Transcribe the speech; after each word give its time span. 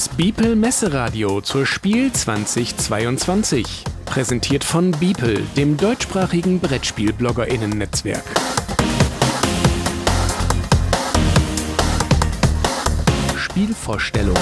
Das 0.00 0.08
Beeple 0.08 0.56
Messeradio 0.56 1.42
zur 1.42 1.66
Spiel 1.66 2.10
2022. 2.10 3.84
Präsentiert 4.06 4.64
von 4.64 4.92
Beeple, 4.92 5.42
dem 5.58 5.76
deutschsprachigen 5.76 6.58
Brettspiel-BloggerInnen-Netzwerk. 6.58 8.24
Spielvorstellung. 13.36 14.38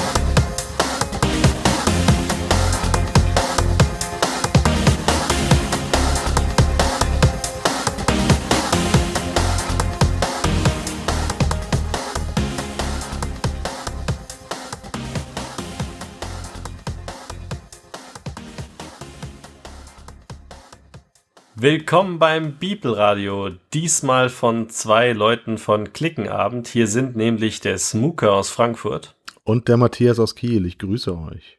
Willkommen 21.61 22.21
beim 22.21 22.53
Bibelradio. 22.53 23.51
Diesmal 23.75 24.29
von 24.29 24.71
zwei 24.71 25.11
Leuten 25.11 25.59
von 25.59 25.93
Klickenabend. 25.93 26.69
Hier 26.69 26.87
sind 26.87 27.17
nämlich 27.17 27.59
der 27.59 27.79
Smooker 27.79 28.33
aus 28.33 28.49
Frankfurt. 28.49 29.17
Und 29.43 29.67
der 29.67 29.77
Matthias 29.77 30.21
aus 30.21 30.37
Kiel. 30.37 30.67
Ich 30.67 30.79
grüße 30.79 31.19
euch. 31.19 31.58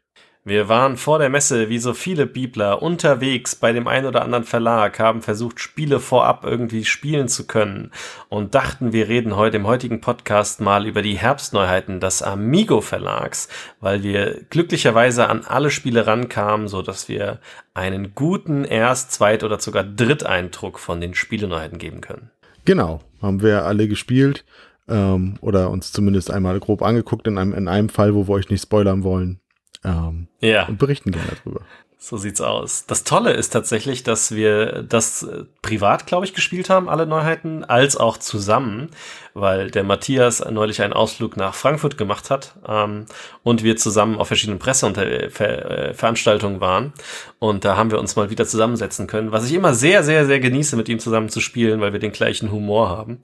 Wir 0.50 0.68
waren 0.68 0.98
vor 0.98 1.20
der 1.20 1.30
Messe, 1.30 1.70
wie 1.70 1.78
so 1.78 1.94
viele 1.94 2.26
Bibler, 2.26 2.82
unterwegs 2.82 3.54
bei 3.54 3.72
dem 3.72 3.88
einen 3.88 4.08
oder 4.08 4.24
anderen 4.24 4.46
Verlag, 4.46 4.98
haben 4.98 5.22
versucht, 5.22 5.60
Spiele 5.60 6.00
vorab 6.00 6.44
irgendwie 6.44 6.86
spielen 6.86 7.28
zu 7.28 7.46
können 7.46 7.92
und 8.30 8.56
dachten, 8.56 8.92
wir 8.92 9.08
reden 9.08 9.36
heute 9.36 9.58
im 9.58 9.68
heutigen 9.68 10.02
Podcast 10.02 10.60
mal 10.60 10.88
über 10.88 11.04
die 11.04 11.20
Herbstneuheiten 11.20 12.00
des 12.00 12.24
Amigo 12.24 12.82
Verlags, 12.82 13.48
weil 13.80 14.02
wir 14.02 14.42
glücklicherweise 14.50 15.30
an 15.30 15.44
alle 15.46 15.70
Spiele 15.70 16.08
rankamen, 16.08 16.68
so 16.68 16.82
dass 16.82 17.08
wir 17.08 17.38
einen 17.76 18.16
guten 18.16 18.66
Erst-, 18.66 19.12
Zweit- 19.12 19.44
oder 19.44 19.60
sogar 19.60 19.84
Dritteindruck 19.84 20.80
von 20.80 21.00
den 21.00 21.14
Spieleneuheiten 21.14 21.78
geben 21.78 22.02
können. 22.02 22.32
Genau, 22.66 23.02
haben 23.22 23.44
wir 23.44 23.66
alle 23.66 23.88
gespielt 23.88 24.46
ähm, 24.88 25.36
oder 25.42 25.70
uns 25.70 25.92
zumindest 25.92 26.32
einmal 26.32 26.60
grob 26.60 26.82
angeguckt 26.82 27.28
in 27.28 27.38
einem, 27.38 27.54
in 27.54 27.68
einem 27.68 27.90
Fall, 27.90 28.16
wo 28.16 28.28
wir 28.28 28.34
euch 28.34 28.50
nicht 28.50 28.64
spoilern 28.64 29.04
wollen. 29.04 29.40
Ähm, 29.84 30.28
ja. 30.40 30.68
Und 30.68 30.78
berichten 30.78 31.12
gerne 31.12 31.32
darüber. 31.44 31.62
So 32.02 32.16
sieht's 32.16 32.40
aus. 32.40 32.86
Das 32.86 33.04
Tolle 33.04 33.34
ist 33.34 33.50
tatsächlich, 33.50 34.04
dass 34.04 34.32
wir 34.32 34.84
das 34.84 35.24
äh, 35.24 35.44
privat, 35.62 36.08
glaube 36.08 36.26
ich, 36.26 36.34
gespielt 36.34 36.70
haben, 36.70 36.88
alle 36.88 37.06
Neuheiten, 37.06 37.66
als 37.66 37.98
auch 37.98 38.18
zusammen, 38.18 38.90
weil 39.34 39.72
der 39.72 39.84
Matthias 39.84 40.44
neulich 40.50 40.82
einen 40.82 40.94
Ausflug 40.94 41.38
nach 41.38 41.54
Frankfurt 41.54 41.98
gemacht 41.98 42.30
hat 42.30 42.56
ähm, 42.68 43.06
und 43.44 43.64
wir 43.64 43.78
zusammen 43.78 44.18
auf 44.18 44.28
verschiedenen 44.28 44.60
Presseveranstaltungen 44.60 46.58
äh, 46.58 46.62
waren. 46.62 46.94
Und 47.40 47.66
da 47.66 47.78
haben 47.78 47.92
wir 47.92 48.00
uns 48.00 48.16
mal 48.16 48.30
wieder 48.30 48.46
zusammensetzen 48.46 49.08
können, 49.08 49.32
was 49.32 49.46
ich 49.46 49.54
immer 49.54 49.74
sehr, 49.74 50.04
sehr, 50.04 50.26
sehr 50.26 50.40
genieße, 50.40 50.76
mit 50.76 50.90
ihm 50.90 51.00
zusammen 51.00 51.30
zu 51.30 51.40
spielen, 51.40 51.82
weil 51.82 51.94
wir 51.94 52.00
den 52.00 52.12
gleichen 52.12 52.52
Humor 52.52 52.90
haben. 52.90 53.22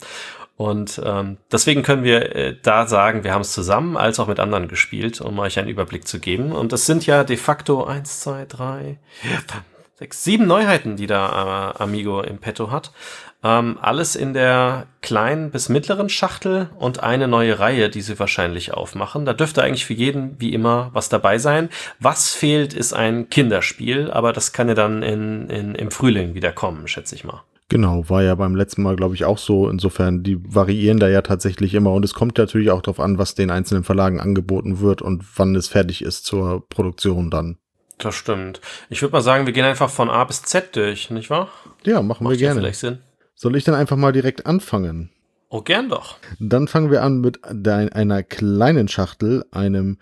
Und 0.58 1.02
ähm, 1.04 1.38
deswegen 1.52 1.84
können 1.84 2.04
wir 2.04 2.34
äh, 2.34 2.56
da 2.62 2.88
sagen, 2.88 3.26
wir 3.26 3.34
haben 3.34 3.42
es 3.42 3.52
zusammen 3.52 3.98
als 3.98 4.20
auch 4.20 4.28
mit 4.28 4.40
anderen 4.40 4.70
gespielt, 4.70 5.20
um 5.20 5.38
euch 5.40 5.60
einen 5.60 5.68
Überblick 5.68 6.08
zu 6.08 6.20
geben. 6.20 6.54
Und 6.54 6.72
das 6.72 6.86
sind 6.86 7.06
ja 7.06 7.26
de 7.26 7.36
facto 7.36 7.84
eins, 7.84 8.22
zwei, 8.22 8.46
drei, 8.46 9.00
sechs, 9.96 10.24
sieben 10.24 10.46
Neuheiten, 10.46 10.96
die 10.98 11.08
da 11.08 11.74
äh, 11.78 11.84
Amigo 11.84 12.22
im 12.22 12.38
Petto 12.38 12.72
hat. 12.72 12.92
Ähm, 13.44 13.78
alles 13.82 14.16
in 14.16 14.34
der 14.34 14.88
kleinen 15.02 15.52
bis 15.52 15.70
mittleren 15.70 16.10
Schachtel 16.10 16.70
und 16.78 17.04
eine 17.04 17.28
neue 17.28 17.60
Reihe, 17.60 17.90
die 17.90 18.02
sie 18.02 18.18
wahrscheinlich 18.20 18.74
aufmachen. 18.74 19.26
Da 19.26 19.34
dürfte 19.34 19.62
eigentlich 19.62 19.86
für 19.86 19.94
jeden 19.94 20.40
wie 20.40 20.54
immer 20.54 20.90
was 20.94 21.10
dabei 21.10 21.38
sein. 21.38 21.70
Was 22.00 22.34
fehlt, 22.34 22.74
ist 22.74 22.94
ein 22.94 23.30
Kinderspiel, 23.30 24.12
aber 24.12 24.34
das 24.34 24.52
kann 24.52 24.68
ja 24.68 24.74
dann 24.74 25.04
in, 25.04 25.50
in, 25.50 25.76
im 25.76 25.92
Frühling 25.92 26.34
wieder 26.34 26.52
kommen, 26.52 26.88
schätze 26.88 27.16
ich 27.16 27.24
mal. 27.24 27.44
Genau, 27.68 28.08
war 28.10 28.22
ja 28.22 28.36
beim 28.36 28.56
letzten 28.56 28.84
Mal, 28.84 28.96
glaube 28.96 29.16
ich, 29.16 29.26
auch 29.26 29.40
so. 29.40 29.70
Insofern, 29.70 30.22
die 30.22 30.38
variieren 30.44 31.00
da 31.00 31.08
ja 31.08 31.22
tatsächlich 31.22 31.74
immer. 31.74 31.94
Und 31.94 32.06
es 32.06 32.14
kommt 32.14 32.38
natürlich 32.38 32.70
auch 32.70 32.82
darauf 32.82 33.00
an, 33.00 33.18
was 33.18 33.34
den 33.34 33.50
einzelnen 33.50 33.84
Verlagen 33.84 34.20
angeboten 34.20 34.80
wird 34.82 35.02
und 35.02 35.24
wann 35.36 35.56
es 35.56 35.68
fertig 35.68 36.04
ist 36.04 36.26
zur 36.26 36.68
Produktion 36.70 37.32
dann. 37.32 37.58
Das 37.98 38.16
stimmt. 38.16 38.62
Ich 38.90 39.02
würde 39.02 39.14
mal 39.14 39.22
sagen, 39.22 39.46
wir 39.46 39.54
gehen 39.54 39.66
einfach 39.66 39.90
von 39.90 40.10
A 40.10 40.24
bis 40.26 40.42
Z 40.42 40.76
durch, 40.76 41.10
nicht 41.10 41.30
wahr? 41.30 41.50
Ja, 41.86 42.02
machen 42.02 42.24
Macht 42.24 42.34
wir 42.34 42.38
gerne. 42.38 42.56
Ja 42.56 42.62
vielleicht 42.62 42.80
Sinn. 42.80 43.00
Soll 43.36 43.56
ich 43.56 43.64
dann 43.64 43.76
einfach 43.76 43.98
mal 43.98 44.12
direkt 44.12 44.46
anfangen? 44.46 45.12
Oh, 45.50 45.62
gern 45.62 45.90
doch. 45.90 46.18
Dann 46.40 46.68
fangen 46.68 46.92
wir 46.92 47.04
an 47.04 47.22
mit 47.22 47.40
einer 47.44 48.24
kleinen 48.24 48.88
Schachtel, 48.88 49.46
einem 49.52 49.98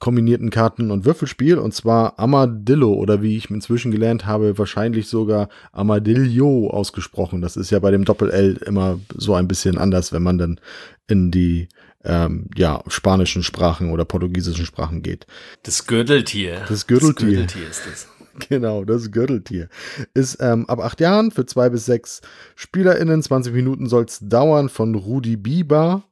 kombinierten 0.00 0.50
Karten- 0.50 0.90
und 0.90 1.04
Würfelspiel 1.04 1.58
und 1.58 1.74
zwar 1.74 2.18
Amadillo 2.18 2.92
oder 2.94 3.22
wie 3.22 3.36
ich 3.36 3.50
inzwischen 3.50 3.90
gelernt 3.92 4.24
habe, 4.26 4.58
wahrscheinlich 4.58 5.08
sogar 5.08 5.48
Amadillo 5.72 6.70
ausgesprochen. 6.70 7.42
Das 7.42 7.56
ist 7.56 7.70
ja 7.70 7.78
bei 7.78 7.90
dem 7.90 8.06
Doppel-L 8.06 8.56
immer 8.64 8.98
so 9.14 9.34
ein 9.34 9.46
bisschen 9.46 9.76
anders, 9.76 10.12
wenn 10.12 10.22
man 10.22 10.38
dann 10.38 10.60
in 11.06 11.30
die 11.30 11.68
ähm, 12.04 12.48
ja, 12.56 12.82
spanischen 12.88 13.42
Sprachen 13.42 13.90
oder 13.90 14.04
portugiesischen 14.04 14.66
Sprachen 14.66 15.02
geht. 15.02 15.26
Das 15.62 15.86
Gürteltier. 15.86 16.64
Das 16.68 16.86
Gürteltier. 16.86 17.42
Das 17.42 17.54
Gürteltier 17.54 17.70
ist 17.70 17.82
das. 17.86 18.08
Genau, 18.48 18.84
das 18.84 19.10
Gürteltier. 19.10 19.68
Ist 20.14 20.38
ähm, 20.40 20.64
ab 20.66 20.78
acht 20.80 21.00
Jahren 21.00 21.30
für 21.30 21.44
zwei 21.46 21.68
bis 21.68 21.84
sechs 21.84 22.22
SpielerInnen. 22.54 23.22
20 23.22 23.52
Minuten 23.52 23.86
soll 23.86 24.04
es 24.04 24.20
dauern 24.20 24.68
von 24.68 24.94
Rudi 24.94 25.36
Biber. 25.36 26.04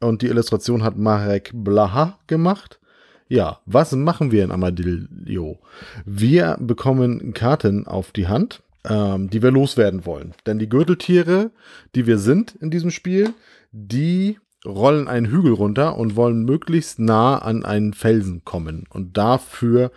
Und 0.00 0.22
die 0.22 0.26
Illustration 0.26 0.82
hat 0.82 0.96
Marek 0.96 1.50
Blaha 1.52 2.18
gemacht. 2.26 2.80
Ja, 3.28 3.60
was 3.66 3.92
machen 3.92 4.32
wir 4.32 4.42
in 4.42 4.50
Amadillo? 4.50 5.60
Wir 6.04 6.56
bekommen 6.58 7.34
Karten 7.34 7.86
auf 7.86 8.10
die 8.10 8.26
Hand, 8.26 8.62
ähm, 8.88 9.30
die 9.30 9.42
wir 9.42 9.52
loswerden 9.52 10.04
wollen. 10.04 10.34
Denn 10.46 10.58
die 10.58 10.68
Gürteltiere, 10.68 11.52
die 11.94 12.06
wir 12.06 12.18
sind 12.18 12.56
in 12.56 12.70
diesem 12.70 12.90
Spiel, 12.90 13.34
die 13.70 14.38
rollen 14.66 15.08
einen 15.08 15.26
Hügel 15.26 15.52
runter 15.52 15.96
und 15.96 16.16
wollen 16.16 16.44
möglichst 16.44 16.98
nah 16.98 17.38
an 17.38 17.64
einen 17.64 17.94
Felsen 17.94 18.44
kommen. 18.44 18.84
Und 18.90 19.16
dafür 19.16 19.90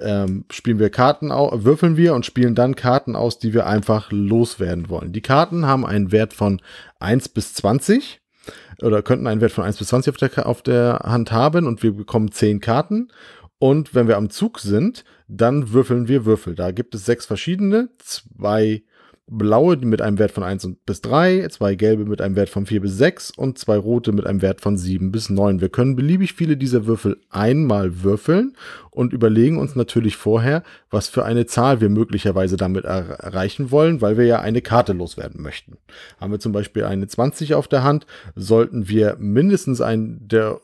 ähm, 0.00 0.44
spielen 0.50 0.78
wir 0.78 0.90
Karten, 0.90 1.30
würfeln 1.30 1.96
wir 1.96 2.14
und 2.14 2.24
spielen 2.24 2.54
dann 2.54 2.76
Karten 2.76 3.14
aus, 3.14 3.38
die 3.38 3.52
wir 3.52 3.66
einfach 3.66 4.10
loswerden 4.10 4.88
wollen. 4.88 5.12
Die 5.12 5.20
Karten 5.20 5.66
haben 5.66 5.84
einen 5.84 6.12
Wert 6.12 6.32
von 6.32 6.60
1 6.98 7.28
bis 7.30 7.54
20 7.54 8.20
oder 8.82 9.02
könnten 9.02 9.26
einen 9.26 9.40
Wert 9.40 9.52
von 9.52 9.64
1 9.64 9.76
bis 9.76 9.88
20 9.88 10.10
auf 10.10 10.16
der, 10.16 10.46
auf 10.46 10.62
der 10.62 11.00
Hand 11.04 11.32
haben 11.32 11.66
und 11.66 11.82
wir 11.82 11.94
bekommen 11.94 12.32
10 12.32 12.60
Karten. 12.60 13.08
Und 13.58 13.94
wenn 13.94 14.08
wir 14.08 14.16
am 14.16 14.30
Zug 14.30 14.58
sind, 14.58 15.04
dann 15.28 15.72
würfeln 15.72 16.08
wir 16.08 16.26
Würfel. 16.26 16.54
Da 16.54 16.72
gibt 16.72 16.94
es 16.94 17.06
sechs 17.06 17.26
verschiedene, 17.26 17.88
zwei 17.98 18.82
blaue 19.28 19.76
mit 19.78 20.00
einem 20.02 20.18
Wert 20.18 20.30
von 20.30 20.44
1 20.44 20.68
bis 20.86 21.00
3, 21.00 21.48
zwei 21.48 21.74
gelbe 21.74 22.04
mit 22.04 22.20
einem 22.20 22.36
Wert 22.36 22.48
von 22.48 22.64
4 22.64 22.80
bis 22.80 22.96
6 22.96 23.32
und 23.32 23.58
zwei 23.58 23.76
rote 23.76 24.12
mit 24.12 24.26
einem 24.26 24.40
Wert 24.40 24.60
von 24.60 24.76
7 24.76 25.10
bis 25.10 25.30
9. 25.30 25.60
Wir 25.60 25.68
können 25.68 25.96
beliebig 25.96 26.34
viele 26.34 26.56
dieser 26.56 26.86
Würfel 26.86 27.20
einmal 27.30 28.04
würfeln 28.04 28.56
und 28.96 29.12
überlegen 29.12 29.58
uns 29.58 29.76
natürlich 29.76 30.16
vorher, 30.16 30.62
was 30.90 31.08
für 31.08 31.26
eine 31.26 31.44
Zahl 31.44 31.82
wir 31.82 31.90
möglicherweise 31.90 32.56
damit 32.56 32.86
er 32.86 33.10
erreichen 33.20 33.70
wollen, 33.70 34.00
weil 34.00 34.16
wir 34.16 34.24
ja 34.24 34.40
eine 34.40 34.62
Karte 34.62 34.94
loswerden 34.94 35.42
möchten. 35.42 35.76
Haben 36.18 36.32
wir 36.32 36.40
zum 36.40 36.52
Beispiel 36.52 36.84
eine 36.84 37.06
20 37.06 37.54
auf 37.54 37.68
der 37.68 37.84
Hand, 37.84 38.06
sollten 38.34 38.88
wir 38.88 39.16
mindestens 39.18 39.82
ein 39.82 40.16
der 40.20 40.60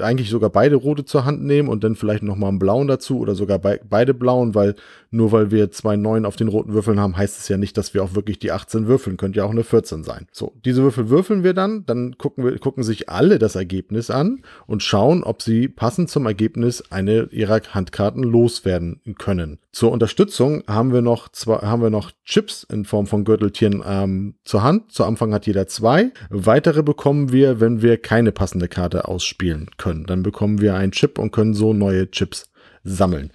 eigentlich 0.00 0.30
sogar 0.30 0.48
beide 0.48 0.76
rote 0.76 1.04
zur 1.04 1.26
Hand 1.26 1.44
nehmen 1.44 1.68
und 1.68 1.84
dann 1.84 1.94
vielleicht 1.94 2.22
nochmal 2.22 2.48
einen 2.48 2.58
blauen 2.58 2.88
dazu 2.88 3.18
oder 3.18 3.34
sogar 3.34 3.58
be 3.58 3.78
beide 3.86 4.14
blauen, 4.14 4.54
weil 4.54 4.74
nur 5.10 5.32
weil 5.32 5.50
wir 5.50 5.70
zwei 5.70 5.96
neun 5.96 6.24
auf 6.24 6.36
den 6.36 6.48
roten 6.48 6.72
Würfeln 6.72 7.00
haben, 7.00 7.16
heißt 7.16 7.38
es 7.38 7.48
ja 7.48 7.56
nicht, 7.56 7.76
dass 7.76 7.94
wir 7.94 8.02
auch 8.02 8.14
wirklich 8.14 8.38
die 8.38 8.52
18 8.52 8.86
würfeln. 8.86 9.16
Könnte 9.16 9.38
ja 9.38 9.44
auch 9.44 9.50
eine 9.50 9.64
14 9.64 10.04
sein. 10.04 10.26
So, 10.32 10.52
diese 10.64 10.82
Würfel 10.82 11.08
würfeln 11.08 11.44
wir 11.44 11.54
dann, 11.54 11.84
dann 11.86 12.18
gucken 12.18 12.44
wir, 12.44 12.58
gucken 12.58 12.82
sich 12.82 13.08
alle 13.08 13.38
das 13.38 13.56
Ergebnis 13.56 14.10
an 14.10 14.42
und 14.66 14.82
schauen, 14.82 15.22
ob 15.22 15.42
sie 15.42 15.68
passend 15.68 16.10
zum 16.10 16.26
Ergebnis 16.26 16.84
eine 16.90 17.28
ihrer 17.30 17.57
Handkarten 17.66 18.22
loswerden 18.22 19.00
können. 19.18 19.58
Zur 19.72 19.92
Unterstützung 19.92 20.62
haben 20.66 20.92
wir 20.92 21.02
noch 21.02 21.28
zwei, 21.28 21.58
haben 21.58 21.82
wir 21.82 21.90
noch 21.90 22.12
Chips 22.24 22.64
in 22.64 22.84
Form 22.84 23.06
von 23.06 23.24
Gürteltieren 23.24 23.82
ähm, 23.86 24.34
zur 24.44 24.62
Hand. 24.62 24.92
Zu 24.92 25.04
Anfang 25.04 25.32
hat 25.34 25.46
jeder 25.46 25.66
zwei. 25.66 26.12
Weitere 26.30 26.82
bekommen 26.82 27.32
wir, 27.32 27.60
wenn 27.60 27.82
wir 27.82 27.96
keine 28.00 28.32
passende 28.32 28.68
Karte 28.68 29.08
ausspielen 29.08 29.70
können. 29.76 30.06
Dann 30.06 30.22
bekommen 30.22 30.60
wir 30.60 30.74
einen 30.74 30.92
Chip 30.92 31.18
und 31.18 31.30
können 31.30 31.54
so 31.54 31.72
neue 31.72 32.10
Chips 32.10 32.50
sammeln 32.84 33.30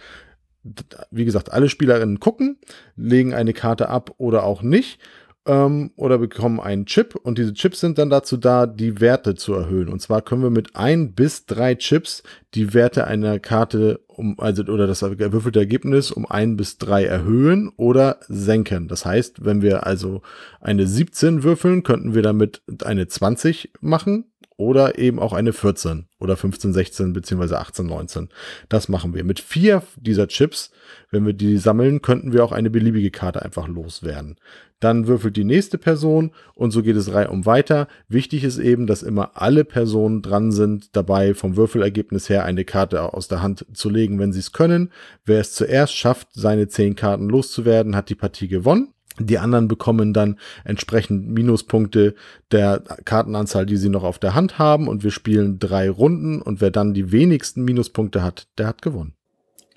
wie 1.11 1.25
gesagt, 1.25 1.51
alle 1.51 1.69
Spielerinnen 1.69 2.19
gucken, 2.19 2.57
legen 2.95 3.33
eine 3.33 3.53
Karte 3.53 3.89
ab 3.89 4.13
oder 4.17 4.43
auch 4.43 4.61
nicht 4.61 4.99
ähm, 5.45 5.91
oder 5.95 6.17
bekommen 6.17 6.59
einen 6.59 6.85
Chip 6.85 7.15
und 7.15 7.37
diese 7.37 7.53
Chips 7.53 7.79
sind 7.79 7.97
dann 7.97 8.09
dazu 8.09 8.37
da, 8.37 8.65
die 8.65 8.99
Werte 9.01 9.35
zu 9.35 9.53
erhöhen. 9.53 9.89
Und 9.89 10.01
zwar 10.01 10.21
können 10.21 10.43
wir 10.43 10.49
mit 10.49 10.75
ein 10.75 11.13
bis 11.13 11.45
drei 11.45 11.75
Chips 11.75 12.23
die 12.53 12.73
Werte 12.73 13.07
einer 13.07 13.39
Karte 13.39 13.99
um, 14.07 14.39
also 14.39 14.63
oder 14.63 14.87
das 14.87 15.01
gewürfelte 15.01 15.59
Ergebnis 15.59 16.11
um 16.11 16.25
ein 16.25 16.55
bis 16.55 16.77
drei 16.77 17.03
erhöhen 17.05 17.71
oder 17.77 18.19
senken. 18.27 18.87
Das 18.87 19.05
heißt, 19.05 19.43
wenn 19.43 19.61
wir 19.61 19.85
also 19.85 20.21
eine 20.61 20.87
17 20.87 21.43
würfeln, 21.43 21.83
könnten 21.83 22.13
wir 22.13 22.21
damit 22.21 22.61
eine 22.83 23.07
20 23.07 23.71
machen 23.81 24.25
oder 24.57 24.97
eben 24.97 25.19
auch 25.19 25.33
eine 25.33 25.53
14 25.53 26.07
oder 26.19 26.37
15, 26.37 26.73
16 26.73 27.13
beziehungsweise 27.13 27.59
18, 27.59 27.85
19. 27.85 28.29
Das 28.69 28.89
machen 28.89 29.13
wir. 29.13 29.23
Mit 29.23 29.39
vier 29.39 29.83
dieser 29.97 30.27
Chips, 30.27 30.71
wenn 31.11 31.25
wir 31.25 31.33
die 31.33 31.57
sammeln, 31.57 32.01
könnten 32.01 32.33
wir 32.33 32.43
auch 32.43 32.51
eine 32.51 32.69
beliebige 32.69 33.11
Karte 33.11 33.41
einfach 33.41 33.67
loswerden. 33.67 34.37
Dann 34.79 35.07
würfelt 35.07 35.37
die 35.37 35.45
nächste 35.45 35.77
Person 35.77 36.31
und 36.55 36.71
so 36.71 36.83
geht 36.83 36.97
es 36.97 37.13
reihum 37.13 37.45
weiter. 37.45 37.87
Wichtig 38.09 38.43
ist 38.43 38.59
eben, 38.59 38.85
dass 38.85 39.01
immer 39.01 39.31
alle 39.35 39.63
Personen 39.63 40.21
dran 40.21 40.51
sind, 40.51 40.95
dabei 40.95 41.33
vom 41.33 41.55
Würfelergebnis 41.55 42.27
her 42.27 42.43
eine 42.43 42.65
Karte 42.65 43.13
aus 43.13 43.29
der 43.29 43.41
Hand 43.41 43.65
zu 43.73 43.89
legen, 43.89 44.19
wenn 44.19 44.33
sie 44.33 44.39
es 44.39 44.51
können. 44.51 44.91
Wer 45.25 45.39
es 45.39 45.53
zuerst 45.53 45.95
schafft, 45.95 46.27
seine 46.33 46.67
zehn 46.67 46.95
Karten 46.95 47.29
loszuwerden, 47.29 47.95
hat 47.95 48.09
die 48.09 48.15
Partie 48.15 48.49
gewonnen. 48.49 48.92
Die 49.19 49.37
anderen 49.37 49.67
bekommen 49.67 50.13
dann 50.13 50.39
entsprechend 50.63 51.27
Minuspunkte 51.27 52.15
der 52.51 52.79
Kartenanzahl, 53.05 53.65
die 53.65 53.77
sie 53.77 53.89
noch 53.89 54.03
auf 54.03 54.19
der 54.19 54.33
Hand 54.33 54.57
haben. 54.57 54.87
Und 54.87 55.03
wir 55.03 55.11
spielen 55.11 55.59
drei 55.59 55.89
Runden. 55.89 56.41
Und 56.41 56.61
wer 56.61 56.71
dann 56.71 56.93
die 56.93 57.11
wenigsten 57.11 57.63
Minuspunkte 57.63 58.23
hat, 58.23 58.47
der 58.57 58.67
hat 58.67 58.81
gewonnen. 58.81 59.13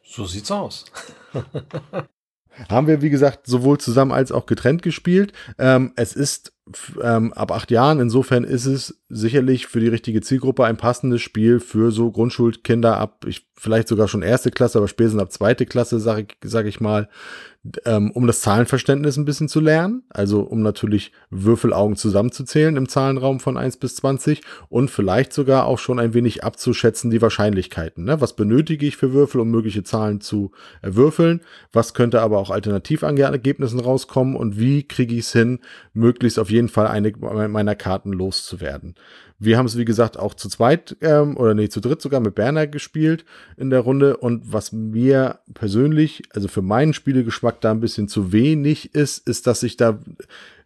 So 0.05 0.25
sieht's 0.25 0.51
aus. 0.51 0.87
Haben 2.71 2.87
wir, 2.87 3.03
wie 3.03 3.11
gesagt, 3.11 3.47
sowohl 3.47 3.79
zusammen 3.79 4.13
als 4.13 4.33
auch 4.33 4.47
getrennt 4.47 4.83
gespielt. 4.83 5.33
Ähm, 5.59 5.93
es 5.97 6.15
ist 6.15 6.55
ähm, 7.01 7.33
ab 7.33 7.53
acht 7.53 7.71
Jahren, 7.71 8.01
insofern 8.01 8.43
ist 8.43 8.67
es 8.67 9.01
sicherlich 9.09 9.67
für 9.67 9.79
die 9.79 9.89
richtige 9.89 10.21
Zielgruppe 10.21 10.65
ein 10.65 10.77
passendes 10.77 11.23
Spiel 11.23 11.61
für 11.61 11.93
so 11.93 12.11
Grundschulkinder 12.11 12.99
ab, 12.99 13.25
ich, 13.27 13.47
vielleicht 13.55 13.87
sogar 13.87 14.09
schon 14.09 14.23
erste 14.23 14.51
Klasse, 14.51 14.79
aber 14.79 14.89
spätestens 14.89 15.23
ab 15.23 15.33
zweite 15.33 15.65
Klasse, 15.65 16.01
sage 16.01 16.27
ich, 16.29 16.37
sag 16.43 16.67
ich 16.67 16.81
mal, 16.81 17.09
ähm, 17.85 18.11
um 18.13 18.27
das 18.27 18.41
Zahlenverständnis 18.41 19.17
ein 19.17 19.25
bisschen 19.25 19.49
zu 19.49 19.61
lernen. 19.61 20.03
Also 20.09 20.41
um 20.43 20.63
natürlich 20.63 21.13
Würfelaugen 21.31 21.97
zusammenzuzählen 21.97 22.77
im 22.77 22.89
Zahlenraum 22.89 23.41
von 23.41 23.57
1 23.57 23.79
bis 23.79 23.97
20 23.97 24.43
und 24.69 24.91
vielleicht 24.91 25.33
sogar 25.33 25.67
auch 25.67 25.79
schon 25.79 25.99
ein 25.99 26.15
wenig 26.15 26.45
abzuschätzen 26.45 27.11
die 27.11 27.23
Wahrscheinlichkeiten. 27.23 28.05
Ne? 28.05 28.21
Was 28.21 28.37
benötige 28.37 28.87
ich 28.87 28.97
für 28.97 29.13
Würfel, 29.13 29.41
um 29.41 29.51
mögliche 29.51 29.85
Zahlen 29.85 30.21
zu 30.21 30.53
würfeln? 30.83 31.41
Was 31.73 31.95
könnte 31.95 32.21
aber 32.23 32.39
auch 32.39 32.51
alternativ 32.51 33.03
an 33.03 33.17
Ergebnissen 33.17 33.81
rauskommen 33.81 34.37
und 34.37 34.59
wie 34.59 34.83
kriege 34.83 35.15
ich 35.15 35.21
es 35.21 35.33
hin, 35.33 35.61
möglichst 35.95 36.39
auf 36.39 36.51
jeden 36.51 36.56
Fall 36.69 36.87
eine 36.87 37.13
meiner 37.49 37.75
Karten 37.75 38.13
loszuwerden? 38.13 38.95
Wir 39.39 39.59
haben 39.59 39.67
es, 39.67 39.77
wie 39.77 39.85
gesagt, 39.85 40.19
auch 40.19 40.35
zu 40.35 40.49
zweit 40.49 40.97
ähm, 41.03 41.37
oder 41.37 41.55
nee, 41.55 41.69
zu 41.69 41.81
dritt 41.81 42.01
sogar 42.01 42.21
mit 42.21 42.35
Berner 42.35 42.67
gespielt 42.67 43.25
in 43.57 43.69
der 43.69 43.81
Runde. 43.81 44.17
Und 44.17 44.51
was 44.51 44.73
mir 44.73 45.41
persönlich, 45.53 46.23
also 46.31 46.49
für 46.49 46.63
meinen 46.63 46.95
Spielegeschmack 46.95 47.61
da 47.61 47.71
ein 47.71 47.81
bisschen 47.81 48.09
zu 48.09 48.33
wenig 48.33 48.95
ist, 48.95 49.29
ist, 49.29 49.47
dass 49.47 49.63
ich 49.63 49.77
da 49.77 49.99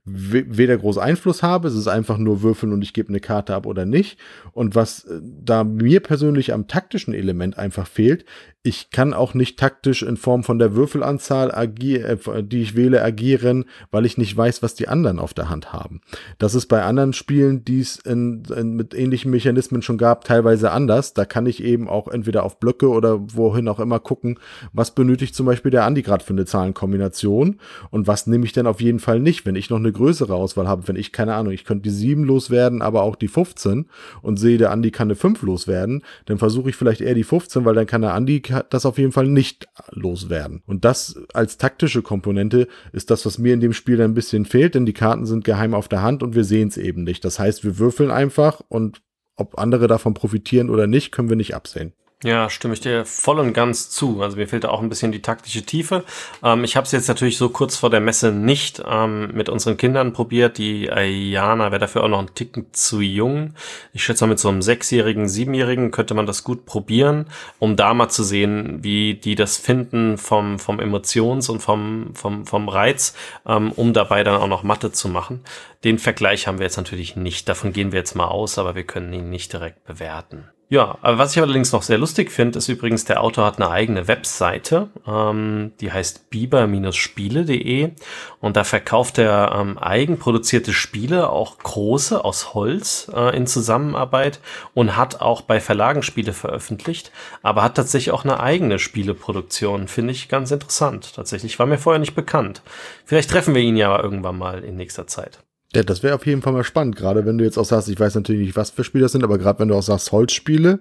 weder 0.05 0.79
groß 0.79 0.99
Einfluss 0.99 1.43
habe, 1.43 1.69
es 1.69 1.75
ist 1.75 1.87
einfach 1.87 2.17
nur 2.17 2.43
würfeln 2.43 2.73
und 2.73 2.83
ich 2.83 2.95
gebe 2.95 3.11
eine 3.11 3.21
Karte 3.21 3.55
ab 3.55 3.67
oder 3.67 3.85
nicht. 3.85 4.19
Und 4.53 4.75
was 4.75 5.05
äh, 5.05 5.21
da 5.21 5.65
mir 5.65 6.01
persönlich 6.01 6.53
am 6.53 6.69
taktischen 6.69 7.13
Element 7.13 7.59
einfach 7.59 7.87
fehlt, 7.87 8.25
ich 8.63 8.91
kann 8.91 9.15
auch 9.15 9.33
nicht 9.33 9.59
taktisch 9.59 10.03
in 10.03 10.19
Form 10.19 10.45
von 10.45 10.59
der 10.59 10.75
Würfelanzahl, 10.75 11.51
äh, 11.51 12.43
die 12.43 12.61
ich 12.61 12.77
wähle, 12.77 13.03
agieren, 13.03 13.65
weil 13.91 14.05
ich 14.05 14.19
nicht 14.19 14.37
weiß, 14.37 14.63
was 14.63 14.75
die 14.75 14.87
anderen 14.87 15.19
auf 15.19 15.33
der 15.33 15.49
Hand 15.49 15.73
haben. 15.73 16.03
Das 16.39 16.55
ist 16.55 16.67
bei 16.67 16.83
anderen 16.83 17.15
Spielen, 17.15 17.65
die 17.65 17.81
es 17.81 18.03
mit 18.05 18.95
ähnlichen 18.95 19.31
Mechanismen 19.31 19.81
schon 19.81 19.97
gab, 19.97 20.25
teilweise 20.25 20.73
anders. 20.73 21.15
Da 21.15 21.25
kann 21.25 21.47
ich 21.47 21.63
eben 21.63 21.89
auch 21.89 22.09
entweder 22.09 22.43
auf 22.43 22.61
Blöcke 22.61 22.89
oder 22.89 23.19
wohin 23.35 23.67
auch 23.69 23.81
immer 23.81 23.99
gucken, 23.99 24.39
was 24.75 24.95
benötigt 24.95 25.35
zum 25.35 25.47
Beispiel 25.47 25.71
der 25.71 25.85
Andi 25.85 26.03
gerade 26.03 26.25
für 26.25 26.35
eine 26.35 26.45
Zahlenkombination 26.45 27.61
und 27.91 28.07
was 28.09 28.27
nehme 28.27 28.45
ich 28.45 28.53
denn 28.53 28.67
auf 28.67 28.83
jeden 28.83 28.99
Fall 28.99 29.21
nicht, 29.21 29.47
wenn 29.47 29.57
ich 29.57 29.71
noch 29.71 29.79
eine 29.79 29.93
größere 29.93 30.35
Auswahl 30.35 30.69
habe. 30.69 30.87
Wenn 30.87 30.97
ich, 30.97 31.13
keine 31.13 31.35
Ahnung, 31.35 31.55
ich 31.55 31.65
könnte 31.65 31.85
die 31.85 31.91
7 31.91 32.25
loswerden, 32.25 32.83
aber 32.83 33.05
auch 33.05 33.17
die 33.17 33.29
15 33.29 33.87
und 34.21 34.37
sehe, 34.37 34.59
der 34.59 34.71
Andi 34.71 34.91
kann 34.91 35.09
eine 35.09 35.17
5 35.17 35.41
loswerden, 35.43 36.03
dann 36.27 36.37
versuche 36.37 36.69
ich 36.69 36.77
vielleicht 36.77 37.01
eher 37.01 37.15
die 37.15 37.25
15, 37.25 37.65
weil 37.65 37.75
dann 37.75 37.87
kann 37.87 38.03
der 38.03 38.13
Andi 38.13 38.41
das 38.71 38.87
auf 38.87 38.99
jeden 38.99 39.13
Fall 39.13 39.27
nicht 39.27 39.69
loswerden. 39.91 40.63
Und 40.67 40.85
das 40.85 41.19
als 41.33 41.59
taktische 41.59 42.03
Komponente 42.03 42.69
ist 42.93 43.11
das, 43.11 43.25
was 43.27 43.39
mir 43.39 43.55
in 43.55 43.61
dem 43.61 43.73
Spiel 43.73 44.01
ein 44.01 44.15
bisschen 44.15 44.45
fehlt, 44.45 44.75
denn 44.75 44.87
die 44.87 44.93
Karten 44.93 45.27
sind 45.27 45.45
geheim 45.45 45.75
auf 45.75 45.89
der 45.89 46.03
Hand 46.03 46.23
und 46.23 46.35
wir 46.35 46.45
sehen 46.45 46.69
es 46.69 46.77
eben 46.77 47.05
nicht. 47.05 47.25
Das 47.25 47.39
heißt, 47.39 47.65
wir 47.65 47.79
würfeln 47.79 48.11
einfach 48.11 48.61
und 48.69 49.03
ob 49.37 49.59
andere 49.59 49.87
davon 49.87 50.15
profitieren 50.15 50.71
oder 50.71 50.87
nicht, 50.87 51.13
können 51.13 51.31
wir 51.31 51.37
nicht 51.37 51.55
absehen. 51.55 51.95
Ja, 52.23 52.51
stimme 52.51 52.75
ich 52.75 52.81
dir 52.81 53.07
voll 53.07 53.39
und 53.39 53.55
ganz 53.55 53.89
zu. 53.89 54.21
Also 54.21 54.37
mir 54.37 54.47
fehlt 54.47 54.65
da 54.65 54.69
auch 54.69 54.83
ein 54.83 54.91
bisschen 54.91 55.11
die 55.11 55.23
taktische 55.23 55.63
Tiefe. 55.63 56.05
Ähm, 56.45 56.65
ich 56.65 56.77
habe 56.77 56.85
es 56.85 56.93
jetzt 56.93 57.09
natürlich 57.09 57.39
so 57.39 57.49
kurz 57.49 57.77
vor 57.77 57.89
der 57.89 58.01
Messe 58.01 58.31
nicht 58.31 58.83
ähm, 58.87 59.31
mit 59.33 59.49
unseren 59.49 59.79
Kindern 59.79 60.13
probiert. 60.13 60.59
Die 60.59 60.93
Ayana 60.93 61.71
wäre 61.71 61.79
dafür 61.79 62.05
auch 62.05 62.09
noch 62.09 62.19
ein 62.19 62.35
Ticken 62.35 62.67
zu 62.73 63.01
jung. 63.01 63.55
Ich 63.95 64.05
schätze 64.05 64.25
mal, 64.27 64.31
mit 64.31 64.39
so 64.39 64.51
einem 64.51 64.61
sechsjährigen, 64.61 65.31
siebenjährigen 65.31 65.93
könnte 65.93 66.13
man 66.13 66.27
das 66.27 66.45
gut 66.45 66.67
probieren, 66.67 67.25
um 67.59 67.75
da 67.77 67.95
mal 67.95 68.11
zu 68.11 68.23
sehen, 68.23 68.85
wie 68.85 69.15
die 69.15 69.35
das 69.35 69.57
finden 69.57 70.19
vom, 70.19 70.59
vom 70.59 70.79
Emotions- 70.79 71.49
und 71.49 71.61
vom, 71.61 72.15
vom, 72.15 72.45
vom 72.45 72.69
Reiz, 72.69 73.15
ähm, 73.47 73.73
um 73.73 73.95
dabei 73.95 74.25
dann 74.25 74.37
auch 74.39 74.47
noch 74.47 74.63
Mathe 74.63 74.93
zu 74.93 75.09
machen. 75.09 75.41
Den 75.85 75.99
Vergleich 75.99 76.47
haben 76.47 76.59
wir 76.59 76.67
jetzt 76.67 76.77
natürlich 76.77 77.17
nicht. 77.17 77.49
Davon 77.49 77.73
gehen 77.73 77.93
wir 77.93 77.99
jetzt 77.99 78.15
mal 78.15 78.29
aus, 78.29 78.59
aber 78.59 78.75
wir 78.75 78.85
können 78.85 79.11
ihn 79.15 79.31
nicht 79.31 79.55
direkt 79.55 79.85
bewerten. 79.85 80.51
Ja, 80.73 80.99
aber 81.03 81.19
was 81.19 81.35
ich 81.35 81.43
allerdings 81.43 81.73
noch 81.73 81.83
sehr 81.83 81.99
lustig 81.99 82.31
finde, 82.31 82.59
ist 82.59 82.69
übrigens, 82.69 83.05
der 83.05 83.25
Autor 83.25 83.45
hat 83.45 83.61
eine 83.61 83.73
eigene 83.73 84.07
Webseite, 84.07 84.89
ähm, 85.05 85.73
die 85.81 85.91
heißt 85.91 86.31
biber-spiele.de 86.31 87.91
und 88.39 88.57
da 88.57 88.63
verkauft 88.63 89.19
er 89.19 89.51
ähm, 89.53 89.79
eigenproduzierte 89.79 90.73
Spiele, 90.73 91.29
auch 91.29 91.59
große 91.59 92.25
aus 92.25 92.55
Holz 92.55 93.11
äh, 93.13 93.37
in 93.37 93.49
Zusammenarbeit 93.49 94.39
und 94.73 94.97
hat 94.97 95.21
auch 95.21 95.41
bei 95.41 95.59
Verlagen 95.59 96.05
Spiele 96.05 96.33
veröffentlicht, 96.33 97.11
aber 97.43 97.65
hat 97.65 97.75
tatsächlich 97.75 98.13
auch 98.13 98.23
eine 98.23 98.39
eigene 98.39 98.79
Spieleproduktion, 98.79 99.89
finde 99.89 100.13
ich 100.13 100.29
ganz 100.29 100.53
interessant. 100.53 101.17
Tatsächlich 101.17 101.59
war 101.59 101.67
mir 101.67 101.79
vorher 101.79 101.99
nicht 101.99 102.15
bekannt. 102.15 102.63
Vielleicht 103.05 103.31
treffen 103.31 103.57
wir 103.57 103.63
ihn 103.63 103.77
ja 103.77 104.01
irgendwann 104.01 104.39
mal 104.39 104.63
in 104.63 104.77
nächster 104.77 105.09
Zeit. 105.09 105.41
Ja, 105.75 105.85
das 105.85 106.03
wäre 106.03 106.17
auf 106.17 106.27
jeden 106.27 106.43
Fall 106.43 106.53
mal 106.53 106.65
spannend, 106.65 106.97
gerade 106.97 107.25
wenn 107.25 107.39
du 107.39 107.45
jetzt 107.45 107.57
auch 107.57 107.65
sagst, 107.65 107.89
ich 107.89 107.99
weiß 107.99 108.17
natürlich 108.17 108.47
nicht, 108.47 108.57
was 108.57 108.71
für 108.71 108.83
Spiele 108.83 109.03
das 109.03 109.13
sind, 109.13 109.23
aber 109.23 109.39
gerade 109.39 109.61
wenn 109.61 109.69
du 109.69 109.77
auch 109.77 109.83
sagst 109.83 110.11
Holzspiele, 110.11 110.81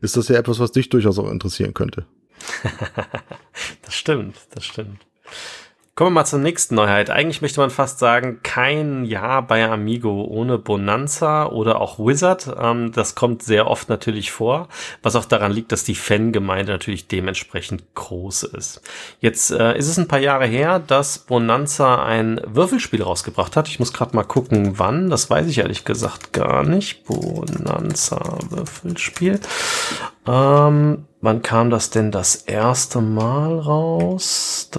ist 0.00 0.16
das 0.16 0.28
ja 0.28 0.36
etwas, 0.36 0.58
was 0.58 0.72
dich 0.72 0.88
durchaus 0.88 1.18
auch 1.18 1.30
interessieren 1.30 1.74
könnte. 1.74 2.06
das 3.82 3.94
stimmt, 3.94 4.36
das 4.54 4.64
stimmt. 4.64 4.98
Kommen 6.00 6.14
wir 6.14 6.20
mal 6.20 6.24
zur 6.24 6.38
nächsten 6.38 6.76
Neuheit. 6.76 7.10
Eigentlich 7.10 7.42
möchte 7.42 7.60
man 7.60 7.68
fast 7.68 7.98
sagen, 7.98 8.40
kein 8.42 9.04
Jahr 9.04 9.42
bei 9.42 9.68
Amigo 9.68 10.24
ohne 10.24 10.56
Bonanza 10.56 11.44
oder 11.44 11.78
auch 11.78 11.98
Wizard. 11.98 12.56
Ähm, 12.58 12.90
das 12.92 13.14
kommt 13.14 13.42
sehr 13.42 13.66
oft 13.66 13.90
natürlich 13.90 14.32
vor, 14.32 14.68
was 15.02 15.14
auch 15.14 15.26
daran 15.26 15.52
liegt, 15.52 15.72
dass 15.72 15.84
die 15.84 15.94
Fangemeinde 15.94 16.72
natürlich 16.72 17.06
dementsprechend 17.06 17.94
groß 17.94 18.44
ist. 18.44 18.80
Jetzt 19.20 19.50
äh, 19.50 19.76
ist 19.76 19.88
es 19.88 19.98
ein 19.98 20.08
paar 20.08 20.20
Jahre 20.20 20.46
her, 20.46 20.78
dass 20.78 21.18
Bonanza 21.18 22.02
ein 22.02 22.40
Würfelspiel 22.46 23.02
rausgebracht 23.02 23.54
hat. 23.54 23.68
Ich 23.68 23.78
muss 23.78 23.92
gerade 23.92 24.16
mal 24.16 24.24
gucken, 24.24 24.78
wann. 24.78 25.10
Das 25.10 25.28
weiß 25.28 25.48
ich 25.48 25.58
ehrlich 25.58 25.84
gesagt 25.84 26.32
gar 26.32 26.64
nicht. 26.64 27.04
Bonanza 27.04 28.38
Würfelspiel. 28.48 29.38
Ähm, 30.26 31.04
wann 31.20 31.42
kam 31.42 31.68
das 31.68 31.90
denn 31.90 32.10
das 32.10 32.36
erste 32.36 33.02
Mal 33.02 33.58
raus? 33.58 34.70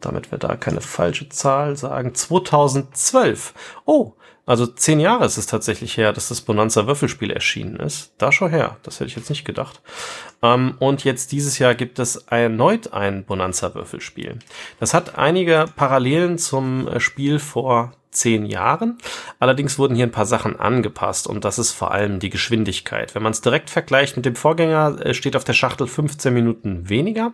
Damit 0.00 0.30
wir 0.30 0.38
da 0.38 0.56
keine 0.56 0.80
falsche 0.80 1.28
Zahl 1.28 1.76
sagen, 1.76 2.14
2012. 2.14 3.54
Oh, 3.84 4.14
also 4.48 4.66
zehn 4.66 4.98
Jahre 4.98 5.26
ist 5.26 5.36
es 5.36 5.44
tatsächlich 5.44 5.98
her, 5.98 6.14
dass 6.14 6.28
das 6.28 6.40
Bonanza 6.40 6.86
Würfelspiel 6.86 7.30
erschienen 7.30 7.76
ist. 7.76 8.14
Da 8.16 8.32
schon 8.32 8.48
her, 8.48 8.78
das 8.82 8.94
hätte 8.94 9.08
ich 9.08 9.16
jetzt 9.16 9.28
nicht 9.28 9.44
gedacht. 9.44 9.82
Ähm, 10.42 10.74
und 10.78 11.04
jetzt 11.04 11.32
dieses 11.32 11.58
Jahr 11.58 11.74
gibt 11.74 11.98
es 11.98 12.16
erneut 12.16 12.94
ein 12.94 13.26
Bonanza 13.26 13.74
Würfelspiel. 13.74 14.38
Das 14.80 14.94
hat 14.94 15.18
einige 15.18 15.66
Parallelen 15.76 16.38
zum 16.38 16.88
äh, 16.88 16.98
Spiel 16.98 17.40
vor 17.40 17.92
zehn 18.18 18.46
Jahren. 18.46 18.98
Allerdings 19.38 19.78
wurden 19.78 19.94
hier 19.94 20.06
ein 20.06 20.12
paar 20.12 20.26
Sachen 20.26 20.58
angepasst 20.58 21.26
und 21.26 21.44
das 21.44 21.58
ist 21.58 21.72
vor 21.72 21.92
allem 21.92 22.18
die 22.18 22.30
Geschwindigkeit. 22.30 23.14
Wenn 23.14 23.22
man 23.22 23.32
es 23.32 23.40
direkt 23.40 23.70
vergleicht 23.70 24.16
mit 24.16 24.26
dem 24.26 24.36
Vorgänger, 24.36 24.98
äh, 25.00 25.14
steht 25.14 25.36
auf 25.36 25.44
der 25.44 25.52
Schachtel 25.52 25.86
15 25.86 26.34
Minuten 26.34 26.88
weniger 26.88 27.32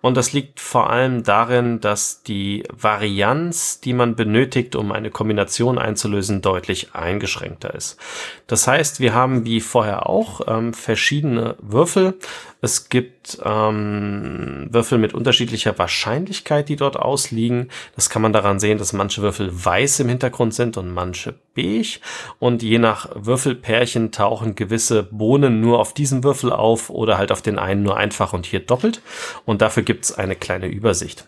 und 0.00 0.16
das 0.16 0.32
liegt 0.32 0.60
vor 0.60 0.90
allem 0.90 1.22
darin, 1.22 1.80
dass 1.80 2.22
die 2.22 2.64
Varianz, 2.72 3.80
die 3.80 3.92
man 3.92 4.16
benötigt, 4.16 4.74
um 4.76 4.92
eine 4.92 5.10
Kombination 5.10 5.78
einzulösen, 5.78 6.42
deutlich 6.42 6.94
eingeschränkter 6.94 7.74
ist. 7.74 7.98
Das 8.46 8.66
heißt, 8.66 9.00
wir 9.00 9.14
haben 9.14 9.44
wie 9.44 9.60
vorher 9.60 10.08
auch 10.08 10.40
ähm, 10.46 10.74
verschiedene 10.74 11.56
Würfel. 11.60 12.14
Es 12.60 12.88
gibt 12.88 13.38
ähm, 13.44 14.68
Würfel 14.70 14.98
mit 14.98 15.14
unterschiedlicher 15.14 15.76
Wahrscheinlichkeit, 15.78 16.68
die 16.68 16.76
dort 16.76 16.96
ausliegen. 16.96 17.70
Das 17.96 18.08
kann 18.08 18.22
man 18.22 18.32
daran 18.32 18.60
sehen, 18.60 18.78
dass 18.78 18.92
manche 18.92 19.20
Würfel 19.20 19.50
weiß 19.52 20.00
im 20.00 20.08
Hintergrund 20.08 20.21
sind 20.52 20.76
und 20.76 20.90
manche 20.90 21.34
beige. 21.54 22.00
Und 22.38 22.62
je 22.62 22.78
nach 22.78 23.08
Würfelpärchen 23.14 24.12
tauchen 24.12 24.54
gewisse 24.54 25.02
Bohnen 25.02 25.60
nur 25.60 25.80
auf 25.80 25.94
diesem 25.94 26.24
Würfel 26.24 26.52
auf 26.52 26.90
oder 26.90 27.18
halt 27.18 27.32
auf 27.32 27.42
den 27.42 27.58
einen 27.58 27.82
nur 27.82 27.96
einfach 27.96 28.32
und 28.32 28.46
hier 28.46 28.60
doppelt. 28.60 29.02
Und 29.44 29.62
dafür 29.62 29.82
gibt's 29.82 30.12
eine 30.12 30.36
kleine 30.36 30.66
Übersicht. 30.66 31.26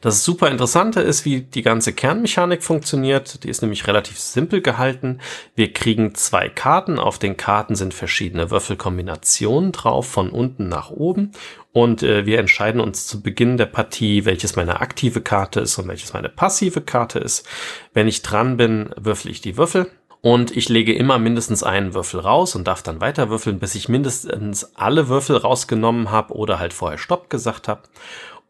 Das 0.00 0.24
super 0.24 0.48
Interessante 0.48 1.00
ist, 1.00 1.24
wie 1.24 1.40
die 1.42 1.62
ganze 1.62 1.92
Kernmechanik 1.92 2.62
funktioniert. 2.62 3.42
Die 3.44 3.48
ist 3.48 3.62
nämlich 3.62 3.86
relativ 3.86 4.18
simpel 4.18 4.60
gehalten. 4.60 5.18
Wir 5.54 5.72
kriegen 5.72 6.14
zwei 6.14 6.48
Karten. 6.48 6.98
Auf 6.98 7.18
den 7.18 7.36
Karten 7.36 7.74
sind 7.74 7.94
verschiedene 7.94 8.50
Würfelkombinationen 8.50 9.72
drauf, 9.72 10.06
von 10.06 10.30
unten 10.30 10.68
nach 10.68 10.90
oben. 10.90 11.32
Und 11.78 12.02
äh, 12.02 12.26
wir 12.26 12.40
entscheiden 12.40 12.80
uns 12.80 13.06
zu 13.06 13.22
Beginn 13.22 13.56
der 13.56 13.66
Partie, 13.66 14.24
welches 14.24 14.56
meine 14.56 14.80
aktive 14.80 15.20
Karte 15.20 15.60
ist 15.60 15.78
und 15.78 15.86
welches 15.86 16.12
meine 16.12 16.28
passive 16.28 16.80
Karte 16.80 17.20
ist. 17.20 17.48
Wenn 17.94 18.08
ich 18.08 18.22
dran 18.22 18.56
bin, 18.56 18.90
würfel 18.96 19.30
ich 19.30 19.42
die 19.42 19.56
Würfel. 19.56 19.88
Und 20.20 20.56
ich 20.56 20.68
lege 20.68 20.92
immer 20.92 21.20
mindestens 21.20 21.62
einen 21.62 21.94
Würfel 21.94 22.18
raus 22.18 22.56
und 22.56 22.66
darf 22.66 22.82
dann 22.82 23.00
weiter 23.00 23.30
würfeln, 23.30 23.60
bis 23.60 23.76
ich 23.76 23.88
mindestens 23.88 24.74
alle 24.74 25.08
Würfel 25.08 25.36
rausgenommen 25.36 26.10
habe 26.10 26.34
oder 26.34 26.58
halt 26.58 26.72
vorher 26.72 26.98
Stopp 26.98 27.30
gesagt 27.30 27.68
habe. 27.68 27.82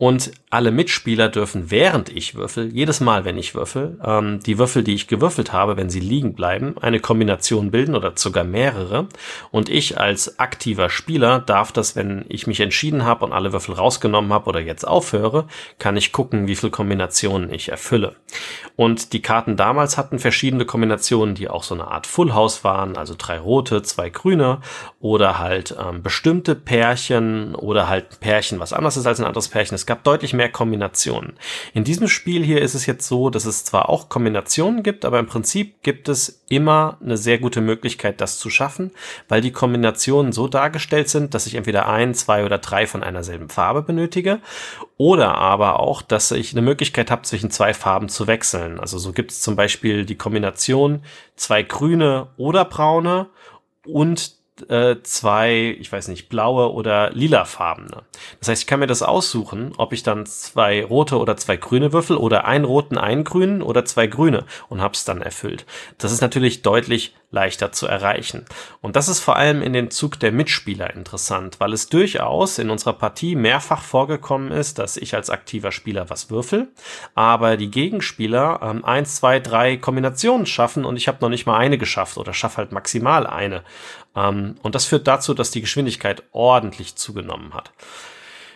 Und 0.01 0.31
alle 0.49 0.71
Mitspieler 0.71 1.29
dürfen, 1.29 1.73
während 1.73 2.09
ich 2.09 2.37
würfel, 2.37 2.73
jedes 2.73 3.01
Mal, 3.01 3.25
wenn 3.25 3.37
ich 3.37 3.57
würfel, 3.57 3.99
ähm, 4.05 4.39
die 4.47 4.57
Würfel, 4.57 4.85
die 4.85 4.95
ich 4.95 5.09
gewürfelt 5.09 5.53
habe, 5.53 5.77
wenn 5.77 5.91
sie 5.91 5.99
liegen 5.99 6.35
bleiben, 6.35 6.77
eine 6.81 7.01
Kombination 7.01 7.73
bilden 7.73 7.97
oder 7.97 8.13
sogar 8.15 8.45
mehrere. 8.45 9.09
Und 9.51 9.69
ich 9.69 9.99
als 9.99 10.39
aktiver 10.39 10.89
Spieler 10.89 11.41
darf 11.41 11.73
das, 11.73 11.97
wenn 11.97 12.25
ich 12.29 12.47
mich 12.47 12.61
entschieden 12.61 13.05
habe 13.05 13.25
und 13.25 13.33
alle 13.33 13.53
Würfel 13.53 13.75
rausgenommen 13.75 14.33
habe 14.33 14.49
oder 14.49 14.61
jetzt 14.61 14.87
aufhöre, 14.87 15.49
kann 15.81 15.97
ich 15.97 16.13
gucken, 16.13 16.47
wie 16.47 16.55
viele 16.55 16.71
Kombinationen 16.71 17.53
ich 17.53 17.71
erfülle. 17.71 18.15
Und 18.77 19.13
die 19.13 19.21
Karten 19.21 19.57
damals 19.57 19.99
hatten 19.99 20.21
verschiedene 20.21 20.65
Kombinationen, 20.65 21.35
die 21.35 21.49
auch 21.49 21.65
so 21.65 21.75
eine 21.75 21.89
Art 21.89 22.07
Full 22.07 22.35
House 22.35 22.63
waren, 22.63 22.97
also 22.97 23.17
drei 23.19 23.41
rote, 23.41 23.83
zwei 23.83 24.11
grüne 24.11 24.61
oder 25.01 25.41
halt 25.41 25.75
ähm, 25.77 26.05
bestimmte 26.05 26.55
Pärchen 26.55 27.57
oder 27.57 27.89
halt 27.89 28.13
ein 28.13 28.17
Pärchen, 28.21 28.61
was 28.61 28.73
anders 28.73 28.97
ist 28.97 29.07
als 29.07 29.19
ein 29.19 29.27
anderes 29.27 29.49
Pärchen. 29.49 29.75
Es 29.75 29.88
gab 29.89 30.05
deutlich 30.05 30.35
mehr 30.35 30.51
Kombinationen. 30.51 31.33
In 31.73 31.83
diesem 31.83 32.09
Spiel 32.09 32.45
hier 32.45 32.61
ist 32.61 32.75
es 32.75 32.85
jetzt 32.85 33.09
so, 33.09 33.31
dass 33.31 33.47
es 33.47 33.65
zwar 33.65 33.89
auch 33.89 34.11
Kombinationen 34.11 34.83
gibt, 34.83 35.07
aber 35.07 35.19
im 35.19 35.27
Prinzip 35.27 35.83
gibt 35.83 36.11
es 36.11 36.45
immer 36.51 36.99
eine 37.03 37.17
sehr 37.17 37.39
gute 37.39 37.63
Möglichkeit, 37.63 38.21
das 38.21 38.39
zu 38.39 38.51
schaffen, 38.51 38.93
weil 39.29 39.41
die 39.41 39.51
Kombinationen 39.51 40.33
so 40.33 40.47
dargestellt 40.47 41.09
sind, 41.09 41.33
dass 41.33 41.47
ich 41.47 41.55
entweder 41.55 41.89
ein, 41.89 42.15
zwei 42.15 42.45
oder 42.45 42.59
drei 42.59 42.87
von 42.87 43.03
einer 43.03 43.25
selben 43.25 43.49
Farbe 43.49 43.81
benötige 43.81 44.41
oder 44.99 45.37
aber 45.37 45.81
auch, 45.81 46.03
dass 46.03 46.33
ich 46.33 46.53
eine 46.53 46.63
Möglichkeit 46.63 47.11
habe, 47.11 47.23
zwischen 47.23 47.51
zwei 47.51 47.73
Farben 47.73 48.11
zu 48.11 48.27
wechseln. 48.27 48.79
Also 48.79 48.99
so 48.99 49.13
gibt 49.15 49.31
es 49.31 49.41
zum 49.41 49.57
Beispiel 49.57 50.05
die 50.05 50.17
Kombination 50.17 51.03
zwei 51.35 51.63
grüne 51.63 52.29
oder 52.37 52.67
braune 52.67 53.31
und 53.87 54.38
äh, 54.69 54.97
zwei, 55.03 55.77
ich 55.79 55.91
weiß 55.91 56.09
nicht, 56.09 56.29
blaue 56.29 56.73
oder 56.73 57.11
lila 57.11 57.39
lilafarbene. 57.39 58.03
Das 58.41 58.49
heißt, 58.49 58.63
ich 58.63 58.67
kann 58.67 58.81
mir 58.81 58.87
das 58.87 59.03
aussuchen, 59.03 59.73
ob 59.77 59.93
ich 59.93 60.03
dann 60.03 60.27
zwei 60.27 60.85
rote 60.85 61.19
oder 61.19 61.37
zwei 61.37 61.57
grüne 61.57 61.93
Würfel 61.93 62.17
oder 62.17 62.47
einen 62.47 62.65
roten, 62.65 62.99
einen 62.99 63.25
grünen 63.25 63.63
oder 63.63 63.85
zwei 63.85 64.07
grüne 64.07 64.45
und 64.69 64.81
hab's 64.81 65.05
dann 65.05 65.23
erfüllt. 65.23 65.67
Das 65.99 66.13
ist 66.13 66.21
natürlich 66.21 66.63
deutlich 66.63 67.15
leichter 67.31 67.73
zu 67.73 67.87
erreichen. 67.87 68.47
Und 68.81 68.97
das 68.97 69.09
ist 69.09 69.21
vor 69.21 69.37
allem 69.37 69.61
in 69.61 69.75
den 69.75 69.91
Zug 69.91 70.19
der 70.19 70.33
Mitspieler 70.33 70.95
interessant, 70.95 71.61
weil 71.61 71.75
es 71.75 71.89
durchaus 71.89 72.59
in 72.59 72.71
unserer 72.71 72.95
Partie 72.95 73.37
mehrfach 73.37 73.83
vorgekommen 73.83 74.51
ist, 74.51 74.79
dass 74.79 74.97
ich 74.97 75.15
als 75.15 75.29
aktiver 75.29 75.71
Spieler 75.71 76.09
was 76.09 76.31
würfel, 76.31 76.69
aber 77.15 77.59
die 77.59 77.71
Gegenspieler 77.71 78.61
ähm, 78.63 78.85
eins, 78.85 79.17
zwei, 79.17 79.41
drei 79.41 79.77
Kombinationen 79.77 80.47
schaffen 80.47 80.87
und 80.87 80.97
ich 80.97 81.07
habe 81.07 81.19
noch 81.21 81.29
nicht 81.29 81.45
mal 81.45 81.59
eine 81.59 81.77
geschafft 81.77 82.17
oder 82.17 82.33
schaffe 82.33 82.59
halt 82.59 82.73
maximal 82.73 83.27
eine. 83.27 83.63
Ähm, 84.19 84.57
und 84.63 84.75
das 84.75 84.87
führt 84.87 85.07
dazu, 85.07 85.35
dass 85.35 85.51
die 85.51 85.61
Geschwindigkeit 85.61 86.23
ordentlich 86.33 86.97
zugenommen 86.97 87.55
hat. 87.55 87.73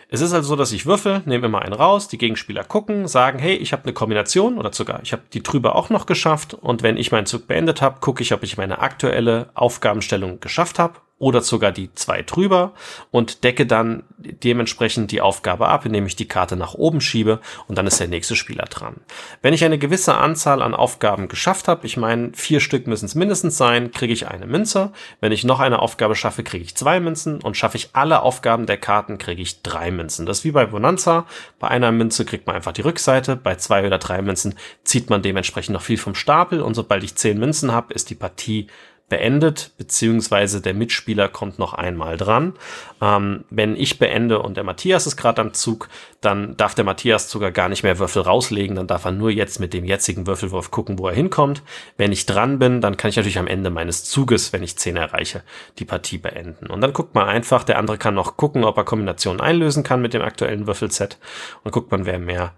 Es 0.09 0.21
ist 0.21 0.33
also 0.33 0.49
so, 0.49 0.55
dass 0.55 0.71
ich 0.71 0.85
würfel, 0.85 1.23
nehme 1.25 1.47
immer 1.47 1.63
einen 1.63 1.73
raus, 1.73 2.07
die 2.07 2.19
Gegenspieler 2.19 2.63
gucken, 2.63 3.07
sagen, 3.07 3.39
hey, 3.39 3.55
ich 3.55 3.73
habe 3.73 3.83
eine 3.83 3.93
Kombination 3.93 4.59
oder 4.59 4.71
sogar, 4.71 4.99
ich 5.01 5.11
habe 5.11 5.23
die 5.33 5.41
drüber 5.41 5.75
auch 5.75 5.89
noch 5.89 6.05
geschafft 6.05 6.53
und 6.53 6.83
wenn 6.83 6.97
ich 6.97 7.11
meinen 7.11 7.25
Zug 7.25 7.47
beendet 7.47 7.81
habe, 7.81 7.99
gucke 7.99 8.21
ich, 8.21 8.31
ob 8.31 8.43
ich 8.43 8.55
meine 8.55 8.77
aktuelle 8.77 9.49
Aufgabenstellung 9.55 10.39
geschafft 10.39 10.77
habe 10.77 10.99
oder 11.23 11.41
sogar 11.41 11.71
die 11.71 11.93
zwei 11.95 12.21
drüber 12.21 12.73
und 13.09 13.45
decke 13.45 13.65
dann 13.65 14.03
dementsprechend 14.17 15.09
die 15.11 15.21
Aufgabe 15.21 15.69
ab, 15.69 15.85
indem 15.85 16.05
ich 16.05 16.17
die 16.17 16.27
Karte 16.27 16.57
nach 16.57 16.73
oben 16.73 16.99
schiebe 16.99 17.39
und 17.67 17.77
dann 17.77 17.87
ist 17.87 17.99
der 17.99 18.09
nächste 18.09 18.35
Spieler 18.35 18.65
dran. 18.65 18.97
Wenn 19.41 19.53
ich 19.53 19.63
eine 19.63 19.77
gewisse 19.77 20.15
Anzahl 20.15 20.61
an 20.61 20.75
Aufgaben 20.75 21.29
geschafft 21.29 21.69
habe, 21.69 21.85
ich 21.85 21.95
meine, 21.95 22.31
vier 22.33 22.59
Stück 22.59 22.87
müssen 22.87 23.05
es 23.05 23.15
mindestens 23.15 23.57
sein, 23.57 23.91
kriege 23.91 24.11
ich 24.11 24.27
eine 24.27 24.45
Münze. 24.45 24.91
Wenn 25.21 25.31
ich 25.31 25.45
noch 25.45 25.61
eine 25.61 25.79
Aufgabe 25.79 26.15
schaffe, 26.15 26.43
kriege 26.43 26.65
ich 26.65 26.75
zwei 26.75 26.99
Münzen 26.99 27.41
und 27.41 27.55
schaffe 27.55 27.77
ich 27.77 27.91
alle 27.93 28.21
Aufgaben 28.21 28.65
der 28.65 28.77
Karten, 28.77 29.17
kriege 29.17 29.41
ich 29.41 29.61
drei 29.61 29.91
Münzen. 29.91 30.25
Das 30.25 30.39
ist 30.39 30.43
wie 30.43 30.51
bei 30.51 30.65
Bonanza. 30.65 31.25
Bei 31.57 31.69
einer 31.69 31.93
Münze 31.93 32.25
kriegt 32.25 32.47
man 32.47 32.57
einfach 32.57 32.73
die 32.73 32.81
Rückseite, 32.81 33.37
bei 33.37 33.55
zwei 33.55 33.87
oder 33.87 33.97
drei 33.97 34.21
Münzen 34.21 34.55
zieht 34.83 35.09
man 35.09 35.21
dementsprechend 35.21 35.73
noch 35.73 35.81
viel 35.81 35.97
vom 35.97 36.15
Stapel 36.15 36.61
und 36.61 36.73
sobald 36.73 37.01
ich 37.03 37.15
zehn 37.15 37.39
Münzen 37.39 37.71
habe, 37.71 37.93
ist 37.93 38.09
die 38.09 38.15
Partie 38.15 38.67
beendet, 39.09 39.71
beziehungsweise 39.77 40.61
der 40.61 40.73
Mitspieler 40.73 41.27
kommt 41.27 41.59
noch 41.59 41.73
einmal 41.73 42.17
dran. 42.17 42.53
Ähm, 43.01 43.43
wenn 43.49 43.75
ich 43.75 43.99
beende 43.99 44.39
und 44.39 44.57
der 44.57 44.63
Matthias 44.63 45.05
ist 45.05 45.17
gerade 45.17 45.41
am 45.41 45.53
Zug, 45.53 45.89
dann 46.21 46.57
darf 46.57 46.73
der 46.73 46.85
Matthias 46.85 47.29
sogar 47.29 47.51
gar 47.51 47.69
nicht 47.69 47.83
mehr 47.83 47.99
Würfel 47.99 48.23
rauslegen, 48.23 48.75
dann 48.75 48.87
darf 48.87 49.05
er 49.05 49.11
nur 49.11 49.29
jetzt 49.29 49.59
mit 49.59 49.73
dem 49.73 49.85
jetzigen 49.85 50.25
Würfelwurf 50.25 50.71
gucken, 50.71 50.97
wo 50.97 51.07
er 51.07 51.13
hinkommt. 51.13 51.61
Wenn 51.97 52.11
ich 52.11 52.25
dran 52.25 52.59
bin, 52.59 52.81
dann 52.81 52.97
kann 52.97 53.09
ich 53.09 53.17
natürlich 53.17 53.39
am 53.39 53.47
Ende 53.47 53.69
meines 53.69 54.03
Zuges, 54.05 54.53
wenn 54.53 54.63
ich 54.63 54.77
10 54.77 54.95
erreiche, 54.95 55.43
die 55.79 55.85
Partie 55.85 56.17
beenden. 56.17 56.67
Und 56.67 56.81
dann 56.81 56.93
guckt 56.93 57.13
man 57.13 57.27
einfach, 57.27 57.63
der 57.63 57.77
andere 57.77 57.97
kann 57.97 58.15
noch 58.15 58.37
gucken, 58.37 58.63
ob 58.63 58.77
er 58.77 58.85
Kombinationen 58.85 59.41
einlösen 59.41 59.83
kann 59.83 60.01
mit 60.01 60.13
dem 60.13 60.21
aktuellen 60.21 60.65
Würfelset 60.65 61.19
und 61.63 61.71
guckt 61.71 61.91
man, 61.91 62.05
wer 62.05 62.19
mehr 62.19 62.53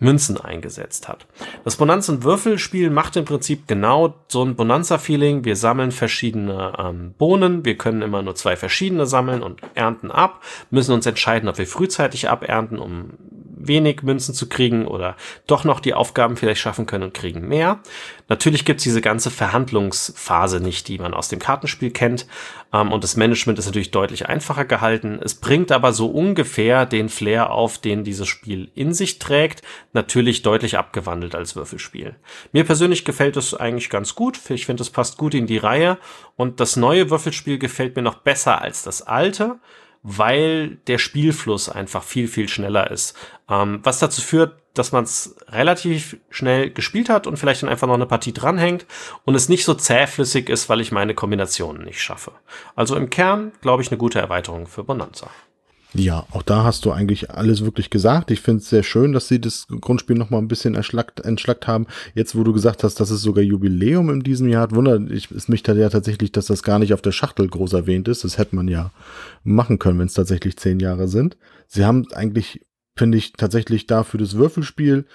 Münzen 0.00 0.40
eingesetzt 0.40 1.08
hat. 1.08 1.26
Das 1.64 1.76
Bonanza-Würfelspiel 1.76 2.90
macht 2.90 3.16
im 3.16 3.24
Prinzip 3.24 3.66
genau 3.66 4.14
so 4.28 4.44
ein 4.44 4.54
Bonanza-Feeling. 4.54 5.44
Wir 5.44 5.56
sammeln 5.56 5.90
verschiedene 5.90 6.72
ähm, 6.78 7.14
Bohnen, 7.18 7.64
wir 7.64 7.76
können 7.76 8.02
immer 8.02 8.22
nur 8.22 8.36
zwei 8.36 8.56
verschiedene 8.56 9.06
sammeln 9.06 9.42
und 9.42 9.60
ernten 9.74 10.10
ab, 10.10 10.42
müssen 10.70 10.92
uns 10.92 11.06
entscheiden, 11.06 11.48
ob 11.48 11.58
wir 11.58 11.66
frühzeitig 11.66 12.28
abernten, 12.28 12.78
um 12.78 13.10
wenig 13.58 14.02
Münzen 14.02 14.34
zu 14.34 14.48
kriegen 14.48 14.86
oder 14.86 15.16
doch 15.46 15.64
noch 15.64 15.80
die 15.80 15.94
Aufgaben 15.94 16.36
vielleicht 16.36 16.60
schaffen 16.60 16.86
können 16.86 17.04
und 17.04 17.14
kriegen 17.14 17.46
mehr. 17.46 17.80
Natürlich 18.28 18.64
gibt's 18.64 18.82
diese 18.82 19.00
ganze 19.00 19.30
Verhandlungsphase 19.30 20.60
nicht, 20.60 20.88
die 20.88 20.98
man 20.98 21.14
aus 21.14 21.28
dem 21.28 21.38
Kartenspiel 21.38 21.90
kennt. 21.90 22.26
Ähm, 22.72 22.92
und 22.92 23.04
das 23.04 23.16
Management 23.16 23.58
ist 23.58 23.66
natürlich 23.66 23.90
deutlich 23.90 24.28
einfacher 24.28 24.64
gehalten. 24.64 25.18
Es 25.22 25.34
bringt 25.34 25.72
aber 25.72 25.92
so 25.92 26.06
ungefähr 26.08 26.86
den 26.86 27.08
Flair 27.08 27.50
auf, 27.50 27.78
den 27.78 28.04
dieses 28.04 28.28
Spiel 28.28 28.70
in 28.74 28.92
sich 28.92 29.18
trägt. 29.18 29.62
Natürlich 29.92 30.42
deutlich 30.42 30.76
abgewandelt 30.76 31.34
als 31.34 31.56
Würfelspiel. 31.56 32.16
Mir 32.52 32.64
persönlich 32.64 33.04
gefällt 33.04 33.36
es 33.36 33.54
eigentlich 33.54 33.90
ganz 33.90 34.14
gut. 34.14 34.38
Ich 34.50 34.66
finde, 34.66 34.82
es 34.82 34.90
passt 34.90 35.16
gut 35.16 35.34
in 35.34 35.46
die 35.46 35.58
Reihe. 35.58 35.98
Und 36.36 36.60
das 36.60 36.76
neue 36.76 37.10
Würfelspiel 37.10 37.58
gefällt 37.58 37.96
mir 37.96 38.02
noch 38.02 38.18
besser 38.18 38.60
als 38.60 38.82
das 38.82 39.02
alte 39.02 39.58
weil 40.02 40.76
der 40.86 40.98
Spielfluss 40.98 41.68
einfach 41.68 42.02
viel, 42.02 42.28
viel 42.28 42.48
schneller 42.48 42.90
ist. 42.90 43.16
Ähm, 43.48 43.80
was 43.82 43.98
dazu 43.98 44.20
führt, 44.20 44.54
dass 44.74 44.92
man 44.92 45.04
es 45.04 45.36
relativ 45.48 46.16
schnell 46.30 46.70
gespielt 46.70 47.08
hat 47.08 47.26
und 47.26 47.36
vielleicht 47.36 47.62
dann 47.62 47.68
einfach 47.68 47.88
noch 47.88 47.94
eine 47.94 48.06
Partie 48.06 48.32
dranhängt 48.32 48.86
und 49.24 49.34
es 49.34 49.48
nicht 49.48 49.64
so 49.64 49.74
zähflüssig 49.74 50.48
ist, 50.48 50.68
weil 50.68 50.80
ich 50.80 50.92
meine 50.92 51.14
Kombinationen 51.14 51.84
nicht 51.84 52.00
schaffe. 52.00 52.32
Also 52.76 52.94
im 52.94 53.10
Kern, 53.10 53.52
glaube 53.60 53.82
ich, 53.82 53.90
eine 53.90 53.98
gute 53.98 54.20
Erweiterung 54.20 54.66
für 54.66 54.84
Bonanza. 54.84 55.30
Ja, 55.94 56.26
auch 56.32 56.42
da 56.42 56.64
hast 56.64 56.84
du 56.84 56.92
eigentlich 56.92 57.30
alles 57.30 57.64
wirklich 57.64 57.88
gesagt. 57.88 58.30
Ich 58.30 58.42
finde 58.42 58.60
es 58.60 58.68
sehr 58.68 58.82
schön, 58.82 59.12
dass 59.12 59.26
sie 59.28 59.40
das 59.40 59.66
Grundspiel 59.68 60.16
noch 60.16 60.28
mal 60.28 60.38
ein 60.38 60.48
bisschen 60.48 60.74
erschlackt, 60.74 61.20
entschlackt 61.20 61.66
haben. 61.66 61.86
Jetzt, 62.14 62.36
wo 62.36 62.44
du 62.44 62.52
gesagt 62.52 62.84
hast, 62.84 63.00
dass 63.00 63.10
es 63.10 63.22
sogar 63.22 63.42
Jubiläum 63.42 64.10
in 64.10 64.20
diesem 64.20 64.48
Jahr 64.48 64.62
hat, 64.62 64.74
wundert 64.74 65.10
ich, 65.10 65.30
es 65.30 65.48
mich 65.48 65.62
da 65.62 65.72
ja 65.72 65.88
tatsächlich, 65.88 66.30
dass 66.30 66.46
das 66.46 66.62
gar 66.62 66.78
nicht 66.78 66.92
auf 66.92 67.00
der 67.00 67.12
Schachtel 67.12 67.48
groß 67.48 67.72
erwähnt 67.72 68.06
ist. 68.06 68.22
Das 68.22 68.36
hätte 68.36 68.54
man 68.54 68.68
ja 68.68 68.90
machen 69.44 69.78
können, 69.78 69.98
wenn 69.98 70.06
es 70.06 70.14
tatsächlich 70.14 70.58
zehn 70.58 70.78
Jahre 70.78 71.08
sind. 71.08 71.38
Sie 71.68 71.86
haben 71.86 72.06
eigentlich 72.12 72.60
finde 72.98 73.16
ich 73.16 73.32
tatsächlich 73.32 73.86
da 73.86 74.02
für 74.02 74.18
das 74.18 74.34
Würfelspiel 74.34 75.06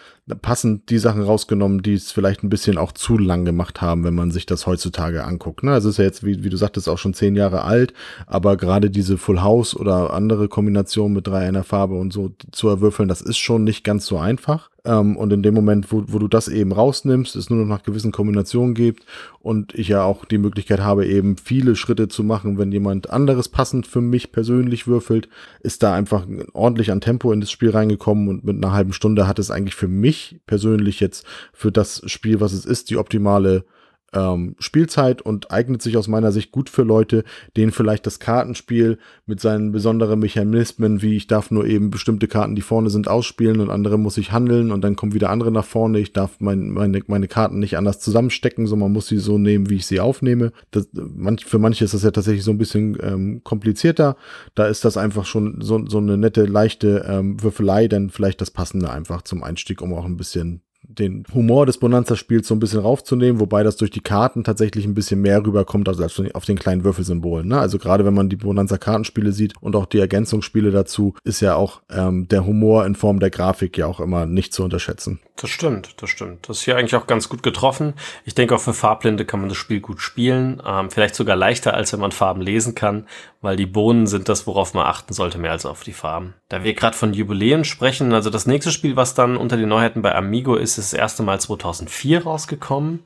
passend 0.42 0.89
die 0.89 1.00
Sachen 1.00 1.22
rausgenommen, 1.22 1.82
die 1.82 1.96
es 1.96 2.12
vielleicht 2.12 2.44
ein 2.44 2.50
bisschen 2.50 2.77
auch 2.77 2.94
zu 2.94 3.18
lang 3.18 3.44
gemacht 3.44 3.82
haben, 3.82 4.06
wenn 4.06 4.15
man 4.15 4.32
sich 4.32 4.46
das 4.46 4.65
heutzutage 4.65 5.25
anguckt. 5.25 5.63
Ne? 5.63 5.72
Also 5.72 5.89
es 5.89 5.96
ist 5.96 5.98
ja 6.00 6.06
jetzt, 6.06 6.25
wie, 6.25 6.44
wie 6.44 6.50
du 6.50 6.56
sagtest, 6.56 6.88
auch 6.88 6.98
schon 6.98 7.13
zehn 7.13 7.36
Jahre 7.36 7.63
alt, 7.63 7.94
aber 8.25 8.56
gerade 8.56 8.89
diese 8.89 9.18
Full 9.18 9.42
House 9.42 9.75
oder 9.75 10.13
andere 10.13 10.48
Kombinationen 10.48 11.13
mit 11.13 11.27
drei 11.27 11.46
einer 11.46 11.63
Farbe 11.63 11.96
und 11.96 12.13
so 12.13 12.32
zu 12.51 12.70
erwürfeln, 12.70 13.10
das 13.10 13.22
ist 13.22 13.38
schon 13.38 13.65
nicht 13.65 13.84
ganz 13.84 14.06
so 14.06 14.18
einfach. 14.18 14.70
Ähm, 14.86 15.18
und 15.18 15.32
in 15.32 15.44
dem 15.44 15.53
Moment, 15.53 15.92
wo, 15.92 16.03
wo 16.08 16.20
du 16.20 16.27
das 16.27 16.48
eben 16.48 16.72
rausnimmst, 16.72 17.36
es 17.36 17.50
nur 17.50 17.60
noch 17.60 17.68
nach 17.68 17.84
gewissen 17.84 18.12
Kombinationen 18.12 18.75
gibt 18.75 19.06
und 19.39 19.74
ich 19.75 19.88
ja 19.88 20.03
auch 20.03 20.25
die 20.25 20.38
Möglichkeit 20.38 20.82
habe, 20.82 21.06
eben 21.06 21.38
viele 21.38 21.75
Schritte 21.75 22.08
zu 22.08 22.24
machen, 22.24 22.58
wenn 22.58 22.72
jemand 22.72 23.10
anderes 23.10 23.50
passend 23.50 23.88
für 23.88 24.01
mich 24.01 24.32
persönlich 24.32 24.88
würfelt, 24.88 25.30
ist 25.62 25.84
da 25.84 25.94
einfach 25.94 26.25
ordentlich 26.53 26.92
an 26.92 27.01
Tempo 27.01 27.32
in 27.32 27.42
das 27.42 27.51
Spiel 27.51 27.72
reingekommen 27.72 28.27
und 28.27 28.44
mit 28.44 28.58
einer 28.58 28.74
halben 28.74 28.94
Stunde 28.94 29.27
hat 29.27 29.39
es 29.39 29.51
eigentlich 29.51 29.75
für 29.75 29.88
mich 29.88 30.12
persönlich 30.46 31.00
jetzt 31.00 31.25
für 31.53 31.72
das 31.72 32.01
Spiel, 32.05 32.39
was 32.39 32.53
es 32.53 32.65
ist, 32.65 32.89
die 32.89 32.98
optimale 32.98 33.65
ähm, 34.13 34.55
Spielzeit 34.60 35.22
und 35.22 35.51
eignet 35.51 35.82
sich 35.82 35.98
aus 35.98 36.08
meiner 36.08 36.32
Sicht 36.32 36.51
gut 36.51 36.70
für 36.70 36.84
Leute, 36.84 37.24
denen 37.58 37.72
vielleicht 37.72 38.05
das 38.05 38.20
Kartenspiel 38.20 38.98
mit 39.25 39.39
seinen 39.39 39.72
besonderen 39.72 40.20
Mechanismen, 40.20 41.01
wie 41.01 41.15
ich 41.15 41.27
darf 41.27 41.51
nur 41.51 41.65
eben 41.65 41.91
bestimmte 41.91 42.27
Karten, 42.27 42.55
die 42.55 42.62
vorne 42.62 42.89
sind, 42.89 43.08
ausspielen 43.08 43.60
und 43.60 43.70
andere 43.70 43.98
muss 43.98 44.17
ich 44.17 44.32
handeln 44.32 44.72
und 44.72 44.82
dann 44.82 44.96
kommen 44.96 45.13
wieder 45.13 45.29
andere 45.29 45.51
nach 45.51 45.65
vorne. 45.65 46.00
Ich 46.00 46.13
darf 46.13 46.39
mein, 46.39 46.70
meine, 46.70 47.01
meine 47.08 47.27
Karten 47.27 47.60
nicht 47.60 47.77
anders 47.77 48.00
zusammenstecken, 48.00 48.67
sondern 48.67 48.89
man 48.89 48.93
muss 48.93 49.08
sie 49.08 49.17
so 49.17 49.38
nehmen, 49.38 49.70
wie 49.70 49.75
ich 49.75 49.86
sie 49.86 50.00
aufnehme. 50.00 50.51
Das, 50.72 50.88
manch, 50.93 51.46
für 51.46 51.60
manche 51.60 51.86
ist 51.86 51.93
das 51.93 52.03
ja 52.03 52.12
tatsächlich 52.12 52.43
so 52.43 52.51
ein 52.51 52.58
bisschen 52.58 52.98
ähm, 53.01 53.41
komplizierter. 53.43 54.15
Da 54.55 54.67
ist 54.67 54.86
das 54.86 54.98
einfach 54.98 55.25
schon 55.25 55.62
so, 55.62 55.86
so 55.88 55.98
eine 55.98 56.17
nette, 56.17 56.46
leichte 56.46 57.05
ähm, 57.08 57.41
Würfelei, 57.41 57.88
dann 57.88 58.10
vielleicht 58.10 58.41
das 58.41 58.51
Passende 58.51 58.91
einfach 58.91 59.22
zum 59.22 59.43
Einstieg, 59.43 59.82
um 59.82 59.93
auch 59.93 60.05
ein 60.05 60.17
bisschen 60.17 60.62
den 61.00 61.23
Humor 61.33 61.65
des 61.65 61.77
Bonanza-Spiels 61.77 62.47
so 62.47 62.55
ein 62.55 62.59
bisschen 62.59 62.79
raufzunehmen, 62.79 63.39
wobei 63.39 63.63
das 63.63 63.77
durch 63.77 63.91
die 63.91 64.01
Karten 64.01 64.43
tatsächlich 64.43 64.85
ein 64.85 64.93
bisschen 64.93 65.21
mehr 65.21 65.45
rüberkommt 65.45 65.88
als 65.89 66.00
auf 66.33 66.45
den 66.45 66.59
kleinen 66.59 66.83
Würfelsymbolen. 66.83 67.47
Ne? 67.47 67.59
Also 67.59 67.77
gerade 67.77 68.05
wenn 68.05 68.13
man 68.13 68.29
die 68.29 68.35
Bonanza-Kartenspiele 68.35 69.31
sieht 69.31 69.53
und 69.62 69.75
auch 69.75 69.85
die 69.85 70.00
Ergänzungsspiele 70.00 70.71
dazu, 70.71 71.15
ist 71.23 71.41
ja 71.41 71.55
auch 71.55 71.81
ähm, 71.89 72.27
der 72.27 72.45
Humor 72.45 72.85
in 72.85 72.95
Form 72.95 73.19
der 73.19 73.29
Grafik 73.29 73.77
ja 73.77 73.88
auch 73.88 74.00
immer 74.00 74.25
nicht 74.25 74.53
zu 74.53 74.63
unterschätzen. 74.63 75.19
Das 75.35 75.49
stimmt, 75.49 76.01
das 76.01 76.11
stimmt. 76.11 76.47
Das 76.47 76.59
ist 76.59 76.63
hier 76.63 76.77
eigentlich 76.77 76.95
auch 76.95 77.07
ganz 77.07 77.27
gut 77.27 77.41
getroffen. 77.41 77.95
Ich 78.23 78.35
denke 78.35 78.53
auch 78.53 78.61
für 78.61 78.73
Farblinde 78.73 79.25
kann 79.25 79.39
man 79.39 79.49
das 79.49 79.57
Spiel 79.57 79.81
gut 79.81 79.99
spielen. 79.99 80.61
Ähm, 80.65 80.91
vielleicht 80.91 81.15
sogar 81.15 81.35
leichter, 81.35 81.73
als 81.73 81.91
wenn 81.91 81.99
man 81.99 82.11
Farben 82.11 82.41
lesen 82.41 82.75
kann, 82.75 83.07
weil 83.41 83.55
die 83.55 83.65
Bohnen 83.65 84.05
sind 84.05 84.29
das, 84.29 84.45
worauf 84.45 84.75
man 84.75 84.85
achten 84.85 85.13
sollte, 85.13 85.39
mehr 85.39 85.51
als 85.51 85.65
auf 85.65 85.83
die 85.83 85.93
Farben. 85.93 86.35
Da 86.49 86.63
wir 86.63 86.75
gerade 86.75 86.95
von 86.95 87.13
Jubiläen 87.13 87.65
sprechen, 87.65 88.13
also 88.13 88.29
das 88.29 88.45
nächste 88.45 88.71
Spiel, 88.71 88.95
was 88.95 89.15
dann 89.15 89.35
unter 89.35 89.57
den 89.57 89.69
Neuheiten 89.69 90.03
bei 90.03 90.13
Amigo 90.13 90.55
ist, 90.55 90.77
ist 90.77 90.93
das 90.93 90.99
erste 90.99 91.23
Mal 91.23 91.41
2004 91.41 92.23
rausgekommen. 92.23 93.03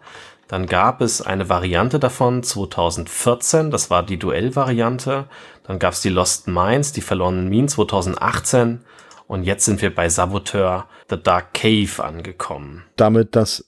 Dann 0.50 0.66
gab 0.66 1.02
es 1.02 1.22
eine 1.22 1.50
Variante 1.50 2.00
davon 2.00 2.44
2014, 2.44 3.72
das 3.72 3.90
war 3.90 4.04
die 4.04 4.20
Duell-Variante. 4.20 5.26
Dann 5.64 5.80
gab 5.80 5.94
es 5.94 6.02
die 6.02 6.10
Lost 6.10 6.48
Mines, 6.48 6.92
die 6.94 7.02
verlorenen 7.02 7.50
Minen 7.50 7.68
2018 7.68 8.82
und 9.28 9.44
jetzt 9.44 9.66
sind 9.66 9.82
wir 9.82 9.94
bei 9.94 10.08
Saboteur 10.08 10.88
The 11.10 11.22
Dark 11.22 11.54
Cave 11.54 12.04
angekommen. 12.04 12.84
Damit 12.96 13.36
das, 13.36 13.68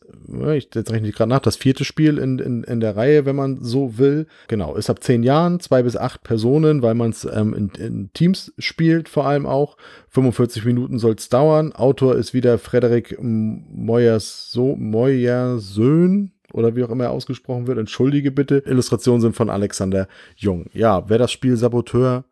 ich 0.53 0.69
jetzt 0.73 0.91
rechne 0.91 1.09
ich 1.09 1.15
gerade 1.15 1.29
nach, 1.29 1.39
das 1.39 1.57
vierte 1.57 1.83
Spiel 1.83 2.17
in, 2.17 2.39
in, 2.39 2.63
in 2.63 2.79
der 2.79 2.95
Reihe, 2.95 3.25
wenn 3.25 3.35
man 3.35 3.61
so 3.61 3.97
will. 3.97 4.27
Genau, 4.47 4.75
ist 4.75 4.89
ab 4.89 5.03
zehn 5.03 5.21
Jahren, 5.21 5.59
zwei 5.59 5.83
bis 5.83 5.97
acht 5.97 6.23
Personen, 6.23 6.81
weil 6.81 6.95
man 6.95 7.09
es 7.09 7.25
ähm, 7.25 7.53
in, 7.53 7.69
in 7.77 8.13
Teams 8.13 8.53
spielt, 8.57 9.09
vor 9.09 9.25
allem 9.25 9.45
auch. 9.45 9.75
45 10.09 10.63
Minuten 10.63 10.97
soll 10.97 11.15
es 11.15 11.27
dauern. 11.27 11.73
Autor 11.73 12.15
ist 12.15 12.33
wieder 12.33 12.57
Frederik 12.57 13.17
Moyers 13.19 14.55
Moyersöhn 14.55 16.31
oder 16.53 16.75
wie 16.75 16.83
auch 16.83 16.89
immer 16.89 17.05
er 17.05 17.11
ausgesprochen 17.11 17.67
wird. 17.67 17.77
Entschuldige 17.77 18.31
bitte. 18.31 18.63
Illustrationen 18.65 19.21
sind 19.21 19.35
von 19.35 19.49
Alexander 19.49 20.07
Jung. 20.37 20.67
Ja, 20.73 21.09
wer 21.09 21.17
das 21.17 21.31
Spiel 21.33 21.57
Saboteur 21.57 22.23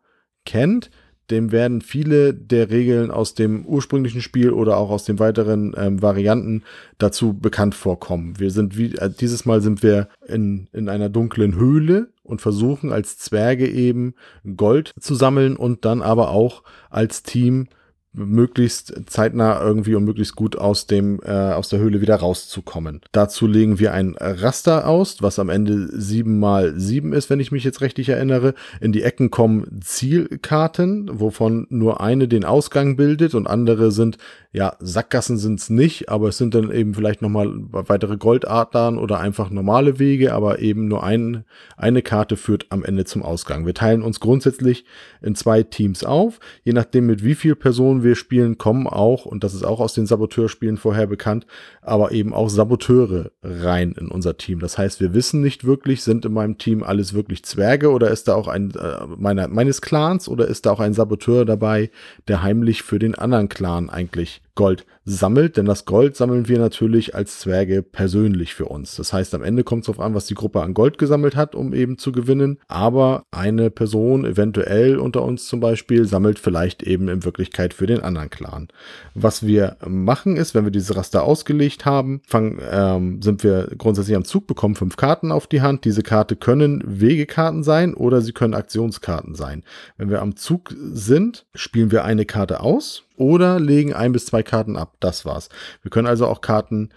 kennt, 0.44 0.90
dem 1.30 1.52
werden 1.52 1.82
viele 1.82 2.34
der 2.34 2.70
Regeln 2.70 3.10
aus 3.10 3.34
dem 3.34 3.64
ursprünglichen 3.66 4.22
Spiel 4.22 4.50
oder 4.50 4.76
auch 4.76 4.90
aus 4.90 5.04
den 5.04 5.18
weiteren 5.18 5.74
ähm, 5.76 6.00
Varianten 6.00 6.62
dazu 6.98 7.34
bekannt 7.34 7.74
vorkommen. 7.74 8.38
Wir 8.38 8.50
sind 8.50 8.78
wie, 8.78 8.94
äh, 8.94 9.10
dieses 9.10 9.44
Mal 9.44 9.60
sind 9.60 9.82
wir 9.82 10.08
in, 10.26 10.68
in 10.72 10.88
einer 10.88 11.08
dunklen 11.08 11.54
Höhle 11.54 12.08
und 12.22 12.40
versuchen 12.40 12.92
als 12.92 13.18
Zwerge 13.18 13.68
eben 13.68 14.14
Gold 14.56 14.92
zu 15.00 15.14
sammeln 15.14 15.56
und 15.56 15.84
dann 15.84 16.02
aber 16.02 16.30
auch 16.30 16.62
als 16.90 17.22
Team 17.22 17.68
möglichst 18.12 19.02
zeitnah 19.06 19.60
irgendwie 19.60 19.94
und 19.94 20.04
möglichst 20.04 20.34
gut 20.34 20.56
aus 20.56 20.86
dem 20.86 21.20
äh, 21.24 21.30
aus 21.30 21.68
der 21.68 21.78
Höhle 21.78 22.00
wieder 22.00 22.16
rauszukommen. 22.16 23.00
Dazu 23.12 23.46
legen 23.46 23.78
wir 23.78 23.92
ein 23.92 24.16
Raster 24.18 24.86
aus, 24.86 25.22
was 25.22 25.38
am 25.38 25.48
Ende 25.48 25.88
sieben 26.00 26.38
mal 26.38 26.78
sieben 26.78 27.12
ist, 27.12 27.30
wenn 27.30 27.40
ich 27.40 27.52
mich 27.52 27.64
jetzt 27.64 27.80
richtig 27.80 28.08
erinnere. 28.08 28.54
In 28.80 28.92
die 28.92 29.02
Ecken 29.02 29.30
kommen 29.30 29.80
Zielkarten, 29.82 31.20
wovon 31.20 31.66
nur 31.70 32.00
eine 32.00 32.28
den 32.28 32.44
Ausgang 32.44 32.96
bildet 32.96 33.34
und 33.34 33.46
andere 33.46 33.92
sind 33.92 34.18
ja, 34.50 34.76
Sackgassen 34.80 35.36
sind 35.36 35.60
es 35.60 35.68
nicht, 35.68 36.08
aber 36.08 36.28
es 36.28 36.38
sind 36.38 36.54
dann 36.54 36.72
eben 36.72 36.94
vielleicht 36.94 37.20
nochmal 37.20 37.52
weitere 37.70 38.16
Goldadlern 38.16 38.96
oder 38.96 39.20
einfach 39.20 39.50
normale 39.50 39.98
Wege, 39.98 40.32
aber 40.32 40.60
eben 40.60 40.88
nur 40.88 41.04
ein, 41.04 41.44
eine 41.76 42.00
Karte 42.00 42.38
führt 42.38 42.66
am 42.70 42.82
Ende 42.82 43.04
zum 43.04 43.22
Ausgang. 43.22 43.66
Wir 43.66 43.74
teilen 43.74 44.02
uns 44.02 44.20
grundsätzlich 44.20 44.86
in 45.20 45.34
zwei 45.34 45.62
Teams 45.62 46.02
auf. 46.02 46.40
Je 46.64 46.72
nachdem, 46.72 47.06
mit 47.06 47.22
wie 47.22 47.34
viel 47.34 47.56
Personen 47.56 47.97
wir 48.02 48.14
spielen, 48.14 48.58
kommen 48.58 48.86
auch, 48.86 49.24
und 49.24 49.44
das 49.44 49.54
ist 49.54 49.64
auch 49.64 49.80
aus 49.80 49.94
den 49.94 50.06
Saboteurspielen 50.06 50.76
vorher 50.76 51.06
bekannt, 51.06 51.46
aber 51.82 52.12
eben 52.12 52.34
auch 52.34 52.48
Saboteure 52.48 53.30
rein 53.42 53.92
in 53.92 54.08
unser 54.08 54.36
Team. 54.36 54.60
Das 54.60 54.78
heißt, 54.78 55.00
wir 55.00 55.14
wissen 55.14 55.40
nicht 55.40 55.64
wirklich, 55.64 56.02
sind 56.02 56.24
in 56.24 56.32
meinem 56.32 56.58
Team 56.58 56.82
alles 56.82 57.14
wirklich 57.14 57.44
Zwerge 57.44 57.90
oder 57.90 58.10
ist 58.10 58.28
da 58.28 58.34
auch 58.34 58.48
ein 58.48 58.72
äh, 58.74 59.06
meiner, 59.16 59.48
meines 59.48 59.80
Clans 59.80 60.28
oder 60.28 60.46
ist 60.46 60.66
da 60.66 60.72
auch 60.72 60.80
ein 60.80 60.94
Saboteur 60.94 61.44
dabei, 61.44 61.90
der 62.26 62.42
heimlich 62.42 62.82
für 62.82 62.98
den 62.98 63.14
anderen 63.14 63.48
Clan 63.48 63.90
eigentlich 63.90 64.42
Gold 64.58 64.86
sammelt, 65.04 65.56
denn 65.56 65.66
das 65.66 65.84
Gold 65.84 66.16
sammeln 66.16 66.48
wir 66.48 66.58
natürlich 66.58 67.14
als 67.14 67.38
Zwerge 67.38 67.80
persönlich 67.80 68.54
für 68.54 68.64
uns. 68.64 68.96
Das 68.96 69.12
heißt, 69.12 69.32
am 69.36 69.44
Ende 69.44 69.62
kommt 69.62 69.82
es 69.82 69.86
darauf 69.86 70.04
an, 70.04 70.14
was 70.14 70.26
die 70.26 70.34
Gruppe 70.34 70.62
an 70.62 70.74
Gold 70.74 70.98
gesammelt 70.98 71.36
hat, 71.36 71.54
um 71.54 71.72
eben 71.72 71.96
zu 71.96 72.10
gewinnen. 72.10 72.58
Aber 72.66 73.22
eine 73.30 73.70
Person, 73.70 74.24
eventuell 74.24 74.98
unter 74.98 75.22
uns 75.22 75.46
zum 75.46 75.60
Beispiel, 75.60 76.06
sammelt 76.06 76.40
vielleicht 76.40 76.82
eben 76.82 77.06
in 77.06 77.24
Wirklichkeit 77.24 77.72
für 77.72 77.86
den 77.86 78.00
anderen 78.00 78.30
Clan. 78.30 78.66
Was 79.14 79.46
wir 79.46 79.76
machen 79.86 80.36
ist, 80.36 80.56
wenn 80.56 80.64
wir 80.64 80.72
diese 80.72 80.96
Raster 80.96 81.22
ausgelegt 81.22 81.84
haben, 81.84 82.20
fang, 82.26 82.60
ähm, 82.68 83.22
sind 83.22 83.44
wir 83.44 83.68
grundsätzlich 83.78 84.16
am 84.16 84.24
Zug, 84.24 84.48
bekommen 84.48 84.74
fünf 84.74 84.96
Karten 84.96 85.30
auf 85.30 85.46
die 85.46 85.62
Hand. 85.62 85.84
Diese 85.84 86.02
Karte 86.02 86.34
können 86.34 86.82
Wegekarten 86.84 87.62
sein 87.62 87.94
oder 87.94 88.22
sie 88.22 88.32
können 88.32 88.54
Aktionskarten 88.54 89.36
sein. 89.36 89.62
Wenn 89.98 90.10
wir 90.10 90.20
am 90.20 90.34
Zug 90.34 90.74
sind, 90.76 91.46
spielen 91.54 91.92
wir 91.92 92.04
eine 92.04 92.26
Karte 92.26 92.58
aus 92.58 93.04
oder 93.18 93.60
legen 93.60 93.92
ein 93.92 94.12
bis 94.12 94.26
zwei 94.26 94.42
Karten 94.42 94.76
ab. 94.76 94.96
Das 95.00 95.24
war's. 95.24 95.48
Wir 95.82 95.90
können 95.90 96.06
also 96.06 96.26
auch 96.26 96.40
Karten 96.40 96.90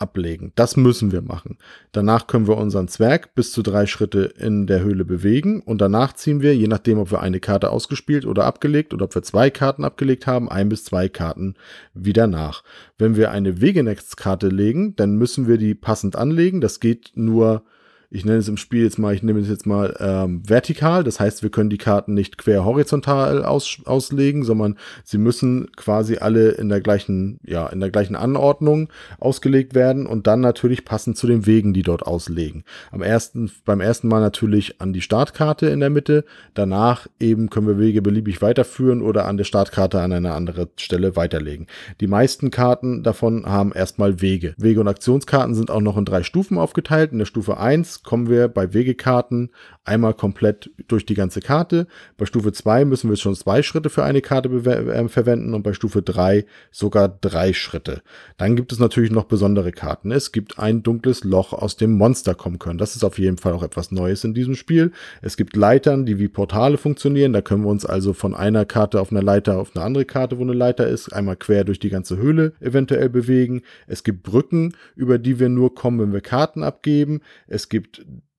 ablegen. 0.00 0.52
Das 0.54 0.76
müssen 0.76 1.12
wir 1.12 1.20
machen. 1.20 1.58
Danach 1.92 2.26
können 2.26 2.48
wir 2.48 2.56
unseren 2.56 2.88
Zwerg 2.88 3.34
bis 3.34 3.52
zu 3.52 3.62
drei 3.62 3.86
Schritte 3.86 4.22
in 4.38 4.66
der 4.66 4.80
Höhle 4.80 5.04
bewegen 5.04 5.60
und 5.60 5.80
danach 5.80 6.14
ziehen 6.14 6.40
wir, 6.40 6.56
je 6.56 6.68
nachdem, 6.68 6.98
ob 6.98 7.10
wir 7.10 7.20
eine 7.20 7.40
Karte 7.40 7.70
ausgespielt 7.70 8.24
oder 8.24 8.46
abgelegt 8.46 8.94
oder 8.94 9.04
ob 9.04 9.14
wir 9.14 9.22
zwei 9.22 9.50
Karten 9.50 9.84
abgelegt 9.84 10.26
haben, 10.26 10.48
ein 10.48 10.68
bis 10.68 10.84
zwei 10.84 11.08
Karten 11.08 11.54
wieder 11.92 12.26
nach. 12.26 12.64
Wenn 12.98 13.16
wir 13.16 13.30
eine 13.30 13.60
Wegenext-Karte 13.60 14.48
legen, 14.48 14.96
dann 14.96 15.16
müssen 15.16 15.46
wir 15.46 15.58
die 15.58 15.74
passend 15.74 16.16
anlegen. 16.16 16.60
Das 16.60 16.80
geht 16.80 17.12
nur 17.14 17.62
ich 18.12 18.24
nenne 18.24 18.38
es 18.38 18.48
im 18.48 18.56
Spiel 18.56 18.82
jetzt 18.82 18.98
mal, 18.98 19.14
ich 19.14 19.22
nehme 19.22 19.38
es 19.38 19.48
jetzt 19.48 19.66
mal 19.66 19.96
ähm, 20.00 20.42
vertikal. 20.46 21.04
Das 21.04 21.20
heißt, 21.20 21.44
wir 21.44 21.50
können 21.50 21.70
die 21.70 21.78
Karten 21.78 22.12
nicht 22.12 22.38
quer 22.38 22.64
horizontal 22.64 23.44
aus, 23.44 23.78
auslegen, 23.84 24.42
sondern 24.42 24.76
sie 25.04 25.18
müssen 25.18 25.70
quasi 25.76 26.16
alle 26.16 26.50
in 26.50 26.68
der 26.68 26.80
gleichen, 26.80 27.38
ja, 27.46 27.68
in 27.68 27.78
der 27.78 27.90
gleichen 27.90 28.16
Anordnung 28.16 28.88
ausgelegt 29.20 29.76
werden 29.76 30.06
und 30.06 30.26
dann 30.26 30.40
natürlich 30.40 30.84
passend 30.84 31.18
zu 31.18 31.28
den 31.28 31.46
Wegen, 31.46 31.72
die 31.72 31.84
dort 31.84 32.04
auslegen. 32.04 32.64
Am 32.90 33.00
ersten, 33.00 33.52
beim 33.64 33.80
ersten 33.80 34.08
Mal 34.08 34.20
natürlich 34.20 34.80
an 34.80 34.92
die 34.92 35.02
Startkarte 35.02 35.66
in 35.66 35.78
der 35.78 35.90
Mitte. 35.90 36.24
Danach 36.54 37.06
eben 37.20 37.48
können 37.48 37.68
wir 37.68 37.78
Wege 37.78 38.02
beliebig 38.02 38.42
weiterführen 38.42 39.02
oder 39.02 39.26
an 39.26 39.36
der 39.36 39.44
Startkarte 39.44 40.00
an 40.00 40.12
eine 40.12 40.32
andere 40.32 40.68
Stelle 40.76 41.14
weiterlegen. 41.14 41.68
Die 42.00 42.08
meisten 42.08 42.50
Karten 42.50 43.04
davon 43.04 43.46
haben 43.46 43.70
erstmal 43.72 44.20
Wege. 44.20 44.54
Wege 44.56 44.80
und 44.80 44.88
Aktionskarten 44.88 45.54
sind 45.54 45.70
auch 45.70 45.80
noch 45.80 45.96
in 45.96 46.04
drei 46.04 46.24
Stufen 46.24 46.58
aufgeteilt. 46.58 47.12
In 47.12 47.18
der 47.18 47.26
Stufe 47.26 47.58
1 48.00 48.02
kommen 48.02 48.28
wir 48.28 48.48
bei 48.48 48.72
Wegekarten 48.72 49.50
einmal 49.84 50.14
komplett 50.14 50.70
durch 50.88 51.04
die 51.04 51.14
ganze 51.14 51.40
Karte. 51.40 51.86
Bei 52.16 52.26
Stufe 52.26 52.52
2 52.52 52.84
müssen 52.84 53.10
wir 53.10 53.16
schon 53.16 53.34
zwei 53.34 53.62
Schritte 53.62 53.90
für 53.90 54.04
eine 54.04 54.20
Karte 54.20 54.48
äh, 54.48 55.08
verwenden 55.08 55.54
und 55.54 55.62
bei 55.62 55.72
Stufe 55.72 56.02
3 56.02 56.44
sogar 56.70 57.08
drei 57.08 57.52
Schritte. 57.52 58.02
Dann 58.36 58.56
gibt 58.56 58.72
es 58.72 58.78
natürlich 58.78 59.10
noch 59.10 59.24
besondere 59.24 59.72
Karten. 59.72 60.12
Es 60.12 60.32
gibt 60.32 60.58
ein 60.58 60.82
dunkles 60.82 61.24
Loch, 61.24 61.52
aus 61.52 61.76
dem 61.76 61.96
Monster 61.96 62.34
kommen 62.34 62.58
können. 62.58 62.78
Das 62.78 62.94
ist 62.94 63.04
auf 63.04 63.18
jeden 63.18 63.38
Fall 63.38 63.52
auch 63.52 63.62
etwas 63.62 63.90
Neues 63.90 64.24
in 64.24 64.34
diesem 64.34 64.54
Spiel. 64.54 64.92
Es 65.22 65.36
gibt 65.36 65.56
Leitern, 65.56 66.06
die 66.06 66.18
wie 66.18 66.28
Portale 66.28 66.78
funktionieren. 66.78 67.32
Da 67.32 67.42
können 67.42 67.64
wir 67.64 67.70
uns 67.70 67.84
also 67.84 68.12
von 68.12 68.34
einer 68.34 68.64
Karte 68.64 69.00
auf 69.00 69.10
einer 69.10 69.22
Leiter 69.22 69.58
auf 69.58 69.74
eine 69.74 69.84
andere 69.84 70.04
Karte, 70.04 70.38
wo 70.38 70.42
eine 70.42 70.52
Leiter 70.52 70.86
ist, 70.86 71.12
einmal 71.12 71.36
quer 71.36 71.64
durch 71.64 71.80
die 71.80 71.90
ganze 71.90 72.16
Höhle 72.16 72.52
eventuell 72.60 73.08
bewegen. 73.08 73.62
Es 73.86 74.04
gibt 74.04 74.22
Brücken, 74.22 74.74
über 74.94 75.18
die 75.18 75.40
wir 75.40 75.48
nur 75.48 75.74
kommen, 75.74 76.00
wenn 76.00 76.12
wir 76.12 76.20
Karten 76.20 76.62
abgeben. 76.62 77.20
Es 77.46 77.68
gibt 77.68 77.89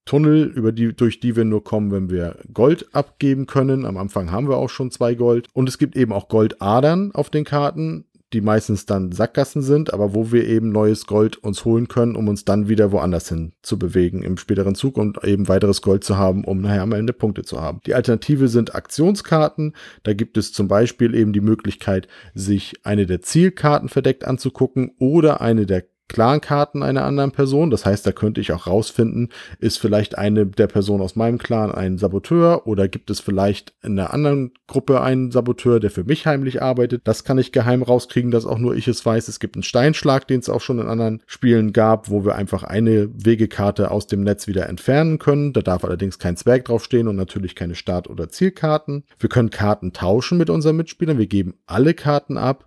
Tunnel, 0.05 0.43
über 0.43 0.71
die, 0.71 0.93
durch 0.93 1.19
die 1.19 1.35
wir 1.35 1.45
nur 1.45 1.63
kommen, 1.63 1.91
wenn 1.91 2.09
wir 2.09 2.37
Gold 2.53 2.93
abgeben 2.93 3.45
können. 3.45 3.85
Am 3.85 3.97
Anfang 3.97 4.31
haben 4.31 4.49
wir 4.49 4.57
auch 4.57 4.69
schon 4.69 4.91
zwei 4.91 5.15
Gold. 5.15 5.47
Und 5.53 5.69
es 5.69 5.77
gibt 5.77 5.95
eben 5.95 6.11
auch 6.11 6.27
Goldadern 6.27 7.11
auf 7.13 7.29
den 7.29 7.45
Karten, 7.45 8.05
die 8.33 8.41
meistens 8.41 8.85
dann 8.85 9.11
Sackgassen 9.11 9.61
sind, 9.61 9.93
aber 9.93 10.13
wo 10.13 10.31
wir 10.31 10.47
eben 10.47 10.71
neues 10.71 11.05
Gold 11.05 11.37
uns 11.37 11.65
holen 11.65 11.87
können, 11.87 12.15
um 12.15 12.27
uns 12.29 12.45
dann 12.45 12.69
wieder 12.69 12.91
woanders 12.91 13.29
hin 13.29 13.53
zu 13.61 13.77
bewegen 13.77 14.23
im 14.23 14.37
späteren 14.37 14.75
Zug 14.75 14.97
und 14.97 15.23
eben 15.23 15.47
weiteres 15.47 15.81
Gold 15.81 16.03
zu 16.03 16.17
haben, 16.17 16.45
um 16.45 16.61
nachher 16.61 16.81
am 16.81 16.93
Ende 16.93 17.13
Punkte 17.13 17.43
zu 17.43 17.61
haben. 17.61 17.81
Die 17.85 17.93
Alternative 17.93 18.47
sind 18.47 18.73
Aktionskarten. 18.73 19.75
Da 20.03 20.13
gibt 20.13 20.37
es 20.37 20.53
zum 20.53 20.67
Beispiel 20.67 21.13
eben 21.13 21.33
die 21.33 21.41
Möglichkeit, 21.41 22.07
sich 22.33 22.73
eine 22.83 23.05
der 23.05 23.21
Zielkarten 23.21 23.89
verdeckt 23.89 24.25
anzugucken 24.25 24.91
oder 24.97 25.41
eine 25.41 25.65
der 25.65 25.83
Clan-Karten 26.11 26.83
einer 26.83 27.05
anderen 27.05 27.31
Person. 27.31 27.69
Das 27.69 27.85
heißt, 27.85 28.05
da 28.05 28.11
könnte 28.11 28.41
ich 28.41 28.51
auch 28.51 28.67
rausfinden, 28.67 29.29
ist 29.59 29.77
vielleicht 29.77 30.17
eine 30.17 30.45
der 30.45 30.67
Personen 30.67 31.01
aus 31.01 31.15
meinem 31.15 31.37
Clan 31.37 31.71
ein 31.71 31.97
Saboteur 31.97 32.67
oder 32.67 32.89
gibt 32.89 33.09
es 33.09 33.21
vielleicht 33.21 33.73
in 33.81 33.97
einer 33.97 34.13
anderen 34.13 34.51
Gruppe 34.67 35.01
einen 35.01 35.31
Saboteur, 35.31 35.79
der 35.79 35.89
für 35.89 36.03
mich 36.03 36.27
heimlich 36.27 36.61
arbeitet. 36.61 37.03
Das 37.05 37.23
kann 37.23 37.37
ich 37.37 37.53
geheim 37.53 37.81
rauskriegen, 37.81 38.29
dass 38.29 38.45
auch 38.45 38.57
nur 38.57 38.75
ich 38.75 38.89
es 38.89 39.05
weiß. 39.05 39.29
Es 39.29 39.39
gibt 39.39 39.55
einen 39.55 39.63
Steinschlag, 39.63 40.27
den 40.27 40.41
es 40.41 40.49
auch 40.49 40.59
schon 40.59 40.79
in 40.79 40.87
anderen 40.87 41.21
Spielen 41.27 41.71
gab, 41.71 42.09
wo 42.09 42.25
wir 42.25 42.35
einfach 42.35 42.63
eine 42.63 43.09
Wegekarte 43.13 43.89
aus 43.89 44.07
dem 44.07 44.21
Netz 44.21 44.47
wieder 44.47 44.67
entfernen 44.67 45.17
können. 45.17 45.53
Da 45.53 45.61
darf 45.61 45.85
allerdings 45.85 46.19
kein 46.19 46.35
Zwerg 46.35 46.65
draufstehen 46.65 47.07
und 47.07 47.15
natürlich 47.15 47.55
keine 47.55 47.75
Start- 47.75 48.09
oder 48.09 48.27
Zielkarten. 48.27 49.05
Wir 49.17 49.29
können 49.29 49.49
Karten 49.49 49.93
tauschen 49.93 50.37
mit 50.37 50.49
unseren 50.49 50.75
Mitspielern. 50.75 51.17
Wir 51.17 51.27
geben 51.27 51.53
alle 51.67 51.93
Karten 51.93 52.37
ab 52.37 52.65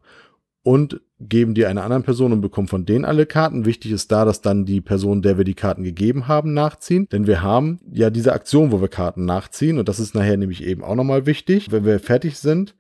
und 0.65 1.01
geben 1.21 1.55
die 1.55 1.67
einer 1.67 1.85
anderen 1.85 2.03
Person 2.03 2.33
und 2.33 2.41
bekommen 2.41 2.69
von 2.69 2.87
denen 2.87 3.05
alle 3.05 3.27
Karten. 3.27 3.67
Wichtig 3.67 3.93
ist 3.93 4.11
da, 4.11 4.25
dass 4.25 4.41
dann 4.41 4.65
die 4.65 4.81
Person, 4.81 5.23
der 5.23 5.37
wir 5.37 5.45
die 5.45 5.55
Karten 5.55 5.85
gegeben 5.85 6.27
haben, 6.27 6.55
nachziehen. 6.55 7.07
Denn 7.13 7.27
wir 7.27 7.43
haben 7.43 7.81
ja 7.93 8.11
diese 8.11 8.33
Aktion, 8.33 8.73
wo 8.73 8.81
wir 8.81 8.89
Karten 8.89 9.25
nachziehen. 9.27 9.79
Und 9.79 9.89
das 9.89 10.01
ist 10.01 10.15
nachher 10.15 10.37
nämlich 10.37 10.65
eben 10.65 10.83
auch 10.83 10.97
nochmal 10.97 11.27
wichtig. 11.27 11.71
Wenn 11.71 11.85
wir 11.85 12.01
fertig 12.01 12.39
sind, 12.39 12.75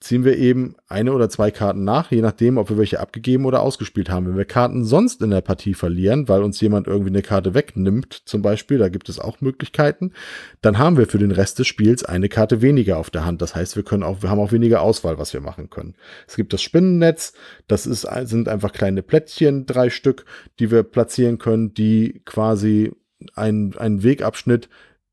ziehen 0.00 0.24
wir 0.24 0.36
eben 0.36 0.76
eine 0.86 1.12
oder 1.12 1.28
zwei 1.28 1.50
Karten 1.50 1.82
nach, 1.82 2.12
je 2.12 2.20
nachdem, 2.20 2.56
ob 2.56 2.70
wir 2.70 2.78
welche 2.78 3.00
abgegeben 3.00 3.46
oder 3.46 3.62
ausgespielt 3.62 4.10
haben. 4.10 4.26
Wenn 4.26 4.36
wir 4.36 4.44
Karten 4.44 4.84
sonst 4.84 5.22
in 5.22 5.30
der 5.30 5.40
Partie 5.40 5.74
verlieren, 5.74 6.28
weil 6.28 6.42
uns 6.42 6.60
jemand 6.60 6.86
irgendwie 6.86 7.10
eine 7.10 7.22
Karte 7.22 7.52
wegnimmt, 7.52 8.22
zum 8.24 8.40
Beispiel, 8.40 8.78
da 8.78 8.88
gibt 8.88 9.08
es 9.08 9.18
auch 9.18 9.40
Möglichkeiten, 9.40 10.12
dann 10.60 10.78
haben 10.78 10.96
wir 10.96 11.06
für 11.06 11.18
den 11.18 11.32
Rest 11.32 11.58
des 11.58 11.66
Spiels 11.66 12.04
eine 12.04 12.28
Karte 12.28 12.62
weniger 12.62 12.98
auf 12.98 13.10
der 13.10 13.24
Hand. 13.24 13.42
Das 13.42 13.56
heißt, 13.56 13.74
wir 13.74 13.82
können 13.82 14.04
auch, 14.04 14.22
wir 14.22 14.30
haben 14.30 14.40
auch 14.40 14.52
weniger 14.52 14.82
Auswahl, 14.82 15.18
was 15.18 15.32
wir 15.32 15.40
machen 15.40 15.68
können. 15.68 15.94
Es 16.28 16.36
gibt 16.36 16.52
das 16.52 16.62
Spinnennetz, 16.62 17.32
das 17.66 17.86
ist, 17.86 18.06
sind 18.24 18.48
einfach 18.48 18.72
kleine 18.72 19.02
Plättchen, 19.02 19.66
drei 19.66 19.90
Stück, 19.90 20.24
die 20.60 20.70
wir 20.70 20.84
platzieren 20.84 21.38
können, 21.38 21.74
die 21.74 22.22
quasi 22.24 22.92
einen, 23.34 23.76
einen 23.76 24.04
Wegabschnitt 24.04 24.68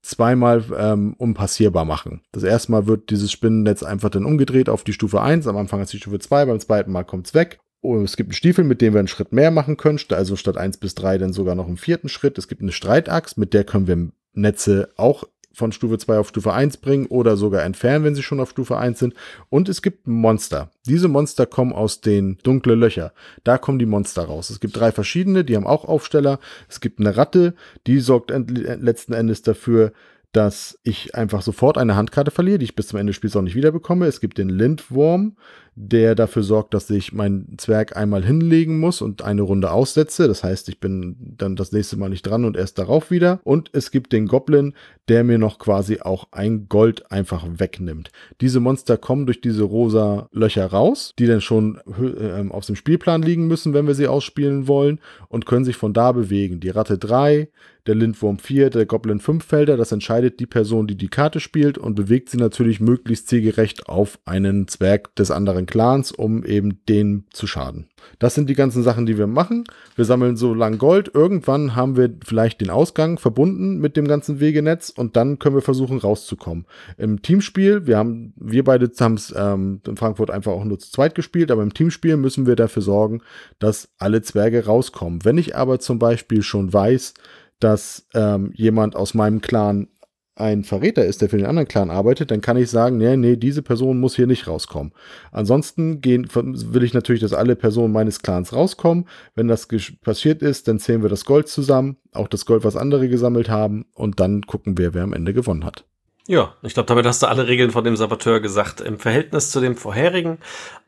zweimal 0.06 0.64
ähm, 0.78 1.16
unpassierbar 1.18 1.86
machen. 1.86 2.22
Das 2.32 2.44
erste 2.44 2.72
Mal 2.72 2.88
wird 2.88 3.10
dieses 3.10 3.32
Spinnennetz 3.32 3.84
einfach 3.84 4.10
dann 4.10 4.26
umgedreht 4.26 4.70
auf 4.70 4.84
die 4.84 4.94
Stufe 4.94 5.22
1, 5.22 5.48
am 5.48 5.58
Anfang 5.58 5.82
ist 5.82 5.94
die 5.94 5.98
Stufe 5.98 6.20
2, 6.20 6.46
beim 6.46 6.60
zweiten 6.60 6.92
Mal 6.92 7.04
kommt 7.04 7.28
es 7.28 7.34
weg. 7.34 7.60
Und 7.82 8.04
es 8.04 8.18
gibt 8.18 8.30
einen 8.30 8.36
Stiefel, 8.36 8.64
mit 8.64 8.82
dem 8.82 8.94
wir 8.94 9.00
einen 9.00 9.08
Schritt 9.08 9.32
mehr 9.32 9.52
machen 9.52 9.78
können, 9.78 10.00
also 10.10 10.36
statt 10.36 10.58
1 10.58 10.78
bis 10.78 10.96
3 10.96 11.20
dann 11.20 11.34
sogar 11.34 11.54
noch 11.54 11.68
einen 11.68 11.78
vierten 11.78 12.10
Schritt. 12.10 12.38
Es 12.38 12.48
gibt 12.48 12.62
eine 12.62 12.72
Streitaxt, 12.72 13.38
mit 13.38 13.54
der 13.54 13.64
können 13.64 13.88
wir 13.88 14.10
Netze 14.34 14.90
auch 14.98 15.24
von 15.56 15.72
Stufe 15.72 15.98
2 15.98 16.20
auf 16.20 16.30
Stufe 16.30 16.54
1 16.54 16.78
bringen 16.78 17.08
oder 17.08 17.38
sogar 17.38 17.64
entfernen, 17.64 18.06
wenn 18.06 18.16
sie 18.16 18.24
schon 18.24 18.40
auf 18.40 18.50
Stufe 18.50 18.78
1 18.78 19.00
sind. 19.00 19.14
Und 19.50 19.70
es 19.70 19.82
gibt 19.82 20.08
Monster. 20.08 20.70
Diese 20.86 21.08
Monster 21.08 21.46
kommen 21.46 21.74
aus 21.74 22.02
den 22.02 22.38
dunklen 22.44 22.80
Löcher. 22.80 23.14
Da 23.44 23.58
kommen 23.58 23.80
die 23.80 23.86
Monster 23.86 24.26
raus. 24.26 24.50
Es 24.50 24.60
gibt 24.60 24.78
drei 24.78 24.92
verschiedene, 24.92 25.44
die 25.44 25.56
haben 25.56 25.68
auch 25.68 25.86
Aufsteller. 25.86 26.40
Es 26.70 26.82
gibt 26.82 27.00
eine 27.00 27.18
Ratte, 27.18 27.56
die 27.88 28.00
sorgt 28.00 28.32
letzten 28.32 29.14
Endes 29.14 29.42
dafür, 29.42 29.94
dass 30.36 30.78
ich 30.84 31.16
einfach 31.16 31.42
sofort 31.42 31.78
eine 31.78 31.96
Handkarte 31.96 32.30
verliere, 32.30 32.60
die 32.60 32.66
ich 32.66 32.76
bis 32.76 32.90
zum 32.90 33.00
Ende 33.00 33.12
des 33.12 33.16
Spiels 33.16 33.38
auch 33.38 33.42
nicht 33.42 33.56
wiederbekomme. 33.56 34.06
Es 34.06 34.20
gibt 34.20 34.38
den 34.38 34.50
Lindwurm, 34.50 35.38
der 35.76 36.14
dafür 36.14 36.44
sorgt, 36.44 36.74
dass 36.74 36.90
ich 36.90 37.14
meinen 37.14 37.58
Zwerg 37.58 37.96
einmal 37.96 38.24
hinlegen 38.24 38.78
muss 38.78 39.02
und 39.02 39.22
eine 39.22 39.44
Runde 39.44 39.72
aussetze. 39.72 40.28
Das 40.28 40.44
heißt, 40.44 40.68
ich 40.68 40.82
bin 40.82 41.16
dann 41.38 41.56
das 41.56 41.72
nächste 41.72 41.96
Mal 41.96 42.10
nicht 42.10 42.24
dran 42.24 42.44
und 42.44 42.58
erst 42.58 42.80
darauf 42.80 43.12
wieder. 43.12 43.40
Und 43.46 43.70
es 43.72 43.92
gibt 43.92 44.12
den 44.12 44.28
Goblin, 44.28 44.74
der 45.08 45.24
mir 45.24 45.38
noch 45.38 45.58
quasi 45.58 46.02
auch 46.02 46.28
ein 46.32 46.68
Gold 46.68 47.10
einfach 47.14 47.46
wegnimmt. 47.48 48.12
Diese 48.42 48.60
Monster 48.60 48.98
kommen 48.98 49.26
durch 49.26 49.40
diese 49.40 49.64
rosa 49.64 50.28
Löcher 50.34 50.66
raus, 50.66 51.14
die 51.18 51.28
dann 51.28 51.42
schon 51.42 51.80
äh, 51.98 52.50
auf 52.50 52.66
dem 52.66 52.76
Spielplan 52.76 53.22
liegen 53.22 53.48
müssen, 53.48 53.74
wenn 53.74 53.88
wir 53.88 53.96
sie 53.96 54.08
ausspielen 54.08 54.68
wollen 54.68 55.00
und 55.30 55.46
können 55.46 55.64
sich 55.64 55.78
von 55.78 55.94
da 55.94 56.12
bewegen. 56.12 56.60
Die 56.60 56.70
Ratte 56.70 56.98
3, 56.98 57.48
der 57.88 57.96
Lindwurm 57.96 58.40
4, 58.40 58.70
der 58.70 58.86
Goblin 58.86 59.20
5 59.20 59.44
Felder. 59.44 59.78
Das 59.78 59.92
entscheidet 59.92 60.40
die 60.40 60.46
Person, 60.46 60.88
die 60.88 60.96
die 60.96 61.08
Karte 61.08 61.40
spielt 61.40 61.78
und 61.78 61.96
bewegt 61.96 62.30
sie 62.30 62.38
natürlich 62.38 62.80
möglichst 62.80 63.28
zielgerecht 63.28 63.88
auf 63.88 64.20
einen 64.26 64.68
Zwerg 64.68 65.16
des 65.16 65.32
anderen 65.32 65.66
Clans, 65.66 66.12
um 66.12 66.44
eben 66.44 66.80
denen 66.88 67.26
zu 67.32 67.48
schaden. 67.48 67.88
Das 68.20 68.36
sind 68.36 68.50
die 68.50 68.56
ganzen 68.56 68.84
Sachen, 68.84 69.06
die 69.06 69.18
wir 69.18 69.28
machen. 69.28 69.64
Wir 69.96 70.06
sammeln 70.06 70.38
so 70.38 70.54
lang 70.54 70.78
Gold. 70.78 71.12
Irgendwann 71.14 71.76
haben 71.76 71.98
wir 71.98 72.14
vielleicht 72.26 72.62
den 72.62 72.70
Ausgang 72.70 73.18
verbunden 73.18 73.80
mit 73.80 73.98
dem 73.98 74.08
ganzen 74.08 74.40
Wegenetz 74.40 74.90
und 74.90 75.16
dann 75.16 75.40
können 75.40 75.56
wir 75.56 75.62
versuchen 75.62 75.98
rauszukommen. 75.98 76.66
Im 76.98 77.22
Teamspiel, 77.22 77.88
wir 77.88 77.98
haben, 77.98 78.34
wir 78.36 78.64
beide 78.64 78.92
haben 79.00 79.16
es 79.16 79.34
ähm, 79.36 79.82
in 79.88 79.98
Frankfurt 79.98 80.32
einfach 80.32 80.52
auch 80.52 80.64
nur 80.64 80.80
zu 80.80 80.92
zweit 80.92 81.16
gespielt, 81.16 81.52
aber 81.52 81.64
im 81.64 81.74
Teamspiel 81.74 82.18
müssen 82.18 82.46
wir 82.46 82.56
dafür 82.56 82.82
sorgen, 82.82 83.22
dass 83.60 83.90
alle 83.98 84.22
Zwerge 84.22 84.66
rauskommen. 84.66 85.24
Wenn 85.24 85.38
ich 85.38 85.56
aber 85.56 85.80
zum 85.80 86.00
Beispiel 86.00 86.42
schon 86.44 86.72
weiß, 86.72 87.14
dass 87.60 88.08
ähm, 88.14 88.52
jemand 88.54 88.96
aus 88.96 89.14
meinem 89.14 89.42
Clan 89.42 89.88
ein 90.36 90.66
Verräter 90.66 91.06
ist, 91.06 91.22
der 91.22 91.30
für 91.30 91.38
den 91.38 91.46
anderen 91.46 91.68
Clan 91.68 91.90
arbeitet, 91.90 92.30
dann 92.30 92.42
kann 92.42 92.58
ich 92.58 92.70
sagen, 92.70 92.98
nee, 92.98 93.16
nee, 93.16 93.38
diese 93.38 93.62
Person 93.62 94.00
muss 94.00 94.18
hier 94.18 94.28
nicht 94.28 94.48
rauskommen. 94.48 94.92
Ansonsten 95.32 96.02
gehen, 96.02 96.28
will 96.34 96.84
ich 96.84 96.94
natürlich, 96.94 97.22
dass 97.22 97.34
alle 97.34 97.56
Personen 97.56 97.94
meines 97.94 98.22
Clans 98.22 98.52
rauskommen. 98.52 99.08
Wenn 99.34 99.48
das 99.48 99.68
passiert 100.02 100.42
ist, 100.42 100.68
dann 100.68 100.80
zählen 100.80 101.04
wir 101.04 101.10
das 101.10 101.24
Gold 101.24 101.48
zusammen, 101.48 101.98
auch 102.12 102.28
das 102.28 102.46
Gold, 102.46 102.66
was 102.66 102.76
andere 102.76 103.08
gesammelt 103.08 103.50
haben, 103.50 103.86
und 103.94 104.20
dann 104.20 104.42
gucken 104.42 104.78
wir, 104.78 104.94
wer 104.94 105.04
am 105.04 105.14
Ende 105.14 105.34
gewonnen 105.34 105.64
hat. 105.64 105.86
Ja, 106.28 106.56
ich 106.64 106.74
glaube, 106.74 106.88
damit 106.88 107.06
hast 107.06 107.22
du 107.22 107.28
alle 107.28 107.48
Regeln 107.48 107.70
von 107.70 107.84
dem 107.84 107.96
Saboteur 107.96 108.40
gesagt. 108.40 108.82
Im 108.82 108.98
Verhältnis 108.98 109.52
zu 109.52 109.62
dem 109.62 109.78
vorherigen 109.78 110.40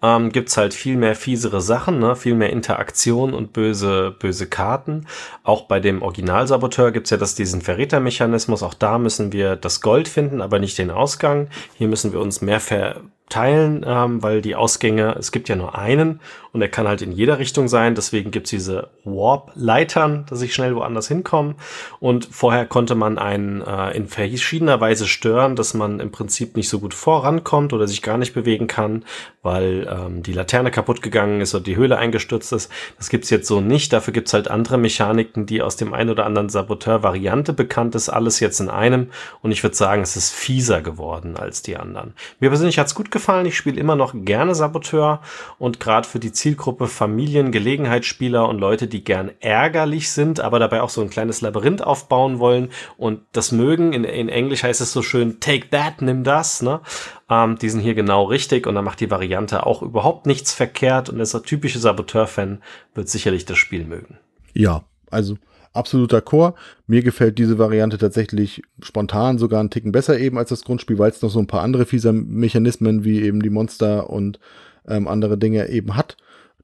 ähm, 0.01 0.31
gibt's 0.31 0.57
halt 0.57 0.73
viel 0.73 0.97
mehr 0.97 1.15
fiesere 1.15 1.61
Sachen, 1.61 1.99
ne? 1.99 2.15
viel 2.15 2.33
mehr 2.33 2.49
Interaktion 2.49 3.35
und 3.35 3.53
böse, 3.53 4.15
böse 4.17 4.47
Karten. 4.47 5.05
Auch 5.43 5.67
bei 5.67 5.79
dem 5.79 6.01
Originalsaboteur 6.01 6.91
gibt's 6.91 7.11
ja 7.11 7.17
das, 7.17 7.35
diesen 7.35 7.61
Verrätermechanismus. 7.61 8.63
Auch 8.63 8.73
da 8.73 8.97
müssen 8.97 9.31
wir 9.31 9.55
das 9.55 9.81
Gold 9.81 10.07
finden, 10.07 10.41
aber 10.41 10.57
nicht 10.57 10.79
den 10.79 10.89
Ausgang. 10.89 11.49
Hier 11.75 11.87
müssen 11.87 12.13
wir 12.13 12.19
uns 12.19 12.41
mehr 12.41 12.59
ver 12.59 13.01
teilen, 13.29 13.85
ähm, 13.85 14.23
weil 14.23 14.41
die 14.41 14.55
Ausgänge, 14.55 15.15
es 15.19 15.31
gibt 15.31 15.49
ja 15.49 15.55
nur 15.55 15.77
einen 15.77 16.21
und 16.53 16.61
er 16.61 16.69
kann 16.69 16.87
halt 16.87 17.01
in 17.01 17.11
jeder 17.11 17.39
Richtung 17.39 17.67
sein. 17.67 17.93
Deswegen 17.93 18.31
gibt's 18.31 18.49
diese 18.49 18.89
Warp-Leitern, 19.03 20.25
dass 20.29 20.41
ich 20.41 20.53
schnell 20.53 20.75
woanders 20.75 21.07
hinkomme. 21.07 21.55
Und 21.99 22.27
vorher 22.31 22.65
konnte 22.65 22.95
man 22.95 23.17
einen 23.17 23.61
äh, 23.61 23.91
in 23.91 24.07
verschiedener 24.07 24.79
Weise 24.79 25.07
stören, 25.07 25.55
dass 25.55 25.73
man 25.73 25.99
im 25.99 26.11
Prinzip 26.11 26.55
nicht 26.55 26.69
so 26.69 26.79
gut 26.79 26.93
vorankommt 26.93 27.73
oder 27.73 27.87
sich 27.87 28.01
gar 28.01 28.17
nicht 28.17 28.33
bewegen 28.33 28.67
kann, 28.67 29.03
weil 29.47 29.87
ähm, 29.89 30.23
die 30.23 30.33
Laterne 30.33 30.71
kaputt 30.71 31.01
gegangen 31.01 31.39
ist 31.39 31.55
oder 31.55 31.63
die 31.63 31.77
Höhle 31.77 31.97
eingestürzt 31.97 32.51
ist. 32.51 32.69
Das 32.97 33.07
gibt's 33.07 33.29
jetzt 33.29 33.47
so 33.47 33.61
nicht. 33.61 33.93
Dafür 33.93 34.13
gibt's 34.13 34.33
halt 34.33 34.49
andere 34.49 34.77
Mechaniken, 34.77 35.45
die 35.45 35.61
aus 35.61 35.77
dem 35.77 35.93
ein 35.93 36.09
oder 36.09 36.25
anderen 36.25 36.49
Saboteur-Variante 36.49 37.53
bekannt 37.53 37.95
ist. 37.95 38.09
Alles 38.09 38.41
jetzt 38.41 38.59
in 38.59 38.69
einem. 38.69 39.09
Und 39.41 39.53
ich 39.53 39.63
würde 39.63 39.77
sagen, 39.77 40.01
es 40.01 40.17
ist 40.17 40.33
fieser 40.33 40.81
geworden 40.81 41.37
als 41.37 41.61
die 41.61 41.77
anderen. 41.77 42.13
Mir 42.41 42.49
persönlich 42.49 42.77
hat's 42.77 42.93
gut 42.93 43.09
gefallen. 43.09 43.45
Ich 43.45 43.55
spiele 43.55 43.79
immer 43.79 43.95
noch 43.95 44.13
gerne 44.13 44.53
Saboteur 44.53 45.21
und 45.59 45.79
gerade 45.79 46.05
für 46.05 46.19
die 46.19 46.33
Zielgruppe 46.33 46.87
Familien, 46.87 47.53
Gelegenheitsspieler 47.53 48.49
und 48.49 48.59
Leute, 48.59 48.87
die 48.87 49.05
gern 49.05 49.31
ärgerlich 49.39 50.11
sind, 50.11 50.41
aber 50.41 50.59
dabei 50.59 50.81
auch 50.81 50.89
so 50.89 50.99
ein 50.99 51.09
kleines 51.09 51.39
Labyrinth 51.39 51.81
aufbauen 51.81 52.39
wollen 52.39 52.67
und 52.97 53.21
das 53.31 53.53
mögen. 53.53 53.93
In, 53.93 54.03
in 54.03 54.27
Englisch 54.27 54.63
heißt 54.63 54.81
es 54.81 54.91
so 54.91 55.01
schön, 55.01 55.39
take 55.39 55.69
that, 55.69 56.01
nimm 56.01 56.25
das. 56.25 56.61
Ne? 56.61 56.81
Ähm, 57.29 57.57
die 57.57 57.69
sind 57.69 57.81
hier 57.81 57.93
genau 57.93 58.23
richtig 58.25 58.67
und 58.67 58.75
dann 58.75 58.85
macht 58.85 58.99
die 58.99 59.11
Variante 59.11 59.65
auch 59.65 59.81
überhaupt 59.81 60.25
nichts 60.25 60.53
verkehrt 60.53 61.09
und 61.09 61.19
ist 61.19 61.35
ein 61.35 61.43
typischer 61.43 61.79
Saboteur-Fan, 61.79 62.61
wird 62.93 63.09
sicherlich 63.09 63.45
das 63.45 63.57
Spiel 63.57 63.85
mögen. 63.85 64.17
Ja, 64.53 64.83
also 65.11 65.37
absoluter 65.73 66.21
Chor. 66.21 66.55
Mir 66.87 67.03
gefällt 67.03 67.37
diese 67.37 67.57
Variante 67.57 67.97
tatsächlich 67.97 68.61
spontan 68.81 69.37
sogar 69.37 69.59
einen 69.59 69.69
Ticken 69.69 69.91
besser 69.91 70.17
eben 70.19 70.37
als 70.37 70.49
das 70.49 70.63
Grundspiel, 70.63 70.97
weil 70.97 71.11
es 71.11 71.21
noch 71.21 71.29
so 71.29 71.39
ein 71.39 71.47
paar 71.47 71.61
andere 71.61 71.85
fieser 71.85 72.13
Mechanismen 72.13 73.03
wie 73.03 73.21
eben 73.21 73.41
die 73.41 73.49
Monster 73.49 74.09
und 74.09 74.39
ähm, 74.87 75.07
andere 75.07 75.37
Dinge 75.37 75.69
eben 75.69 75.95
hat 75.95 76.17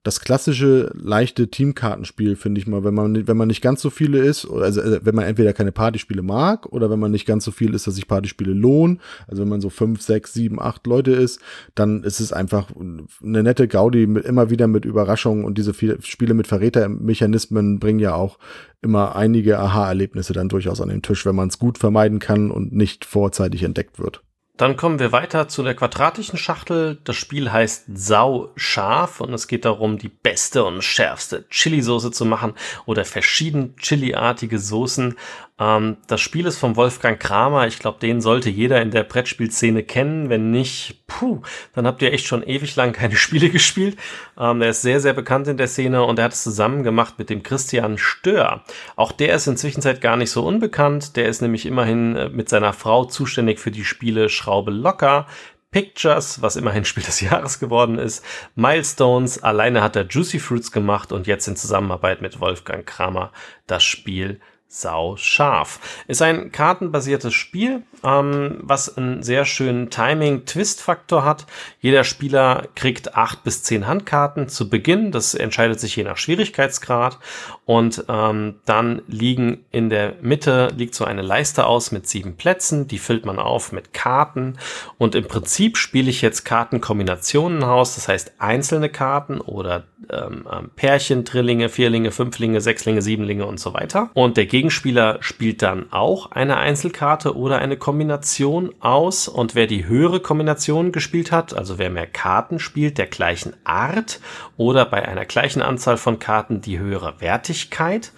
das 0.03 0.19
klassische 0.19 0.91
leichte 0.95 1.47
Teamkartenspiel, 1.47 2.35
finde 2.35 2.59
ich 2.59 2.67
mal, 2.67 2.83
wenn 2.83 2.93
man, 2.93 3.25
wenn 3.25 3.37
man 3.37 3.47
nicht 3.47 3.61
ganz 3.61 3.81
so 3.81 3.89
viele 3.89 4.19
ist, 4.19 4.45
also 4.45 4.81
äh, 4.81 4.99
wenn 5.03 5.15
man 5.15 5.23
entweder 5.23 5.53
keine 5.53 5.71
Partyspiele 5.71 6.21
mag 6.21 6.65
oder 6.67 6.89
wenn 6.89 6.99
man 6.99 7.11
nicht 7.11 7.25
ganz 7.25 7.45
so 7.45 7.51
viel 7.51 7.73
ist, 7.73 7.87
dass 7.87 7.95
sich 7.95 8.07
Partyspiele 8.07 8.53
lohnen, 8.53 8.99
also 9.27 9.41
wenn 9.41 9.49
man 9.49 9.61
so 9.61 9.69
fünf, 9.69 10.01
sechs, 10.01 10.33
sieben, 10.33 10.61
acht 10.61 10.85
Leute 10.87 11.11
ist, 11.11 11.39
dann 11.73 12.03
ist 12.03 12.19
es 12.19 12.33
einfach 12.33 12.67
eine 12.75 13.43
nette 13.43 13.69
Gaudi 13.69 14.05
mit 14.05 14.25
immer 14.25 14.49
wieder 14.49 14.67
mit 14.67 14.83
Überraschungen 14.83 15.45
und 15.45 15.57
diese 15.57 15.73
Spiele 15.73 16.33
mit 16.33 16.47
Verrätermechanismen 16.47 17.79
bringen 17.79 17.99
ja 17.99 18.13
auch 18.13 18.39
immer 18.81 19.15
einige 19.15 19.57
Aha-Erlebnisse 19.59 20.33
dann 20.33 20.49
durchaus 20.49 20.81
an 20.81 20.89
den 20.89 21.01
Tisch, 21.01 21.25
wenn 21.25 21.35
man 21.35 21.47
es 21.47 21.59
gut 21.59 21.77
vermeiden 21.77 22.19
kann 22.19 22.51
und 22.51 22.73
nicht 22.73 23.05
vorzeitig 23.05 23.63
entdeckt 23.63 23.99
wird. 23.99 24.21
Dann 24.55 24.77
kommen 24.77 24.99
wir 24.99 25.11
weiter 25.11 25.47
zu 25.47 25.63
der 25.63 25.73
quadratischen 25.73 26.37
Schachtel. 26.37 26.99
Das 27.05 27.15
Spiel 27.15 27.51
heißt 27.51 27.85
Sau 27.95 28.51
scharf 28.55 29.19
und 29.19 29.33
es 29.33 29.47
geht 29.47 29.65
darum, 29.65 29.97
die 29.97 30.09
beste 30.09 30.63
und 30.63 30.83
schärfste 30.83 31.47
Chili-Soße 31.49 32.11
zu 32.11 32.23
machen 32.23 32.53
oder 32.85 33.03
verschieden 33.03 33.75
chiliartige 33.77 34.59
Soßen. 34.59 35.15
Ähm, 35.59 35.97
das 36.07 36.21
Spiel 36.21 36.45
ist 36.45 36.57
von 36.57 36.75
Wolfgang 36.75 37.19
Kramer. 37.19 37.67
Ich 37.67 37.79
glaube, 37.79 37.99
den 37.99 38.21
sollte 38.21 38.49
jeder 38.49 38.81
in 38.81 38.91
der 38.91 39.03
Brettspielszene 39.03 39.83
kennen. 39.83 40.29
Wenn 40.29 40.51
nicht, 40.51 41.05
puh, 41.07 41.41
dann 41.73 41.85
habt 41.85 42.01
ihr 42.01 42.11
echt 42.11 42.25
schon 42.25 42.43
ewig 42.43 42.75
lang 42.75 42.93
keine 42.93 43.15
Spiele 43.17 43.49
gespielt. 43.49 43.97
Ähm, 44.37 44.59
der 44.59 44.69
ist 44.69 44.81
sehr, 44.81 44.99
sehr 44.99 45.13
bekannt 45.13 45.47
in 45.47 45.57
der 45.57 45.67
Szene 45.67 46.03
und 46.03 46.19
er 46.19 46.25
hat 46.25 46.33
es 46.33 46.43
zusammen 46.43 46.83
gemacht 46.83 47.15
mit 47.19 47.29
dem 47.29 47.43
Christian 47.43 47.97
Stör. 47.97 48.63
Auch 48.95 49.11
der 49.11 49.35
ist 49.35 49.47
inzwischen 49.47 49.83
gar 49.99 50.17
nicht 50.17 50.31
so 50.31 50.45
unbekannt. 50.45 51.15
Der 51.15 51.27
ist 51.27 51.41
nämlich 51.41 51.65
immerhin 51.65 52.15
äh, 52.15 52.29
mit 52.29 52.49
seiner 52.49 52.73
Frau 52.73 53.05
zuständig 53.05 53.59
für 53.59 53.71
die 53.71 53.85
Spiele 53.85 54.29
Schraube 54.29 54.71
locker, 54.71 55.27
Pictures, 55.73 56.41
was 56.41 56.55
immerhin 56.55 56.85
Spiel 56.85 57.03
des 57.03 57.19
Jahres 57.19 57.59
geworden 57.59 57.99
ist, 57.99 58.23
Milestones, 58.55 59.43
alleine 59.43 59.83
hat 59.83 59.97
er 59.97 60.05
Juicy 60.05 60.39
Fruits 60.39 60.71
gemacht 60.71 61.11
und 61.11 61.27
jetzt 61.27 61.47
in 61.47 61.57
Zusammenarbeit 61.57 62.21
mit 62.21 62.39
Wolfgang 62.39 62.85
Kramer 62.85 63.31
das 63.67 63.83
Spiel 63.83 64.39
sau 64.73 65.15
scharf. 65.17 66.03
Ist 66.07 66.23
ein 66.23 66.51
kartenbasiertes 66.51 67.33
Spiel, 67.33 67.83
ähm, 68.03 68.57
was 68.61 68.97
einen 68.97 69.21
sehr 69.21 69.45
schönen 69.45 69.91
Timing-Twist-Faktor 69.91 71.23
hat. 71.23 71.45
Jeder 71.79 72.03
Spieler 72.03 72.67
kriegt 72.73 73.15
acht 73.15 73.43
bis 73.43 73.61
zehn 73.61 73.85
Handkarten 73.85 74.49
zu 74.49 74.69
Beginn. 74.69 75.11
Das 75.11 75.35
entscheidet 75.35 75.79
sich 75.79 75.95
je 75.95 76.03
nach 76.03 76.17
Schwierigkeitsgrad. 76.17 77.19
Und 77.65 78.05
ähm, 78.09 78.55
dann 78.65 79.03
liegen 79.07 79.63
in 79.69 79.89
der 79.89 80.15
Mitte 80.21 80.73
liegt 80.75 80.95
so 80.95 81.05
eine 81.05 81.21
Leiste 81.21 81.67
aus 81.67 81.91
mit 81.91 82.07
sieben 82.07 82.35
Plätzen. 82.35 82.87
Die 82.87 82.97
füllt 82.97 83.27
man 83.27 83.37
auf 83.37 83.71
mit 83.73 83.93
Karten. 83.93 84.57
Und 84.97 85.13
im 85.13 85.27
Prinzip 85.27 85.77
spiele 85.77 86.09
ich 86.09 86.23
jetzt 86.23 86.45
Kartenkombinationen 86.45 87.63
aus. 87.63 87.93
Das 87.93 88.07
heißt 88.07 88.33
einzelne 88.39 88.89
Karten 88.89 89.39
oder 89.39 89.83
ähm, 90.11 90.47
ähm 90.51 90.71
Pärchen, 90.75 91.23
Drillinge, 91.23 91.69
Vierlinge, 91.69 92.11
Fünflinge, 92.11 92.61
Sechslinge, 92.61 93.01
Siebenlinge 93.01 93.45
und 93.45 93.59
so 93.59 93.73
weiter. 93.73 94.09
Und 94.13 94.37
der 94.37 94.45
Gegenspieler 94.45 95.17
spielt 95.21 95.61
dann 95.61 95.91
auch 95.91 96.31
eine 96.31 96.57
Einzelkarte 96.57 97.35
oder 97.35 97.59
eine 97.59 97.77
Kombination 97.77 98.73
aus 98.79 99.27
und 99.27 99.55
wer 99.55 99.67
die 99.67 99.85
höhere 99.85 100.19
Kombination 100.19 100.91
gespielt 100.91 101.31
hat, 101.31 101.53
also 101.53 101.77
wer 101.77 101.89
mehr 101.89 102.07
Karten 102.07 102.59
spielt 102.59 102.97
der 102.97 103.07
gleichen 103.07 103.53
Art 103.63 104.19
oder 104.57 104.85
bei 104.85 105.07
einer 105.07 105.25
gleichen 105.25 105.61
Anzahl 105.61 105.97
von 105.97 106.19
Karten 106.19 106.61
die 106.61 106.79
höhere 106.79 107.19
Wertigkeit, 107.19 108.11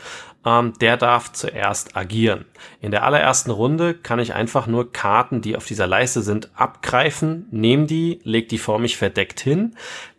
ähm, 0.46 0.74
der 0.80 0.98
darf 0.98 1.32
zuerst 1.34 1.98
agieren. 1.98 2.46
In 2.80 2.92
der 2.92 3.04
allerersten 3.04 3.52
Runde 3.52 3.96
kann 3.96 4.20
ich 4.20 4.34
einfach 4.34 4.68
nur 4.68 4.94
Karten, 4.94 5.42
die 5.42 5.56
auf 5.56 5.66
dieser 5.66 5.88
Leiste 5.88 6.22
sind, 6.22 6.50
abgreifen, 6.56 7.48
nehme 7.52 7.86
die, 7.88 8.20
leg 8.24 8.48
die 8.50 8.60
vor 8.60 8.80
mich 8.80 8.98
verdeckt 8.98 9.40
hin. 9.40 9.76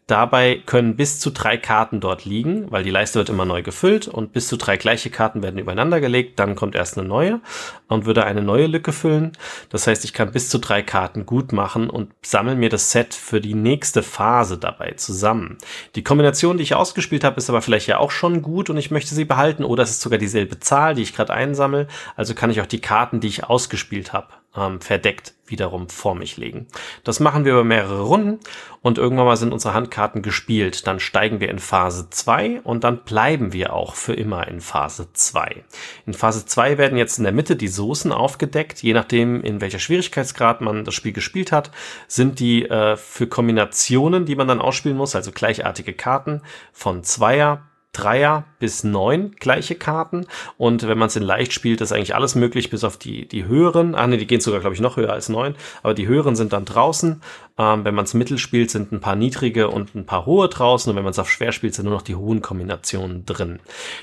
Dabei 0.08 0.62
können 0.66 0.94
bis 0.94 1.18
zu 1.18 1.30
drei 1.30 1.56
Karten 1.56 1.98
dort 1.98 2.24
liegen, 2.24 2.70
weil 2.70 2.84
die 2.84 2.90
Leiste 2.90 3.18
wird 3.18 3.28
immer 3.28 3.44
neu 3.44 3.64
gefüllt 3.64 4.06
und 4.06 4.32
bis 4.32 4.46
zu 4.46 4.56
drei 4.56 4.76
gleiche 4.76 5.10
Karten 5.10 5.42
werden 5.42 5.58
übereinander 5.58 6.00
gelegt. 6.00 6.38
Dann 6.38 6.54
kommt 6.54 6.76
erst 6.76 6.96
eine 6.96 7.08
neue 7.08 7.40
und 7.88 8.06
würde 8.06 8.24
eine 8.24 8.40
neue 8.40 8.68
Lücke 8.68 8.92
füllen. 8.92 9.32
Das 9.68 9.88
heißt, 9.88 10.04
ich 10.04 10.12
kann 10.12 10.30
bis 10.30 10.48
zu 10.48 10.58
drei 10.58 10.80
Karten 10.82 11.26
gut 11.26 11.52
machen 11.52 11.90
und 11.90 12.12
sammle 12.22 12.54
mir 12.54 12.68
das 12.68 12.92
Set 12.92 13.14
für 13.14 13.40
die 13.40 13.54
nächste 13.54 14.04
Phase 14.04 14.58
dabei 14.58 14.92
zusammen. 14.92 15.58
Die 15.96 16.04
Kombination, 16.04 16.56
die 16.56 16.62
ich 16.62 16.76
ausgespielt 16.76 17.24
habe, 17.24 17.38
ist 17.38 17.50
aber 17.50 17.60
vielleicht 17.60 17.88
ja 17.88 17.98
auch 17.98 18.12
schon 18.12 18.42
gut 18.42 18.70
und 18.70 18.76
ich 18.76 18.92
möchte 18.92 19.12
sie 19.12 19.24
behalten 19.24 19.64
oder 19.64 19.82
es 19.82 19.90
ist 19.90 20.02
sogar 20.02 20.20
dieselbe 20.20 20.60
Zahl, 20.60 20.94
die 20.94 21.02
ich 21.02 21.16
gerade 21.16 21.32
einsammle. 21.32 21.88
Also 22.14 22.32
kann 22.32 22.50
ich 22.50 22.60
auch 22.60 22.66
die 22.66 22.80
Karten, 22.80 23.18
die 23.18 23.26
ich 23.26 23.42
ausgespielt 23.42 24.12
habe, 24.12 24.28
ähm, 24.56 24.80
verdeckt 24.80 25.34
wiederum 25.46 25.88
vor 25.88 26.14
mich 26.14 26.36
legen. 26.36 26.66
Das 27.04 27.20
machen 27.20 27.44
wir 27.44 27.52
über 27.52 27.64
mehrere 27.64 28.02
Runden 28.02 28.40
und 28.82 28.98
irgendwann 28.98 29.26
mal 29.26 29.36
sind 29.36 29.52
unsere 29.52 29.74
Handkarten 29.74 30.22
gespielt. 30.22 30.86
Dann 30.86 31.00
steigen 31.00 31.40
wir 31.40 31.48
in 31.48 31.58
Phase 31.58 32.10
2 32.10 32.62
und 32.62 32.84
dann 32.84 33.04
bleiben 33.04 33.52
wir 33.52 33.72
auch 33.72 33.94
für 33.94 34.14
immer 34.14 34.48
in 34.48 34.60
Phase 34.60 35.08
2. 35.12 35.64
In 36.06 36.14
Phase 36.14 36.46
2 36.46 36.78
werden 36.78 36.98
jetzt 36.98 37.18
in 37.18 37.24
der 37.24 37.32
Mitte 37.32 37.56
die 37.56 37.68
Soßen 37.68 38.12
aufgedeckt. 38.12 38.82
Je 38.82 38.92
nachdem, 38.92 39.42
in 39.42 39.60
welcher 39.60 39.78
Schwierigkeitsgrad 39.78 40.60
man 40.60 40.84
das 40.84 40.94
Spiel 40.94 41.12
gespielt 41.12 41.52
hat, 41.52 41.70
sind 42.08 42.40
die 42.40 42.68
äh, 42.68 42.96
für 42.96 43.26
Kombinationen, 43.26 44.24
die 44.24 44.36
man 44.36 44.48
dann 44.48 44.60
ausspielen 44.60 44.96
muss, 44.96 45.14
also 45.14 45.32
gleichartige 45.32 45.92
Karten 45.92 46.42
von 46.72 47.04
Zweier 47.04 47.62
Dreier 47.96 48.44
bis 48.58 48.84
neun 48.84 49.32
gleiche 49.38 49.74
Karten. 49.74 50.26
Und 50.58 50.86
wenn 50.86 50.98
man 50.98 51.08
es 51.08 51.16
in 51.16 51.22
leicht 51.22 51.52
spielt, 51.52 51.80
ist 51.80 51.92
eigentlich 51.92 52.14
alles 52.14 52.34
möglich, 52.34 52.70
bis 52.70 52.84
auf 52.84 52.96
die, 52.96 53.26
die 53.26 53.44
höheren. 53.44 53.94
Ah, 53.94 54.06
ne, 54.06 54.18
die 54.18 54.26
gehen 54.26 54.40
sogar, 54.40 54.60
glaube 54.60 54.74
ich, 54.74 54.80
noch 54.80 54.96
höher 54.96 55.12
als 55.12 55.28
neun. 55.28 55.54
Aber 55.82 55.94
die 55.94 56.06
höheren 56.06 56.36
sind 56.36 56.52
dann 56.52 56.64
draußen. 56.64 57.22
Ähm, 57.58 57.84
wenn 57.84 57.94
man 57.94 58.04
es 58.04 58.12
mittel 58.12 58.36
spielt, 58.36 58.70
sind 58.70 58.92
ein 58.92 59.00
paar 59.00 59.16
niedrige 59.16 59.68
und 59.68 59.94
ein 59.94 60.04
paar 60.04 60.26
hohe 60.26 60.48
draußen. 60.48 60.90
Und 60.90 60.96
wenn 60.96 61.04
man 61.04 61.12
es 61.12 61.18
auf 61.18 61.30
schwer 61.30 61.52
spielt, 61.52 61.74
sind 61.74 61.86
nur 61.86 61.94
noch 61.94 62.02
die 62.02 62.14
hohen 62.14 62.42
Kombinationen 62.42 63.24
drin. 63.24 63.60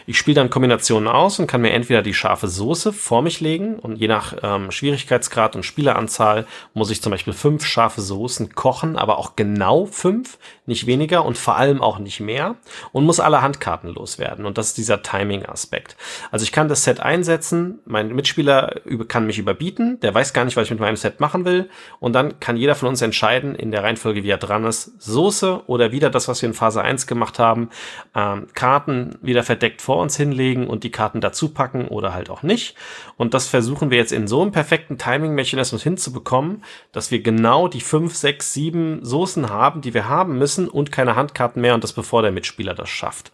Ich 0.08 0.18
spiele 0.18 0.36
dann 0.36 0.50
Kombinationen 0.50 1.08
aus 1.08 1.38
und 1.38 1.46
kann 1.46 1.62
mir 1.62 1.72
entweder 1.72 2.02
die 2.02 2.16
scharfe 2.16 2.48
Soße 2.48 2.94
vor 2.94 3.22
mich 3.22 3.42
legen. 3.42 3.78
Und 3.78 3.98
je 3.98 4.08
nach 4.08 4.36
ähm, 4.42 4.72
Schwierigkeitsgrad 4.72 5.56
und 5.56 5.64
Spieleranzahl 5.64 6.48
muss 6.74 6.90
ich 6.90 7.02
zum 7.04 7.12
Beispiel 7.12 7.34
fünf 7.34 7.66
scharfe 7.66 8.02
Soßen 8.02 8.56
kochen, 8.56 8.98
aber 8.98 9.20
auch 9.20 9.36
genau 9.36 9.86
fünf, 9.86 10.40
nicht 10.66 10.88
weniger 10.88 11.24
und 11.24 11.38
vor 11.38 11.58
allem 11.58 11.82
auch 11.82 12.00
nicht 12.00 12.22
mehr. 12.22 12.56
Und 12.92 13.06
muss 13.06 13.20
alle 13.20 13.44
Handkarten 13.44 13.94
loswerden. 13.94 14.46
Und 14.46 14.58
das 14.58 14.68
ist 14.68 14.78
dieser 14.78 15.04
Timing-Aspekt. 15.04 15.96
Also 16.32 16.44
ich 16.44 16.52
kann 16.52 16.70
das 16.70 16.86
Set 16.86 17.02
einsetzen, 17.02 17.80
mein 17.86 18.16
Mitspieler 18.16 18.82
kann 19.08 19.28
mich 19.28 19.38
überbieten, 19.38 20.00
der 20.00 20.14
weiß 20.14 20.34
gar 20.34 20.44
nicht, 20.46 20.58
was 20.58 20.66
ich 20.66 20.72
mit 20.72 20.80
meinem 20.80 20.96
Set 20.96 21.20
machen 21.20 21.46
will. 21.46 21.70
Und 22.00 22.14
dann 22.14 22.40
kann 22.40 22.58
jeder 22.58 22.74
von 22.74 22.90
uns 22.90 23.02
entscheiden, 23.02 23.43
entscheiden, 23.44 23.56
in 23.56 23.72
der 23.72 23.84
Reihenfolge, 23.84 24.24
wie 24.24 24.30
er 24.30 24.38
dran 24.38 24.66
ist, 24.66 25.02
Soße 25.02 25.64
oder 25.68 25.92
wieder 25.92 26.10
das, 26.10 26.28
was 26.28 26.42
wir 26.42 26.50
in 26.50 26.56
Phase 26.56 26.82
1 26.82 27.08
gemacht 27.08 27.40
haben, 27.40 27.70
ähm, 28.16 28.48
Karten 28.54 29.18
wieder 29.22 29.44
verdeckt 29.44 29.82
vor 29.82 29.98
uns 29.98 30.16
hinlegen 30.18 30.68
und 30.68 30.84
die 30.84 30.92
Karten 30.92 31.22
dazu 31.22 31.50
packen 31.50 31.88
oder 31.88 32.14
halt 32.14 32.30
auch 32.30 32.44
nicht. 32.44 32.76
Und 33.18 33.34
das 33.34 33.48
versuchen 33.48 33.92
wir 33.92 33.98
jetzt 33.98 34.12
in 34.12 34.28
so 34.28 34.42
einem 34.42 34.52
perfekten 34.52 34.98
Timing-Mechanismus 34.98 35.84
hinzubekommen, 35.84 36.64
dass 36.92 37.12
wir 37.12 37.22
genau 37.22 37.68
die 37.68 37.82
5, 37.82 38.16
6, 38.16 38.54
7 38.54 39.06
Soßen 39.06 39.50
haben, 39.50 39.82
die 39.82 39.94
wir 39.94 40.08
haben 40.08 40.38
müssen 40.38 40.68
und 40.68 40.92
keine 40.92 41.16
Handkarten 41.16 41.62
mehr 41.62 41.76
und 41.76 41.84
das 41.84 41.94
bevor 41.94 42.22
der 42.22 42.32
Mitspieler 42.32 42.74
das 42.74 42.90
schafft. 42.90 43.32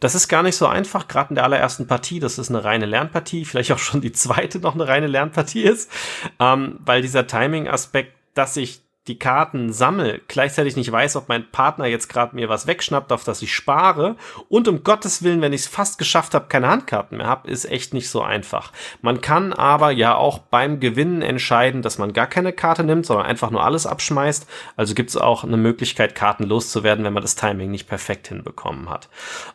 Das 0.00 0.14
ist 0.14 0.28
gar 0.28 0.42
nicht 0.42 0.56
so 0.56 0.66
einfach, 0.66 1.08
gerade 1.08 1.30
in 1.30 1.34
der 1.34 1.44
allerersten 1.44 1.86
Partie. 1.86 2.20
Das 2.20 2.38
ist 2.38 2.50
eine 2.50 2.64
reine 2.64 2.86
Lernpartie, 2.86 3.44
vielleicht 3.44 3.72
auch 3.72 3.78
schon 3.78 4.00
die 4.00 4.12
zweite 4.12 4.60
noch 4.60 4.74
eine 4.74 4.86
reine 4.86 5.06
Lernpartie 5.06 5.62
ist, 5.62 5.90
ähm, 6.38 6.78
weil 6.84 7.02
dieser 7.02 7.26
Timing-Aspekt, 7.26 8.14
dass 8.34 8.56
ich 8.56 8.80
die 9.08 9.18
Karten 9.18 9.72
sammel, 9.72 10.20
gleichzeitig 10.28 10.76
nicht 10.76 10.92
weiß, 10.92 11.16
ob 11.16 11.28
mein 11.28 11.50
Partner 11.50 11.86
jetzt 11.86 12.08
gerade 12.08 12.36
mir 12.36 12.48
was 12.48 12.66
wegschnappt, 12.66 13.12
auf 13.12 13.24
das 13.24 13.42
ich 13.42 13.54
spare 13.54 14.16
und 14.48 14.68
um 14.68 14.84
Gottes 14.84 15.22
Willen, 15.22 15.40
wenn 15.40 15.52
ich 15.52 15.62
es 15.62 15.66
fast 15.66 15.98
geschafft 15.98 16.34
habe, 16.34 16.46
keine 16.48 16.68
Handkarten 16.68 17.18
mehr 17.18 17.26
habe, 17.26 17.50
ist 17.50 17.64
echt 17.64 17.94
nicht 17.94 18.10
so 18.10 18.22
einfach. 18.22 18.72
Man 19.02 19.20
kann 19.20 19.52
aber 19.52 19.90
ja 19.90 20.14
auch 20.14 20.38
beim 20.38 20.80
Gewinnen 20.80 21.22
entscheiden, 21.22 21.82
dass 21.82 21.98
man 21.98 22.12
gar 22.12 22.26
keine 22.26 22.52
Karte 22.52 22.84
nimmt, 22.84 23.06
sondern 23.06 23.26
einfach 23.26 23.50
nur 23.50 23.64
alles 23.64 23.86
abschmeißt. 23.86 24.46
Also 24.76 24.94
gibt 24.94 25.10
es 25.10 25.16
auch 25.16 25.44
eine 25.44 25.56
Möglichkeit, 25.56 26.14
Karten 26.14 26.44
loszuwerden, 26.44 27.04
wenn 27.04 27.12
man 27.12 27.22
das 27.22 27.36
Timing 27.36 27.70
nicht 27.70 27.88
perfekt 27.88 28.28
hinbekommen 28.28 28.90
hat. 28.90 29.08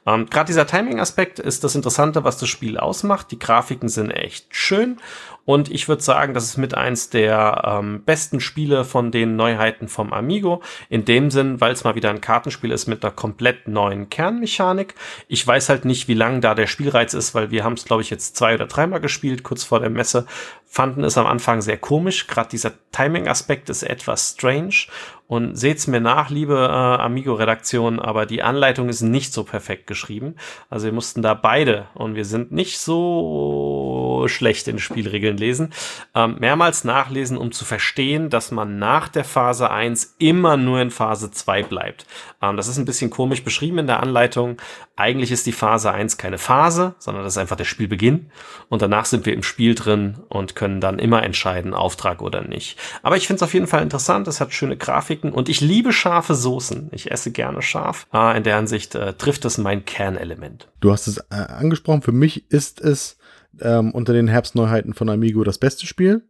Ähm, 0.05 0.27
gerade 0.29 0.47
dieser 0.47 0.67
Timing-Aspekt 0.67 1.39
ist 1.39 1.63
das 1.63 1.75
Interessante, 1.75 2.23
was 2.23 2.37
das 2.37 2.49
Spiel 2.49 2.77
ausmacht. 2.77 3.31
Die 3.31 3.39
Grafiken 3.39 3.89
sind 3.89 4.11
echt 4.11 4.47
schön 4.55 4.97
und 5.45 5.69
ich 5.69 5.89
würde 5.89 6.01
sagen, 6.01 6.34
das 6.34 6.45
ist 6.45 6.58
mit 6.58 6.73
eins 6.73 7.10
der 7.10 7.63
ähm, 7.65 8.03
besten 8.03 8.39
Spiele 8.39 8.86
von 8.86 9.12
den 9.12 9.36
Neuheiten 9.36 9.89
vom 9.89 10.13
Amigo. 10.13 10.62
In 10.89 11.03
dem 11.03 11.32
Sinn, 11.32 11.60
weil 11.60 11.73
es 11.73 11.84
mal 11.84 11.95
wieder 11.95 12.10
ein 12.10 12.21
Kartenspiel 12.21 12.71
ist 12.71 12.88
mit 12.88 13.03
einer 13.03 13.13
komplett 13.13 13.67
neuen 13.67 14.10
Kernmechanik. 14.10 14.95
Ich 15.27 15.45
weiß 15.45 15.67
halt 15.67 15.84
nicht, 15.84 16.08
wie 16.08 16.13
lang 16.13 16.39
da 16.39 16.56
der 16.56 16.67
Spielreiz 16.67 17.13
ist, 17.13 17.36
weil 17.36 17.51
wir 17.51 17.65
haben 17.65 17.73
es, 17.73 17.84
glaube 17.84 18.01
ich, 18.01 18.10
jetzt 18.10 18.38
zwei 18.38 18.53
oder 18.53 18.67
dreimal 18.67 19.01
gespielt, 19.01 19.43
kurz 19.43 19.65
vor 19.65 19.82
der 19.82 19.89
Messe. 19.89 20.25
Fanden 20.73 21.03
es 21.03 21.19
am 21.19 21.27
Anfang 21.27 21.62
sehr 21.62 21.77
komisch. 21.77 22.25
Gerade 22.25 22.49
dieser 22.49 22.71
Timing-Aspekt 22.91 23.69
ist 23.69 23.83
etwas 23.83 24.31
strange. 24.31 24.88
Und 25.27 25.55
seht's 25.55 25.86
mir 25.86 26.01
nach, 26.01 26.31
liebe 26.31 26.55
äh, 26.55 27.01
Amigo-Redaktion, 27.01 27.99
aber 27.99 28.25
die 28.25 28.41
Anleitung 28.41 28.89
ist 28.89 29.03
nicht 29.03 29.33
so 29.33 29.43
perfekt 29.43 29.86
geschrieben. 29.86 30.36
Also 30.71 30.86
wir 30.86 30.91
mussten 30.91 31.21
da 31.21 31.36
beide 31.36 31.89
und 31.93 32.15
wir 32.15 32.25
sind 32.25 32.51
nicht 32.51 32.79
so 32.79 34.25
schlecht 34.27 34.67
in 34.67 34.79
Spielregeln 34.79 35.38
lesen, 35.38 35.73
ähm, 36.15 36.38
mehrmals 36.39 36.83
nachlesen, 36.83 37.38
um 37.38 37.51
zu 37.51 37.65
verstehen, 37.65 38.31
dass 38.31 38.51
man 38.51 38.79
nach 38.79 39.09
der 39.09 39.25
Phase 39.25 39.69
1 39.69 40.15
immer 40.17 40.57
nur 40.57 40.81
in 40.81 40.89
Phase 40.89 41.29
2 41.29 41.63
bleibt. 41.63 42.07
Ähm, 42.43 42.58
das 42.58 42.67
ist 42.67 42.77
ein 42.77 42.86
bisschen 42.86 43.10
komisch 43.10 43.43
beschrieben 43.43 43.79
in 43.79 43.88
der 43.88 44.01
Anleitung. 44.03 44.58
Eigentlich 44.95 45.32
ist 45.32 45.45
die 45.45 45.51
Phase 45.53 45.91
1 45.91 46.17
keine 46.17 46.38
Phase, 46.38 46.95
sondern 46.99 47.23
das 47.23 47.34
ist 47.34 47.38
einfach 47.38 47.56
der 47.56 47.63
Spielbeginn. 47.63 48.29
Und 48.69 48.82
danach 48.82 49.06
sind 49.06 49.25
wir 49.25 49.34
im 49.34 49.43
Spiel 49.43 49.75
drin 49.75 50.17
und 50.27 50.56
können 50.56 50.82
dann 50.82 50.99
immer 50.99 51.23
entscheiden, 51.23 51.73
Auftrag 51.73 52.21
oder 52.21 52.41
nicht. 52.41 52.77
Aber 53.01 53.15
ich 53.15 53.27
finde 53.27 53.38
es 53.38 53.43
auf 53.43 53.53
jeden 53.53 53.67
Fall 53.67 53.82
interessant. 53.82 54.27
Es 54.27 54.41
hat 54.41 54.53
schöne 54.53 54.77
Grafiken 54.77 55.32
und 55.32 55.47
ich 55.47 55.62
liebe 55.62 55.93
scharfe 55.93 56.36
Soßen. 56.36 56.89
Ich 56.91 57.12
esse 57.12 57.32
gerne 57.32 57.62
scharf. 57.62 58.08
Äh, 58.13 58.38
in 58.38 58.43
der 58.43 58.58
Hinsicht 58.58 58.95
äh, 58.95 59.13
trifft 59.13 59.45
es 59.45 59.58
mein 59.58 59.86
Kernelement. 59.86 60.67
Du 60.82 60.91
hast 60.91 61.08
es 61.08 61.17
äh, 61.17 61.36
angesprochen. 61.36 62.01
Für 62.01 62.12
mich 62.12 62.51
ist 62.51 62.82
es 62.82 63.17
ähm, 63.62 63.91
unter 63.91 64.13
den 64.13 64.27
Herbstneuheiten 64.27 64.93
von 64.93 65.10
Amigo 65.10 65.43
das 65.43 65.58
beste 65.58 65.86
Spiel. 65.86 66.23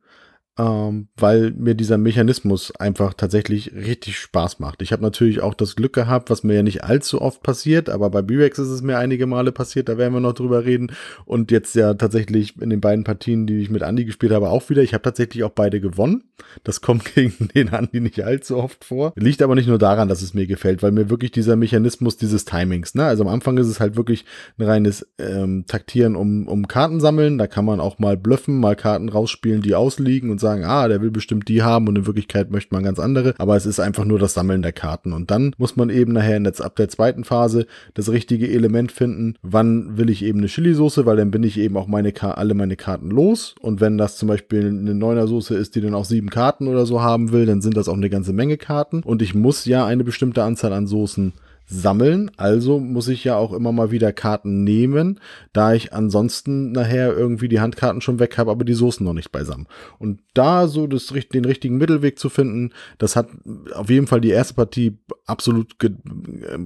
Ähm, 0.58 1.08
weil 1.18 1.52
mir 1.52 1.74
dieser 1.74 1.98
Mechanismus 1.98 2.76
einfach 2.76 3.16
tatsächlich 3.16 3.74
richtig 3.74 4.20
Spaß 4.20 4.60
macht. 4.60 4.84
Ich 4.84 4.92
habe 4.92 5.02
natürlich 5.02 5.42
auch 5.42 5.56
das 5.56 5.76
Glück 5.76 5.94
gehabt, 5.94 6.30
was 6.30 6.44
mir 6.44 6.56
ja 6.56 6.64
nicht 6.64 6.84
allzu 6.84 7.22
oft 7.22 7.42
passiert, 7.42 7.90
aber 7.90 8.12
bei 8.12 8.22
B-Rex 8.22 8.60
ist 8.60 8.70
es 8.70 8.84
mir 8.84 9.00
einige 9.00 9.26
Male 9.26 9.52
passiert, 9.52 9.90
da 9.90 9.98
werden 9.98 10.14
wir 10.14 10.20
noch 10.20 10.34
drüber 10.34 10.64
reden. 10.64 10.92
Und 11.26 11.50
jetzt 11.50 11.76
ja 11.76 11.96
tatsächlich 11.96 12.62
in 12.62 12.70
den 12.70 12.82
beiden 12.82 13.04
Partien, 13.04 13.48
die 13.48 13.58
ich 13.58 13.72
mit 13.72 13.82
Andy 13.82 14.06
gespielt 14.06 14.32
habe, 14.32 14.50
auch 14.50 14.70
wieder. 14.70 14.84
Ich 14.84 14.94
habe 14.94 15.02
tatsächlich 15.02 15.44
auch 15.44 15.50
beide 15.50 15.82
gewonnen. 15.82 16.24
Das 16.64 16.82
kommt 16.82 17.06
gegen 17.16 17.50
den 17.56 17.70
Andy 17.70 18.00
nicht 18.00 18.24
allzu 18.24 18.58
oft 18.58 18.86
vor. 18.86 19.14
Liegt 19.16 19.42
aber 19.42 19.56
nicht 19.56 19.68
nur 19.68 19.80
daran, 19.80 20.08
dass 20.08 20.22
es 20.22 20.36
mir 20.36 20.46
gefällt, 20.46 20.84
weil 20.84 20.92
mir 20.92 21.10
wirklich 21.10 21.32
dieser 21.32 21.56
Mechanismus 21.56 22.18
dieses 22.18 22.46
Timings, 22.46 22.94
ne? 22.94 23.06
Also 23.06 23.24
am 23.24 23.30
Anfang 23.30 23.58
ist 23.58 23.68
es 23.68 23.80
halt 23.80 23.96
wirklich 23.96 24.26
ein 24.60 24.66
reines 24.66 25.08
ähm, 25.18 25.66
Taktieren 25.68 26.16
um, 26.16 26.48
um 26.48 26.68
Karten 26.68 27.00
sammeln. 27.00 27.40
Da 27.40 27.48
kann 27.48 27.66
man 27.66 27.80
auch 27.80 27.98
mal 27.98 28.18
bluffen, 28.18 28.60
mal 28.60 28.76
Karten 28.76 29.10
rausspielen, 29.10 29.64
die 29.64 29.74
ausliegen 29.74 30.30
und 30.30 30.43
sagen, 30.44 30.64
ah, 30.66 30.88
der 30.88 31.02
will 31.02 31.10
bestimmt 31.10 31.48
die 31.48 31.64
haben 31.64 31.88
und 31.88 31.98
in 31.98 32.06
Wirklichkeit 32.06 32.52
möchte 32.52 32.76
man 32.76 32.84
ganz 32.84 33.00
andere. 33.00 33.34
Aber 33.40 33.56
es 33.56 33.66
ist 33.66 33.80
einfach 33.80 34.06
nur 34.06 34.20
das 34.20 34.36
Sammeln 34.36 34.62
der 34.62 34.74
Karten. 34.74 35.14
Und 35.14 35.32
dann 35.32 35.56
muss 35.58 35.76
man 35.76 35.90
eben 35.90 36.14
nachher 36.14 36.38
in 36.38 36.44
der, 36.44 36.54
ab 36.60 36.76
der 36.76 36.90
zweiten 36.90 37.24
Phase 37.24 37.66
das 37.96 38.10
richtige 38.10 38.50
Element 38.50 38.92
finden. 38.92 39.36
Wann 39.42 39.98
will 39.98 40.10
ich 40.10 40.24
eben 40.24 40.40
eine 40.40 40.48
Chili-Soße, 40.48 41.06
weil 41.06 41.18
dann 41.18 41.32
bin 41.32 41.44
ich 41.44 41.58
eben 41.58 41.78
auch 41.78 41.88
meine 41.88 42.14
alle 42.22 42.54
meine 42.54 42.76
Karten 42.76 43.10
los. 43.10 43.56
Und 43.60 43.82
wenn 43.82 43.98
das 43.98 44.18
zum 44.18 44.28
Beispiel 44.28 44.68
eine 44.68 44.94
Neuner-Soße 44.94 45.56
ist, 45.56 45.76
die 45.76 45.82
dann 45.82 45.96
auch 45.96 46.06
sieben 46.06 46.30
Karten 46.30 46.68
oder 46.68 46.86
so 46.86 47.02
haben 47.02 47.32
will, 47.32 47.46
dann 47.46 47.62
sind 47.62 47.76
das 47.76 47.90
auch 47.90 47.96
eine 47.96 48.10
ganze 48.10 48.34
Menge 48.34 48.58
Karten. 48.58 49.02
Und 49.02 49.22
ich 49.22 49.34
muss 49.34 49.66
ja 49.66 49.86
eine 49.86 50.04
bestimmte 50.04 50.44
Anzahl 50.44 50.74
an 50.74 50.86
Soßen 50.86 51.34
sammeln. 51.66 52.32
Also 52.38 52.80
muss 52.80 53.08
ich 53.08 53.24
ja 53.24 53.36
auch 53.38 53.54
immer 53.54 53.72
mal 53.72 53.92
wieder 53.92 54.12
Karten 54.14 54.64
nehmen, 54.64 55.20
da 55.54 55.74
ich 55.74 55.94
ansonsten 55.94 56.72
nachher 56.72 57.16
irgendwie 57.16 57.48
die 57.48 57.60
Handkarten 57.60 58.02
schon 58.02 58.20
weg 58.20 58.38
habe, 58.38 58.52
aber 58.52 58.66
die 58.66 58.74
Soßen 58.74 59.06
noch 59.06 59.14
nicht 59.14 59.32
beisammen. 59.32 59.68
Und 59.98 60.22
da 60.34 60.68
so 60.68 60.88
das, 60.88 61.08
den 61.08 61.46
richtigen 61.46 61.78
Mittelweg 61.78 62.20
zu 62.20 62.30
finden, 62.30 62.72
das 62.98 63.16
hat 63.16 63.30
auf 63.74 63.90
jeden 63.90 64.08
Fall 64.08 64.22
die 64.22 64.30
erste 64.30 64.56
Partie 64.56 64.98
absolut 65.26 65.80
ge 65.80 65.92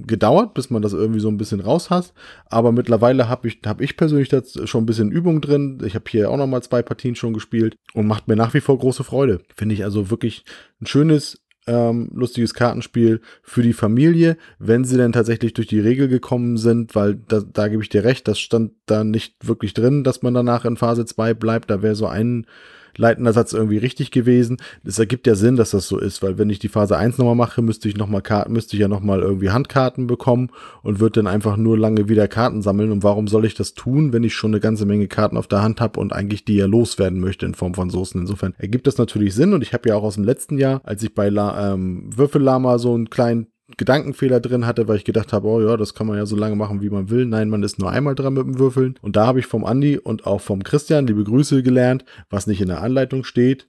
gedauert, 0.06 0.54
bis 0.54 0.70
man 0.70 0.82
das 0.82 0.92
irgendwie 0.92 1.20
so 1.20 1.28
ein 1.28 1.38
bisschen 1.38 1.60
raus 1.60 1.90
hat. 1.90 2.12
Aber 2.46 2.72
mittlerweile 2.72 3.28
habe 3.28 3.48
ich, 3.48 3.60
hab 3.66 3.80
ich 3.80 3.96
persönlich 3.96 4.28
da 4.28 4.42
schon 4.64 4.82
ein 4.82 4.86
bisschen 4.86 5.10
Übung 5.10 5.40
drin. 5.40 5.80
Ich 5.84 5.94
habe 5.94 6.04
hier 6.08 6.30
auch 6.30 6.36
noch 6.36 6.46
mal 6.46 6.62
zwei 6.62 6.82
Partien 6.82 7.14
schon 7.14 7.34
gespielt 7.34 7.76
und 7.94 8.06
macht 8.06 8.28
mir 8.28 8.36
nach 8.36 8.54
wie 8.54 8.60
vor 8.60 8.78
große 8.78 9.04
Freude. 9.04 9.40
Finde 9.54 9.74
ich 9.74 9.84
also 9.84 10.10
wirklich 10.10 10.44
ein 10.80 10.86
schönes 10.86 11.40
ähm, 11.68 12.10
lustiges 12.14 12.54
Kartenspiel 12.54 13.20
für 13.42 13.62
die 13.62 13.72
Familie, 13.72 14.36
wenn 14.58 14.84
sie 14.84 14.96
denn 14.96 15.12
tatsächlich 15.12 15.52
durch 15.52 15.68
die 15.68 15.80
Regel 15.80 16.08
gekommen 16.08 16.56
sind, 16.56 16.94
weil 16.94 17.14
da, 17.14 17.40
da 17.40 17.68
gebe 17.68 17.82
ich 17.82 17.90
dir 17.90 18.04
recht, 18.04 18.26
das 18.26 18.40
stand 18.40 18.72
da 18.86 19.04
nicht 19.04 19.46
wirklich 19.46 19.74
drin, 19.74 20.02
dass 20.02 20.22
man 20.22 20.34
danach 20.34 20.64
in 20.64 20.76
Phase 20.76 21.04
2 21.04 21.34
bleibt. 21.34 21.70
Da 21.70 21.82
wäre 21.82 21.94
so 21.94 22.06
ein 22.06 22.46
leitender 22.96 23.32
Satz 23.32 23.52
irgendwie 23.52 23.78
richtig 23.78 24.10
gewesen. 24.10 24.58
Es 24.84 24.98
ergibt 24.98 25.26
ja 25.26 25.34
Sinn, 25.34 25.56
dass 25.56 25.70
das 25.70 25.88
so 25.88 25.98
ist, 25.98 26.22
weil 26.22 26.38
wenn 26.38 26.50
ich 26.50 26.58
die 26.58 26.68
Phase 26.68 26.96
1 26.96 27.18
nochmal 27.18 27.34
mache, 27.34 27.62
müsste 27.62 27.88
ich 27.88 27.96
noch 27.96 28.08
mal 28.08 28.20
Karten, 28.20 28.52
müsste 28.52 28.76
ich 28.76 28.80
ja 28.80 28.88
nochmal 28.88 29.20
irgendwie 29.20 29.50
Handkarten 29.50 30.06
bekommen 30.06 30.50
und 30.82 31.00
würde 31.00 31.20
dann 31.20 31.26
einfach 31.26 31.56
nur 31.56 31.78
lange 31.78 32.08
wieder 32.08 32.28
Karten 32.28 32.62
sammeln. 32.62 32.90
Und 32.90 33.02
warum 33.02 33.28
soll 33.28 33.44
ich 33.44 33.54
das 33.54 33.74
tun, 33.74 34.12
wenn 34.12 34.24
ich 34.24 34.34
schon 34.34 34.52
eine 34.52 34.60
ganze 34.60 34.86
Menge 34.86 35.08
Karten 35.08 35.36
auf 35.36 35.46
der 35.46 35.62
Hand 35.62 35.80
habe 35.80 36.00
und 36.00 36.12
eigentlich 36.12 36.44
die 36.44 36.56
ja 36.56 36.66
loswerden 36.66 37.20
möchte 37.20 37.46
in 37.46 37.54
Form 37.54 37.74
von 37.74 37.90
Soßen? 37.90 38.20
Insofern 38.20 38.54
ergibt 38.58 38.86
das 38.86 38.98
natürlich 38.98 39.34
Sinn 39.34 39.52
und 39.52 39.62
ich 39.62 39.72
habe 39.72 39.88
ja 39.88 39.96
auch 39.96 40.02
aus 40.02 40.14
dem 40.14 40.24
letzten 40.24 40.58
Jahr, 40.58 40.80
als 40.84 41.02
ich 41.02 41.14
bei 41.14 41.28
La 41.28 41.72
ähm, 41.72 42.10
Würfellama 42.14 42.78
so 42.78 42.94
einen 42.94 43.10
kleinen 43.10 43.48
Gedankenfehler 43.78 44.40
drin 44.40 44.66
hatte, 44.66 44.88
weil 44.88 44.96
ich 44.96 45.04
gedacht 45.04 45.32
habe, 45.32 45.48
oh 45.48 45.60
ja, 45.62 45.76
das 45.76 45.94
kann 45.94 46.06
man 46.06 46.18
ja 46.18 46.26
so 46.26 46.36
lange 46.36 46.56
machen, 46.56 46.82
wie 46.82 46.90
man 46.90 47.08
will. 47.08 47.24
Nein, 47.24 47.48
man 47.48 47.62
ist 47.62 47.78
nur 47.78 47.90
einmal 47.90 48.14
dran 48.14 48.34
mit 48.34 48.44
dem 48.44 48.58
Würfeln. 48.58 48.98
Und 49.00 49.16
da 49.16 49.26
habe 49.26 49.38
ich 49.38 49.46
vom 49.46 49.64
Andi 49.64 49.96
und 49.98 50.26
auch 50.26 50.40
vom 50.40 50.62
Christian, 50.62 51.06
liebe 51.06 51.24
Grüße, 51.24 51.62
gelernt, 51.62 52.04
was 52.28 52.46
nicht 52.46 52.60
in 52.60 52.68
der 52.68 52.82
Anleitung 52.82 53.24
steht, 53.24 53.68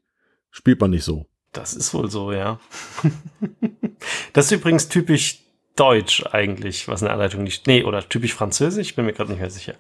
spielt 0.51 0.81
man 0.81 0.91
nicht 0.91 1.05
so. 1.05 1.27
Das 1.53 1.73
ist 1.73 1.93
wohl 1.93 2.09
so, 2.09 2.31
ja. 2.31 2.59
das 4.33 4.45
ist 4.45 4.51
übrigens 4.51 4.89
typisch 4.89 5.39
deutsch 5.75 6.25
eigentlich, 6.31 6.87
was 6.87 7.01
in 7.01 7.05
der 7.05 7.13
Anleitung 7.13 7.43
nicht. 7.43 7.67
Nee, 7.67 7.83
oder 7.83 8.07
typisch 8.07 8.33
französisch, 8.33 8.95
bin 8.95 9.05
mir 9.05 9.13
gerade 9.13 9.31
nicht 9.31 9.39
mehr 9.39 9.49
sicher. 9.49 9.75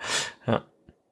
Ja. 0.47 0.63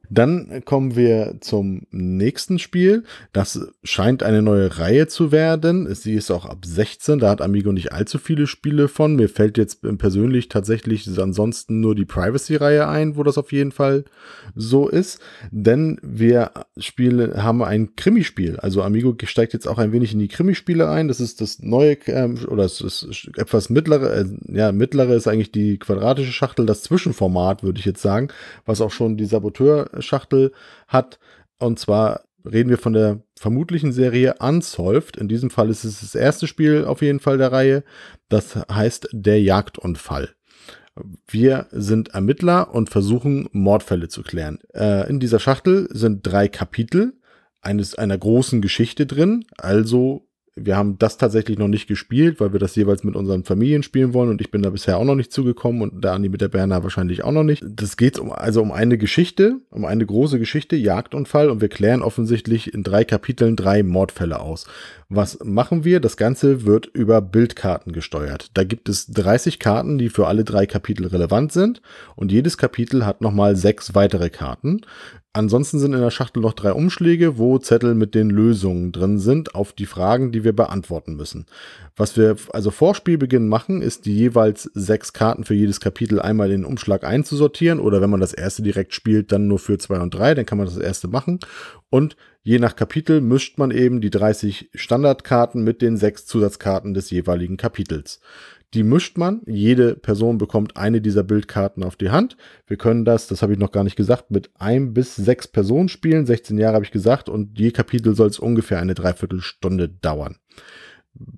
Dann 0.09 0.61
kommen 0.65 0.95
wir 0.95 1.37
zum 1.41 1.83
nächsten 1.91 2.59
Spiel. 2.59 3.03
Das 3.33 3.67
scheint 3.83 4.23
eine 4.23 4.41
neue 4.41 4.77
Reihe 4.77 5.07
zu 5.07 5.31
werden. 5.31 5.93
Sie 5.93 6.13
ist 6.13 6.31
auch 6.31 6.45
ab 6.45 6.65
16. 6.65 7.19
Da 7.19 7.29
hat 7.29 7.41
Amigo 7.41 7.71
nicht 7.71 7.91
allzu 7.91 8.17
viele 8.17 8.47
Spiele 8.47 8.87
von. 8.87 9.15
Mir 9.15 9.29
fällt 9.29 9.57
jetzt 9.57 9.81
persönlich 9.97 10.49
tatsächlich 10.49 11.07
ansonsten 11.19 11.79
nur 11.79 11.95
die 11.95 12.05
Privacy-Reihe 12.05 12.87
ein, 12.87 13.17
wo 13.17 13.23
das 13.23 13.37
auf 13.37 13.51
jeden 13.51 13.71
Fall 13.71 14.05
so 14.55 14.87
ist. 14.87 15.19
Denn 15.51 15.99
wir 16.01 16.51
spielen, 16.77 17.43
haben 17.43 17.63
ein 17.63 17.95
Krimispiel. 17.95 18.57
Also 18.57 18.83
Amigo 18.83 19.15
steigt 19.23 19.53
jetzt 19.53 19.67
auch 19.67 19.77
ein 19.77 19.91
wenig 19.91 20.13
in 20.13 20.19
die 20.19 20.27
Krimispiele 20.27 20.89
ein. 20.89 21.07
Das 21.07 21.19
ist 21.19 21.41
das 21.41 21.59
neue, 21.59 21.97
ähm, 22.07 22.37
oder 22.47 22.63
es 22.63 22.81
ist 22.81 23.29
etwas 23.35 23.69
mittlere, 23.69 24.21
äh, 24.21 24.25
ja, 24.47 24.71
mittlere 24.71 25.13
ist 25.15 25.27
eigentlich 25.27 25.51
die 25.51 25.77
quadratische 25.77 26.31
Schachtel, 26.31 26.65
das 26.65 26.83
Zwischenformat, 26.83 27.63
würde 27.63 27.79
ich 27.79 27.85
jetzt 27.85 28.01
sagen, 28.01 28.29
was 28.65 28.81
auch 28.81 28.91
schon 28.91 29.17
die 29.17 29.25
Saboteur 29.25 29.89
Schachtel 30.01 30.51
hat. 30.87 31.19
Und 31.59 31.79
zwar 31.79 32.21
reden 32.45 32.69
wir 32.69 32.77
von 32.77 32.93
der 32.93 33.21
vermutlichen 33.35 33.91
Serie 33.91 34.35
Unsolved. 34.39 35.17
In 35.17 35.27
diesem 35.27 35.49
Fall 35.49 35.69
ist 35.69 35.83
es 35.83 36.01
das 36.01 36.15
erste 36.15 36.47
Spiel 36.47 36.85
auf 36.85 37.01
jeden 37.01 37.19
Fall 37.19 37.37
der 37.37 37.51
Reihe. 37.51 37.83
Das 38.29 38.55
heißt 38.71 39.09
Der 39.11 39.41
Jagdunfall. 39.41 40.29
Wir 41.27 41.67
sind 41.71 42.09
Ermittler 42.09 42.73
und 42.73 42.89
versuchen 42.89 43.49
Mordfälle 43.51 44.07
zu 44.07 44.23
klären. 44.23 44.59
Äh, 44.73 45.07
in 45.09 45.19
dieser 45.19 45.39
Schachtel 45.39 45.87
sind 45.91 46.25
drei 46.25 46.47
Kapitel 46.47 47.13
eines 47.61 47.95
einer 47.95 48.17
großen 48.17 48.61
Geschichte 48.61 49.05
drin, 49.05 49.45
also 49.57 50.26
wir 50.59 50.75
haben 50.75 50.97
das 50.97 51.17
tatsächlich 51.17 51.57
noch 51.57 51.67
nicht 51.67 51.87
gespielt, 51.87 52.39
weil 52.39 52.53
wir 52.53 52.59
das 52.59 52.75
jeweils 52.75 53.03
mit 53.03 53.15
unseren 53.15 53.43
Familien 53.43 53.83
spielen 53.83 54.13
wollen 54.13 54.29
und 54.29 54.41
ich 54.41 54.51
bin 54.51 54.61
da 54.61 54.69
bisher 54.69 54.97
auch 54.97 55.03
noch 55.03 55.15
nicht 55.15 55.31
zugekommen 55.31 55.81
und 55.81 56.03
der 56.03 56.13
Andi 56.13 56.29
mit 56.29 56.41
der 56.41 56.47
Berner 56.47 56.83
wahrscheinlich 56.83 57.23
auch 57.23 57.31
noch 57.31 57.43
nicht. 57.43 57.63
Das 57.67 57.97
geht 57.97 58.19
um, 58.19 58.31
also 58.31 58.61
um 58.61 58.71
eine 58.71 58.97
Geschichte, 58.97 59.57
um 59.69 59.85
eine 59.85 60.05
große 60.05 60.39
Geschichte, 60.39 60.75
Jagdunfall 60.75 61.49
und 61.49 61.61
wir 61.61 61.69
klären 61.69 62.01
offensichtlich 62.01 62.73
in 62.73 62.83
drei 62.83 63.03
Kapiteln 63.03 63.55
drei 63.55 63.83
Mordfälle 63.83 64.39
aus. 64.39 64.65
Was 65.09 65.39
machen 65.43 65.85
wir? 65.85 65.99
Das 65.99 66.17
Ganze 66.17 66.65
wird 66.65 66.87
über 66.87 67.21
Bildkarten 67.21 67.93
gesteuert. 67.93 68.51
Da 68.55 68.63
gibt 68.63 68.89
es 68.89 69.07
30 69.07 69.59
Karten, 69.59 69.97
die 69.97 70.09
für 70.09 70.27
alle 70.27 70.43
drei 70.43 70.65
Kapitel 70.65 71.07
relevant 71.07 71.53
sind 71.53 71.81
und 72.15 72.31
jedes 72.31 72.57
Kapitel 72.57 73.05
hat 73.05 73.21
nochmal 73.21 73.55
sechs 73.55 73.95
weitere 73.95 74.29
Karten. 74.29 74.81
Ansonsten 75.37 75.77
sind 75.77 75.93
in 75.93 76.01
der 76.01 76.09
Schachtel 76.09 76.41
noch 76.41 76.53
drei 76.53 76.73
Umschläge, 76.73 77.37
wo 77.37 77.59
Zettel 77.59 77.93
mit 77.93 78.15
den 78.15 78.31
Lösungen 78.31 78.91
drin 78.91 79.19
sind 79.19 79.53
auf 79.53 79.71
die 79.71 79.85
Fragen, 79.85 80.31
die 80.31 80.43
wir 80.43 80.51
beantworten 80.51 81.15
müssen. 81.15 81.45
Was 81.95 82.17
wir 82.17 82.37
also 82.53 82.71
vor 82.71 82.95
Spielbeginn 82.95 83.47
machen, 83.47 83.83
ist 83.83 84.07
die 84.07 84.15
jeweils 84.15 84.63
sechs 84.73 85.13
Karten 85.13 85.43
für 85.43 85.53
jedes 85.53 85.79
Kapitel 85.79 86.19
einmal 86.19 86.49
in 86.49 86.63
den 86.63 86.65
Umschlag 86.65 87.03
einzusortieren 87.03 87.79
oder 87.79 88.01
wenn 88.01 88.09
man 88.09 88.19
das 88.19 88.33
erste 88.33 88.63
direkt 88.63 88.95
spielt, 88.95 89.31
dann 89.31 89.45
nur 89.45 89.59
für 89.59 89.77
zwei 89.77 89.99
und 89.99 90.15
drei, 90.15 90.33
dann 90.33 90.47
kann 90.47 90.57
man 90.57 90.65
das 90.65 90.77
erste 90.77 91.07
machen. 91.07 91.39
Und 91.91 92.17
je 92.41 92.57
nach 92.57 92.75
Kapitel 92.75 93.21
mischt 93.21 93.59
man 93.59 93.69
eben 93.69 94.01
die 94.01 94.09
30 94.09 94.71
Standardkarten 94.73 95.63
mit 95.63 95.83
den 95.83 95.97
sechs 95.97 96.25
Zusatzkarten 96.25 96.95
des 96.95 97.11
jeweiligen 97.11 97.57
Kapitels. 97.57 98.21
Die 98.73 98.83
mischt 98.83 99.17
man. 99.17 99.41
Jede 99.45 99.95
Person 99.95 100.37
bekommt 100.37 100.75
eine 100.75 100.99
dieser 100.99 101.23
Bildkarten 101.23 101.83
auf 101.83 101.95
die 101.95 102.09
Hand. 102.09 102.35
Wir 102.65 102.77
können 102.77 103.05
das, 103.05 103.27
das 103.27 103.41
habe 103.41 103.53
ich 103.53 103.59
noch 103.59 103.71
gar 103.71 103.83
nicht 103.83 103.95
gesagt, 103.95 104.29
mit 104.29 104.49
ein 104.55 104.93
bis 104.93 105.15
sechs 105.15 105.47
Personen 105.47 105.87
spielen. 105.87 106.25
16 106.25 106.57
Jahre 106.57 106.75
habe 106.75 106.85
ich 106.85 106.91
gesagt 106.91 107.29
und 107.29 107.57
je 107.57 107.71
Kapitel 107.71 108.15
soll 108.15 108.27
es 108.27 108.39
ungefähr 108.39 108.79
eine 108.79 108.93
Dreiviertelstunde 108.93 109.87
dauern. 109.87 110.35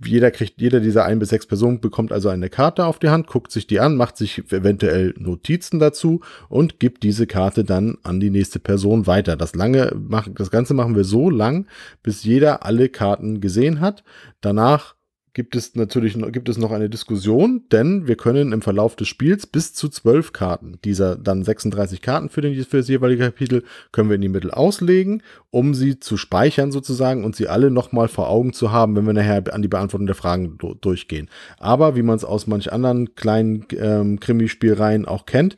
Jeder 0.03 0.31
kriegt, 0.31 0.59
jeder 0.59 0.79
dieser 0.79 1.05
ein 1.05 1.19
bis 1.19 1.29
sechs 1.29 1.45
Personen 1.45 1.79
bekommt 1.79 2.11
also 2.11 2.29
eine 2.29 2.49
Karte 2.49 2.85
auf 2.85 2.99
die 2.99 3.09
Hand, 3.09 3.27
guckt 3.27 3.51
sich 3.51 3.67
die 3.67 3.79
an, 3.79 3.95
macht 3.95 4.17
sich 4.17 4.39
eventuell 4.51 5.13
Notizen 5.17 5.79
dazu 5.79 6.21
und 6.49 6.79
gibt 6.79 7.03
diese 7.03 7.27
Karte 7.27 7.63
dann 7.63 7.97
an 8.03 8.19
die 8.19 8.29
nächste 8.29 8.59
Person 8.59 9.07
weiter. 9.07 9.37
Das 9.37 9.55
lange, 9.55 9.95
das 10.35 10.51
Ganze 10.51 10.73
machen 10.73 10.95
wir 10.95 11.03
so 11.03 11.29
lang, 11.29 11.67
bis 12.03 12.23
jeder 12.23 12.65
alle 12.65 12.89
Karten 12.89 13.39
gesehen 13.39 13.79
hat. 13.79 14.03
Danach 14.41 14.95
gibt 15.33 15.55
es 15.55 15.75
natürlich 15.75 16.17
gibt 16.31 16.49
es 16.49 16.57
noch 16.57 16.71
eine 16.71 16.89
Diskussion, 16.89 17.63
denn 17.71 18.07
wir 18.07 18.15
können 18.15 18.51
im 18.51 18.61
Verlauf 18.61 18.95
des 18.95 19.07
Spiels 19.07 19.47
bis 19.47 19.73
zu 19.73 19.89
zwölf 19.89 20.33
Karten, 20.33 20.79
dieser 20.83 21.15
dann 21.15 21.43
36 21.43 22.01
Karten 22.01 22.29
für, 22.29 22.41
den, 22.41 22.63
für 22.65 22.77
das 22.77 22.87
jeweilige 22.87 23.25
Kapitel, 23.25 23.63
können 23.91 24.09
wir 24.09 24.15
in 24.15 24.21
die 24.21 24.29
Mittel 24.29 24.51
auslegen, 24.51 25.23
um 25.51 25.73
sie 25.73 25.99
zu 25.99 26.17
speichern 26.17 26.71
sozusagen 26.71 27.23
und 27.23 27.35
sie 27.35 27.47
alle 27.47 27.71
nochmal 27.71 28.07
vor 28.07 28.29
Augen 28.29 28.53
zu 28.53 28.71
haben, 28.71 28.95
wenn 28.95 29.05
wir 29.05 29.13
nachher 29.13 29.43
an 29.53 29.61
die 29.61 29.67
Beantwortung 29.67 30.07
der 30.07 30.15
Fragen 30.15 30.57
durchgehen. 30.81 31.29
Aber 31.57 31.95
wie 31.95 32.03
man 32.03 32.15
es 32.17 32.25
aus 32.25 32.47
manch 32.47 32.71
anderen 32.71 33.15
kleinen 33.15 33.65
ähm, 33.77 34.19
Krimispielreihen 34.19 35.05
auch 35.05 35.25
kennt, 35.25 35.57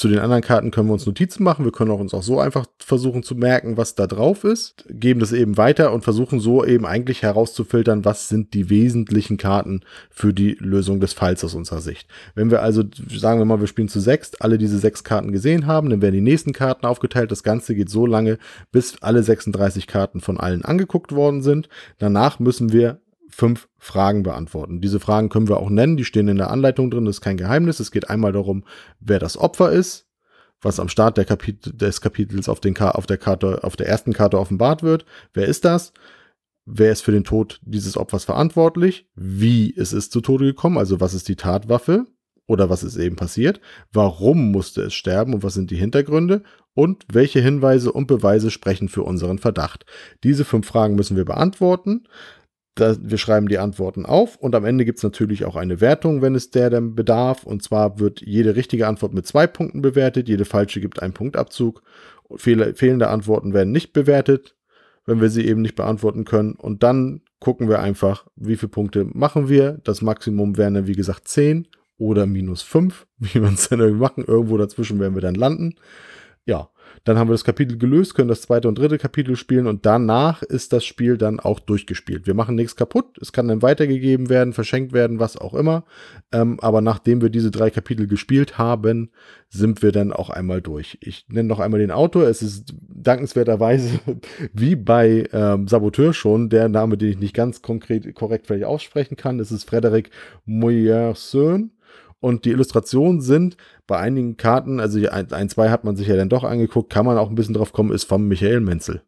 Zu 0.00 0.08
den 0.08 0.20
anderen 0.20 0.40
Karten 0.40 0.70
können 0.70 0.88
wir 0.88 0.94
uns 0.94 1.04
Notizen 1.04 1.44
machen. 1.44 1.66
Wir 1.66 1.72
können 1.72 1.90
auch 1.90 2.00
uns 2.00 2.14
auch 2.14 2.22
so 2.22 2.40
einfach 2.40 2.64
versuchen 2.78 3.22
zu 3.22 3.34
merken, 3.34 3.76
was 3.76 3.96
da 3.96 4.06
drauf 4.06 4.44
ist, 4.44 4.86
geben 4.88 5.20
das 5.20 5.30
eben 5.32 5.58
weiter 5.58 5.92
und 5.92 6.04
versuchen 6.04 6.40
so 6.40 6.64
eben 6.64 6.86
eigentlich 6.86 7.20
herauszufiltern, 7.20 8.02
was 8.02 8.30
sind 8.30 8.54
die 8.54 8.70
wesentlichen 8.70 9.36
Karten 9.36 9.82
für 10.08 10.32
die 10.32 10.56
Lösung 10.58 11.00
des 11.00 11.12
Falls 11.12 11.44
aus 11.44 11.54
unserer 11.54 11.82
Sicht. 11.82 12.08
Wenn 12.34 12.50
wir 12.50 12.62
also, 12.62 12.82
sagen 13.10 13.40
wir 13.40 13.44
mal, 13.44 13.60
wir 13.60 13.66
spielen 13.66 13.90
zu 13.90 14.00
sechs, 14.00 14.34
alle 14.36 14.56
diese 14.56 14.78
sechs 14.78 15.04
Karten 15.04 15.32
gesehen 15.32 15.66
haben, 15.66 15.90
dann 15.90 16.00
werden 16.00 16.14
die 16.14 16.22
nächsten 16.22 16.54
Karten 16.54 16.86
aufgeteilt. 16.86 17.30
Das 17.30 17.42
Ganze 17.42 17.74
geht 17.74 17.90
so 17.90 18.06
lange, 18.06 18.38
bis 18.72 19.02
alle 19.02 19.22
36 19.22 19.86
Karten 19.86 20.22
von 20.22 20.40
allen 20.40 20.64
angeguckt 20.64 21.12
worden 21.12 21.42
sind. 21.42 21.68
Danach 21.98 22.38
müssen 22.38 22.72
wir 22.72 23.00
fünf 23.30 23.68
Fragen 23.78 24.22
beantworten. 24.22 24.80
Diese 24.80 25.00
Fragen 25.00 25.28
können 25.28 25.48
wir 25.48 25.58
auch 25.58 25.70
nennen, 25.70 25.96
die 25.96 26.04
stehen 26.04 26.28
in 26.28 26.36
der 26.36 26.50
Anleitung 26.50 26.90
drin, 26.90 27.04
das 27.04 27.16
ist 27.16 27.20
kein 27.20 27.36
Geheimnis. 27.36 27.80
Es 27.80 27.90
geht 27.90 28.10
einmal 28.10 28.32
darum, 28.32 28.64
wer 29.00 29.18
das 29.18 29.36
Opfer 29.36 29.72
ist, 29.72 30.08
was 30.60 30.80
am 30.80 30.88
Start 30.88 31.16
Kapit 31.26 31.80
des 31.80 32.00
Kapitels 32.00 32.48
auf, 32.48 32.60
auf, 32.60 33.06
der 33.06 33.18
Karte, 33.18 33.64
auf 33.64 33.76
der 33.76 33.88
ersten 33.88 34.12
Karte 34.12 34.38
offenbart 34.38 34.82
wird. 34.82 35.04
Wer 35.32 35.46
ist 35.46 35.64
das? 35.64 35.92
Wer 36.66 36.92
ist 36.92 37.00
für 37.00 37.12
den 37.12 37.24
Tod 37.24 37.60
dieses 37.64 37.96
Opfers 37.96 38.24
verantwortlich? 38.24 39.08
Wie 39.14 39.70
ist 39.70 39.92
es 39.92 40.10
zu 40.10 40.20
Tode 40.20 40.44
gekommen? 40.44 40.78
Also 40.78 41.00
was 41.00 41.14
ist 41.14 41.28
die 41.28 41.36
Tatwaffe? 41.36 42.06
Oder 42.46 42.68
was 42.68 42.82
ist 42.82 42.96
eben 42.96 43.14
passiert? 43.14 43.60
Warum 43.92 44.50
musste 44.50 44.82
es 44.82 44.94
sterben 44.94 45.34
und 45.34 45.44
was 45.44 45.54
sind 45.54 45.70
die 45.70 45.76
Hintergründe? 45.76 46.42
Und 46.74 47.04
welche 47.12 47.40
Hinweise 47.40 47.92
und 47.92 48.08
Beweise 48.08 48.50
sprechen 48.50 48.88
für 48.88 49.04
unseren 49.04 49.38
Verdacht? 49.38 49.86
Diese 50.24 50.44
fünf 50.44 50.66
Fragen 50.66 50.96
müssen 50.96 51.16
wir 51.16 51.24
beantworten. 51.24 52.08
Da, 52.76 52.96
wir 53.00 53.18
schreiben 53.18 53.48
die 53.48 53.58
Antworten 53.58 54.06
auf 54.06 54.36
und 54.36 54.54
am 54.54 54.64
Ende 54.64 54.84
gibt 54.84 54.98
es 54.98 55.04
natürlich 55.04 55.44
auch 55.44 55.56
eine 55.56 55.80
Wertung, 55.80 56.22
wenn 56.22 56.34
es 56.34 56.50
der 56.50 56.70
denn 56.70 56.94
bedarf. 56.94 57.44
Und 57.44 57.62
zwar 57.62 57.98
wird 57.98 58.20
jede 58.22 58.54
richtige 58.56 58.86
Antwort 58.86 59.12
mit 59.12 59.26
zwei 59.26 59.46
Punkten 59.46 59.82
bewertet, 59.82 60.28
jede 60.28 60.44
falsche 60.44 60.80
gibt 60.80 61.02
einen 61.02 61.12
Punktabzug. 61.12 61.82
Fehl, 62.36 62.74
fehlende 62.74 63.08
Antworten 63.08 63.52
werden 63.54 63.72
nicht 63.72 63.92
bewertet, 63.92 64.54
wenn 65.04 65.20
wir 65.20 65.30
sie 65.30 65.46
eben 65.46 65.62
nicht 65.62 65.74
beantworten 65.74 66.24
können. 66.24 66.52
Und 66.52 66.82
dann 66.84 67.22
gucken 67.40 67.68
wir 67.68 67.80
einfach, 67.80 68.26
wie 68.36 68.56
viele 68.56 68.70
Punkte 68.70 69.04
machen 69.04 69.48
wir. 69.48 69.80
Das 69.82 70.00
Maximum 70.00 70.56
wären 70.56 70.74
dann, 70.74 70.86
wie 70.86 70.94
gesagt, 70.94 71.26
10 71.26 71.66
oder 71.98 72.26
minus 72.26 72.62
5, 72.62 73.06
wie 73.18 73.34
wir 73.34 73.52
es 73.52 73.68
dann 73.68 73.80
irgendwie 73.80 74.00
machen. 74.00 74.24
Irgendwo 74.24 74.56
dazwischen 74.56 75.00
werden 75.00 75.14
wir 75.14 75.22
dann 75.22 75.34
landen. 75.34 75.74
Ja, 76.44 76.70
dann 77.04 77.18
haben 77.18 77.28
wir 77.28 77.34
das 77.34 77.44
Kapitel 77.44 77.78
gelöst, 77.78 78.14
können 78.14 78.28
das 78.28 78.42
zweite 78.42 78.68
und 78.68 78.78
dritte 78.78 78.98
Kapitel 78.98 79.36
spielen 79.36 79.66
und 79.66 79.86
danach 79.86 80.42
ist 80.42 80.72
das 80.72 80.84
Spiel 80.84 81.16
dann 81.16 81.40
auch 81.40 81.58
durchgespielt. 81.58 82.26
Wir 82.26 82.34
machen 82.34 82.54
nichts 82.54 82.76
kaputt, 82.76 83.18
es 83.20 83.32
kann 83.32 83.48
dann 83.48 83.62
weitergegeben 83.62 84.28
werden, 84.28 84.52
verschenkt 84.52 84.92
werden, 84.92 85.18
was 85.18 85.36
auch 85.36 85.54
immer. 85.54 85.84
Ähm, 86.32 86.58
aber 86.60 86.80
nachdem 86.80 87.22
wir 87.22 87.30
diese 87.30 87.50
drei 87.50 87.70
Kapitel 87.70 88.06
gespielt 88.06 88.58
haben, 88.58 89.10
sind 89.48 89.82
wir 89.82 89.92
dann 89.92 90.12
auch 90.12 90.30
einmal 90.30 90.60
durch. 90.60 90.98
Ich 91.00 91.26
nenne 91.28 91.48
noch 91.48 91.58
einmal 91.58 91.80
den 91.80 91.90
Autor. 91.90 92.24
Es 92.24 92.42
ist 92.42 92.74
dankenswerterweise 92.88 94.00
wie 94.52 94.76
bei 94.76 95.28
ähm, 95.32 95.68
Saboteur 95.68 96.12
schon 96.12 96.50
der 96.50 96.68
Name, 96.68 96.98
den 96.98 97.10
ich 97.10 97.18
nicht 97.18 97.34
ganz 97.34 97.62
konkret 97.62 98.14
korrekt 98.14 98.46
vielleicht 98.46 98.64
aussprechen 98.66 99.16
kann. 99.16 99.40
Es 99.40 99.50
ist 99.50 99.64
Frederic 99.68 100.10
Moyerson 100.44 101.72
und 102.20 102.44
die 102.44 102.50
Illustrationen 102.50 103.20
sind 103.20 103.56
bei 103.86 103.98
einigen 103.98 104.36
Karten, 104.36 104.80
also 104.80 104.98
ein, 105.08 105.32
ein, 105.32 105.48
zwei 105.48 105.70
hat 105.70 105.84
man 105.84 105.96
sich 105.96 106.06
ja 106.06 106.16
dann 106.16 106.28
doch 106.28 106.44
angeguckt, 106.44 106.92
kann 106.92 107.06
man 107.06 107.18
auch 107.18 107.28
ein 107.28 107.34
bisschen 107.34 107.54
drauf 107.54 107.72
kommen, 107.72 107.92
ist 107.92 108.04
von 108.04 108.28
Michael 108.28 108.60
Menzel. 108.60 109.02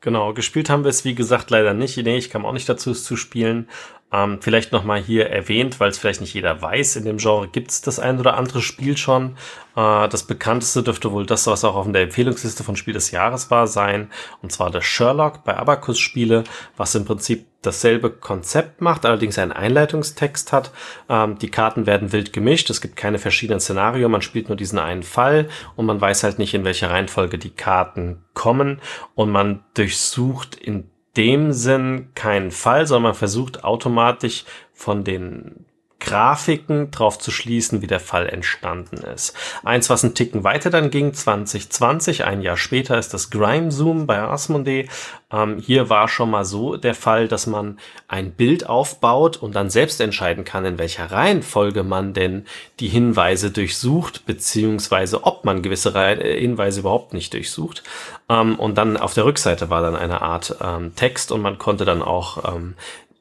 Genau, 0.00 0.34
gespielt 0.34 0.68
haben 0.68 0.84
wir 0.84 0.90
es 0.90 1.04
wie 1.04 1.14
gesagt 1.14 1.50
leider 1.50 1.74
nicht. 1.74 1.96
Nee, 1.96 2.18
ich 2.18 2.30
kam 2.30 2.44
auch 2.44 2.52
nicht 2.52 2.68
dazu, 2.68 2.90
es 2.90 3.04
zu 3.04 3.16
spielen. 3.16 3.68
Ähm, 4.12 4.38
vielleicht 4.40 4.70
nochmal 4.72 5.00
hier 5.00 5.30
erwähnt, 5.30 5.80
weil 5.80 5.90
es 5.90 5.98
vielleicht 5.98 6.20
nicht 6.20 6.32
jeder 6.32 6.62
weiß, 6.62 6.94
in 6.96 7.04
dem 7.04 7.16
Genre 7.16 7.48
gibt 7.48 7.72
es 7.72 7.80
das 7.80 7.98
ein 7.98 8.20
oder 8.20 8.36
andere 8.36 8.62
Spiel 8.62 8.96
schon. 8.96 9.36
Äh, 9.74 10.08
das 10.08 10.22
bekannteste 10.22 10.84
dürfte 10.84 11.10
wohl 11.10 11.26
das, 11.26 11.46
was 11.48 11.64
auch 11.64 11.74
auf 11.74 11.90
der 11.90 12.02
Empfehlungsliste 12.02 12.62
von 12.62 12.76
Spiel 12.76 12.94
des 12.94 13.10
Jahres 13.10 13.50
war, 13.50 13.66
sein. 13.66 14.10
Und 14.42 14.52
zwar 14.52 14.70
das 14.70 14.84
Sherlock 14.84 15.42
bei 15.42 15.56
Abacus 15.56 15.98
Spiele, 15.98 16.44
was 16.76 16.94
im 16.94 17.04
Prinzip 17.04 17.46
dasselbe 17.62 18.10
Konzept 18.10 18.80
macht, 18.80 19.04
allerdings 19.04 19.38
einen 19.38 19.52
Einleitungstext 19.52 20.52
hat. 20.52 20.70
Ähm, 21.08 21.38
die 21.38 21.50
Karten 21.50 21.86
werden 21.86 22.12
wild 22.12 22.32
gemischt, 22.32 22.70
es 22.70 22.80
gibt 22.80 22.96
keine 22.96 23.18
verschiedenen 23.18 23.60
Szenarien, 23.60 24.10
man 24.10 24.22
spielt 24.22 24.48
nur 24.48 24.56
diesen 24.56 24.78
einen 24.78 25.02
Fall 25.02 25.48
und 25.74 25.86
man 25.86 26.00
weiß 26.00 26.22
halt 26.22 26.38
nicht, 26.38 26.54
in 26.54 26.64
welcher 26.64 26.90
Reihenfolge 26.90 27.38
die 27.38 27.50
Karten 27.50 28.22
kommen 28.34 28.80
und 29.16 29.30
man 29.30 29.64
durchsucht 29.74 30.54
in 30.54 30.90
dem 31.16 31.52
Sinn 31.52 32.08
keinen 32.14 32.50
Fall, 32.50 32.86
sondern 32.86 33.10
man 33.10 33.14
versucht 33.14 33.64
automatisch 33.64 34.44
von 34.72 35.04
den 35.04 35.66
Grafiken 36.06 36.92
drauf 36.92 37.18
zu 37.18 37.32
schließen, 37.32 37.82
wie 37.82 37.88
der 37.88 37.98
Fall 37.98 38.28
entstanden 38.28 38.98
ist. 38.98 39.34
Eins, 39.64 39.90
was 39.90 40.04
einen 40.04 40.14
Ticken 40.14 40.44
weiter 40.44 40.70
dann 40.70 40.90
ging, 40.90 41.12
2020, 41.12 42.24
ein 42.24 42.42
Jahr 42.42 42.56
später, 42.56 42.96
ist 42.96 43.12
das 43.12 43.30
Grime 43.30 43.72
Zoom 43.72 44.06
bei 44.06 44.20
Asmodee. 44.20 44.88
Ähm, 45.32 45.58
hier 45.58 45.90
war 45.90 46.06
schon 46.06 46.30
mal 46.30 46.44
so 46.44 46.76
der 46.76 46.94
Fall, 46.94 47.26
dass 47.26 47.48
man 47.48 47.78
ein 48.06 48.30
Bild 48.30 48.68
aufbaut 48.68 49.36
und 49.36 49.56
dann 49.56 49.68
selbst 49.68 50.00
entscheiden 50.00 50.44
kann, 50.44 50.64
in 50.64 50.78
welcher 50.78 51.10
Reihenfolge 51.10 51.82
man 51.82 52.14
denn 52.14 52.46
die 52.78 52.88
Hinweise 52.88 53.50
durchsucht, 53.50 54.26
beziehungsweise 54.26 55.24
ob 55.24 55.44
man 55.44 55.62
gewisse 55.62 55.92
äh, 55.92 56.40
Hinweise 56.40 56.80
überhaupt 56.80 57.14
nicht 57.14 57.34
durchsucht. 57.34 57.82
Ähm, 58.28 58.56
und 58.60 58.78
dann 58.78 58.96
auf 58.96 59.14
der 59.14 59.24
Rückseite 59.24 59.70
war 59.70 59.82
dann 59.82 59.96
eine 59.96 60.22
Art 60.22 60.54
ähm, 60.62 60.94
Text 60.94 61.32
und 61.32 61.42
man 61.42 61.58
konnte 61.58 61.84
dann 61.84 62.02
auch 62.02 62.54
ähm, 62.54 62.74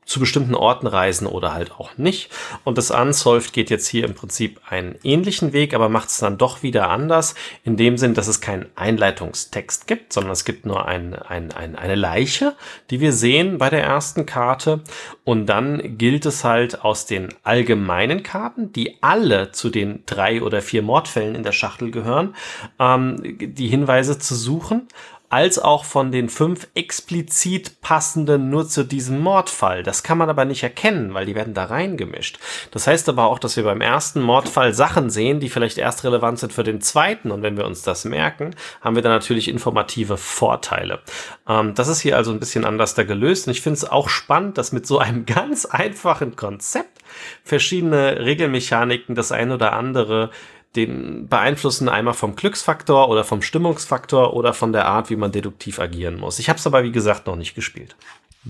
zu 0.06 0.20
bestimmten 0.20 0.56
Orten 0.56 0.88
reisen 0.88 1.28
oder 1.28 1.54
halt 1.54 1.72
auch 1.72 1.98
nicht. 1.98 2.30
Und 2.64 2.78
das 2.78 2.92
Unsolved 2.92 3.54
geht 3.54 3.70
jetzt 3.70 3.88
hier 3.88 4.06
im 4.06 4.14
Prinzip 4.14 4.62
einen 4.70 4.96
ähnlichen 5.04 5.52
Weg, 5.52 5.74
aber 5.74 5.90
macht 5.90 6.10
es 6.10 6.20
dann 6.20 6.38
doch 6.38 6.64
wieder 6.64 6.90
anders, 6.90 7.34
in 7.64 7.76
dem 7.76 7.98
Sinn, 7.98 8.14
dass 8.14 8.28
es 8.28 8.40
keinen 8.40 8.68
Einleitungstext 8.76 9.88
gibt, 9.88 10.14
sondern 10.14 10.32
es 10.32 10.46
gibt 10.46 10.66
nur 10.66 10.86
ein, 10.88 11.16
ein, 11.16 11.52
ein, 11.52 11.76
eine 11.76 11.96
Leiche, 11.96 12.56
die 12.92 13.00
wir 13.00 13.14
sehen 13.14 13.58
bei 13.58 13.70
der 13.70 13.84
ersten 13.84 14.26
Karte. 14.26 14.82
Und 15.24 15.48
dann 15.48 15.98
gilt 15.98 16.26
es 16.26 16.44
halt 16.44 16.84
aus 16.84 17.08
den 17.08 17.30
allgemeinen 17.44 18.22
Karten, 18.22 18.72
die 18.72 19.02
alle 19.02 19.52
zu 19.52 19.70
den 19.70 20.04
drei 20.06 20.42
oder 20.44 20.62
vier 20.62 20.84
Mordfällen 20.84 21.34
in 21.34 21.44
der 21.44 21.52
Schachtel 21.52 21.90
gehören, 21.90 22.36
ähm, 22.80 23.18
die 23.22 23.68
Hinweise 23.68 24.20
zu 24.20 24.36
suchen 24.36 24.88
als 25.30 25.60
auch 25.60 25.86
von 25.86 26.12
den 26.12 26.30
fünf 26.30 26.68
explizit 26.76 27.82
passenden 27.82 28.50
nur 28.50 28.68
zu 28.68 28.84
diesem 28.84 29.20
Mordfall. 29.20 29.84
Das 29.84 30.04
kann 30.04 30.18
man 30.18 30.30
aber 30.30 30.46
nicht 30.46 30.64
erkennen, 30.64 31.14
weil 31.14 31.26
die 31.26 31.36
werden 31.36 31.54
da 31.54 31.66
reingemischt. 31.66 32.40
Das 32.72 32.88
heißt 32.88 33.10
aber 33.10 33.26
auch, 33.26 33.40
dass 33.40 33.58
wir 33.58 33.64
beim 33.64 33.82
ersten 33.82 34.22
Mordfall 34.22 34.74
Sachen 34.74 35.10
sehen, 35.10 35.40
die 35.40 35.50
vielleicht 35.50 35.78
erst 35.78 36.04
relevant 36.04 36.40
sind 36.40 36.54
für 36.54 36.64
den 36.64 36.82
zweiten. 36.82 37.32
Und 37.32 37.42
wenn 37.42 37.58
wir 37.58 37.66
uns 37.66 37.82
das 37.82 38.06
merken, 38.06 38.56
haben 38.82 38.96
wir 38.96 39.04
dann 39.04 39.12
natürlich 39.12 39.48
informative 39.48 40.18
Vorteile. 40.18 41.00
Ähm, 41.48 41.74
das 41.74 41.88
ist 41.88 42.02
hier 42.02 42.18
also 42.18 42.32
ein 42.32 42.40
bisschen 42.40 42.66
anders 42.66 42.94
da 42.94 43.04
gelöst. 43.04 43.48
Und 43.48 43.52
ich 43.52 43.62
finde 43.62 43.78
es 43.78 43.90
auch 43.90 44.10
spannend, 44.10 44.58
dass 44.58 44.72
mit 44.72 44.86
so 44.86 45.00
einem 45.00 45.26
ganz 45.26 45.66
einfachen 45.66 46.36
Konzept 46.36 47.00
verschiedene 47.44 48.26
Regelmechaniken 48.26 49.16
das 49.16 49.32
ein 49.32 49.52
oder 49.52 49.74
andere 49.74 50.30
den 50.76 51.28
beeinflussen 51.28 51.90
einmal 51.90 52.14
vom 52.14 52.36
Glücksfaktor 52.36 53.10
oder 53.10 53.24
vom 53.24 53.42
Stimmungsfaktor 53.42 54.34
oder 54.34 54.54
von 54.54 54.74
der 54.74 54.86
Art, 54.86 55.10
wie 55.10 55.16
man 55.16 55.32
deduktiv 55.32 55.80
agieren 55.80 56.20
muss. 56.20 56.40
Ich 56.40 56.50
habe 56.50 56.60
es 56.60 56.68
aber, 56.68 56.84
wie 56.84 56.92
gesagt, 56.92 57.28
noch 57.28 57.36
nicht 57.36 57.56
gespielt. 57.56 57.96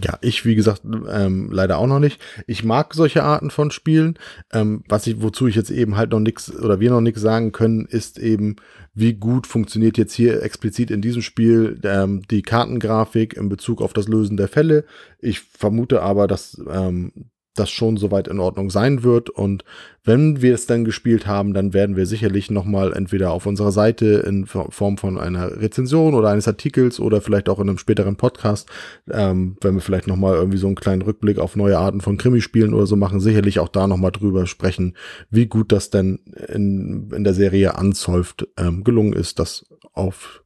Ja, 0.04 0.18
ich, 0.20 0.44
wie 0.44 0.56
gesagt, 0.56 0.82
ähm, 0.84 1.50
leider 1.52 1.78
auch 1.78 1.88
noch 1.88 2.00
nicht. 2.00 2.20
Ich 2.48 2.66
mag 2.66 2.94
solche 2.94 3.24
Arten 3.24 3.50
von 3.50 3.72
Spielen. 3.72 4.20
Ähm, 4.52 4.84
was 4.90 5.08
ich, 5.08 5.22
wozu 5.22 5.48
ich 5.48 5.56
jetzt 5.56 5.72
eben 5.72 5.96
halt 5.96 6.12
noch 6.12 6.20
nichts 6.20 6.54
oder 6.54 6.82
wir 6.82 6.90
noch 6.90 7.00
nichts 7.00 7.22
sagen 7.22 7.54
können, 7.54 7.86
ist 7.86 8.20
eben, 8.20 8.58
wie 8.94 9.14
gut 9.14 9.48
funktioniert 9.48 9.98
jetzt 9.98 10.14
hier 10.14 10.44
explizit 10.44 10.92
in 10.92 11.02
diesem 11.02 11.22
Spiel 11.22 11.80
ähm, 11.84 12.24
die 12.30 12.42
Kartengrafik 12.42 13.36
in 13.36 13.48
Bezug 13.48 13.82
auf 13.82 13.94
das 13.94 14.10
Lösen 14.10 14.36
der 14.36 14.50
Fälle. 14.50 14.84
Ich 15.20 15.40
vermute 15.40 16.02
aber, 16.02 16.28
dass 16.28 16.62
ähm, 16.70 17.14
das 17.56 17.72
schon 17.72 17.98
soweit 17.98 18.28
in 18.28 18.40
Ordnung 18.40 18.70
sein 18.70 19.04
wird. 19.04 19.30
Und 19.30 19.64
wenn 20.04 20.42
wir 20.42 20.54
es 20.54 20.68
dann 20.68 20.86
gespielt 20.86 21.26
haben, 21.26 21.54
dann 21.54 21.74
werden 21.74 21.96
wir 21.96 22.06
sicherlich 22.06 22.52
nochmal 22.52 22.94
entweder 22.94 23.32
auf 23.32 23.46
unserer 23.46 23.72
Seite 23.72 24.24
in 24.28 24.46
Form 24.46 24.98
von 24.98 25.18
einer 25.18 25.60
Rezension 25.60 26.14
oder 26.14 26.30
eines 26.30 26.48
Artikels 26.48 27.00
oder 27.00 27.22
vielleicht 27.22 27.50
auch 27.50 27.60
in 27.60 27.70
einem 27.70 27.78
späteren 27.78 28.18
Podcast, 28.18 28.70
ähm, 29.10 29.58
wenn 29.62 29.74
wir 29.74 29.82
vielleicht 29.82 30.08
nochmal 30.08 30.36
irgendwie 30.36 30.58
so 30.58 30.68
einen 30.68 30.76
kleinen 30.76 31.02
Rückblick 31.02 31.40
auf 31.40 31.56
neue 31.56 31.80
Arten 31.80 32.02
von 32.02 32.18
Krimispielen 32.18 32.74
oder 32.74 32.86
so 32.86 32.96
machen, 32.96 33.20
sicherlich 33.20 33.60
auch 33.60 33.70
da 33.70 33.88
nochmal 33.88 34.12
drüber 34.12 34.46
sprechen, 34.46 34.96
wie 35.30 35.48
gut 35.48 35.72
das 35.72 35.90
denn 35.90 36.20
in, 36.50 37.10
in 37.16 37.24
der 37.24 37.34
Serie 37.34 37.74
Unsolved 37.74 38.48
ähm, 38.58 38.84
gelungen 38.84 39.14
ist, 39.14 39.40
das 39.40 39.66
auf 39.94 40.44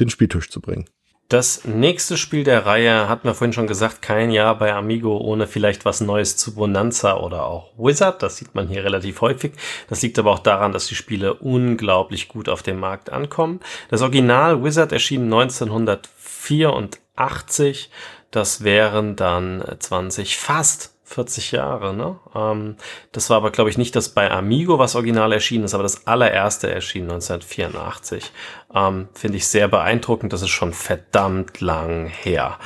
den 0.00 0.10
Spieltisch 0.10 0.50
zu 0.50 0.60
bringen. 0.60 0.86
Das 1.28 1.64
nächste 1.64 2.16
Spiel 2.16 2.44
der 2.44 2.66
Reihe 2.66 3.08
hatten 3.08 3.26
wir 3.26 3.34
vorhin 3.34 3.52
schon 3.52 3.66
gesagt, 3.66 4.00
kein 4.00 4.30
Jahr 4.30 4.56
bei 4.56 4.72
Amigo 4.72 5.18
ohne 5.18 5.48
vielleicht 5.48 5.84
was 5.84 6.00
Neues 6.00 6.36
zu 6.36 6.54
Bonanza 6.54 7.16
oder 7.16 7.46
auch 7.46 7.72
Wizard. 7.76 8.22
Das 8.22 8.36
sieht 8.36 8.54
man 8.54 8.68
hier 8.68 8.84
relativ 8.84 9.22
häufig. 9.22 9.54
Das 9.88 10.02
liegt 10.02 10.20
aber 10.20 10.30
auch 10.30 10.38
daran, 10.38 10.70
dass 10.70 10.86
die 10.86 10.94
Spiele 10.94 11.34
unglaublich 11.34 12.28
gut 12.28 12.48
auf 12.48 12.62
dem 12.62 12.78
Markt 12.78 13.10
ankommen. 13.10 13.58
Das 13.88 14.02
Original 14.02 14.62
Wizard 14.62 14.92
erschien 14.92 15.24
1984. 15.24 17.90
Das 18.30 18.62
wären 18.62 19.16
dann 19.16 19.64
20, 19.80 20.36
fast 20.36 20.95
40 21.06 21.52
Jahre, 21.52 21.94
ne? 21.94 22.18
Ähm, 22.34 22.76
das 23.12 23.30
war 23.30 23.36
aber, 23.36 23.52
glaube 23.52 23.70
ich, 23.70 23.78
nicht 23.78 23.94
das 23.94 24.08
bei 24.08 24.28
Amigo, 24.28 24.80
was 24.80 24.96
original 24.96 25.32
erschienen 25.32 25.64
ist, 25.64 25.74
aber 25.74 25.84
das 25.84 26.06
allererste 26.06 26.68
erschien 26.70 27.04
1984. 27.04 28.32
Ähm, 28.74 29.08
Finde 29.14 29.38
ich 29.38 29.46
sehr 29.46 29.68
beeindruckend. 29.68 30.32
Das 30.32 30.42
ist 30.42 30.50
schon 30.50 30.72
verdammt 30.72 31.60
lang 31.60 32.06
her. 32.06 32.58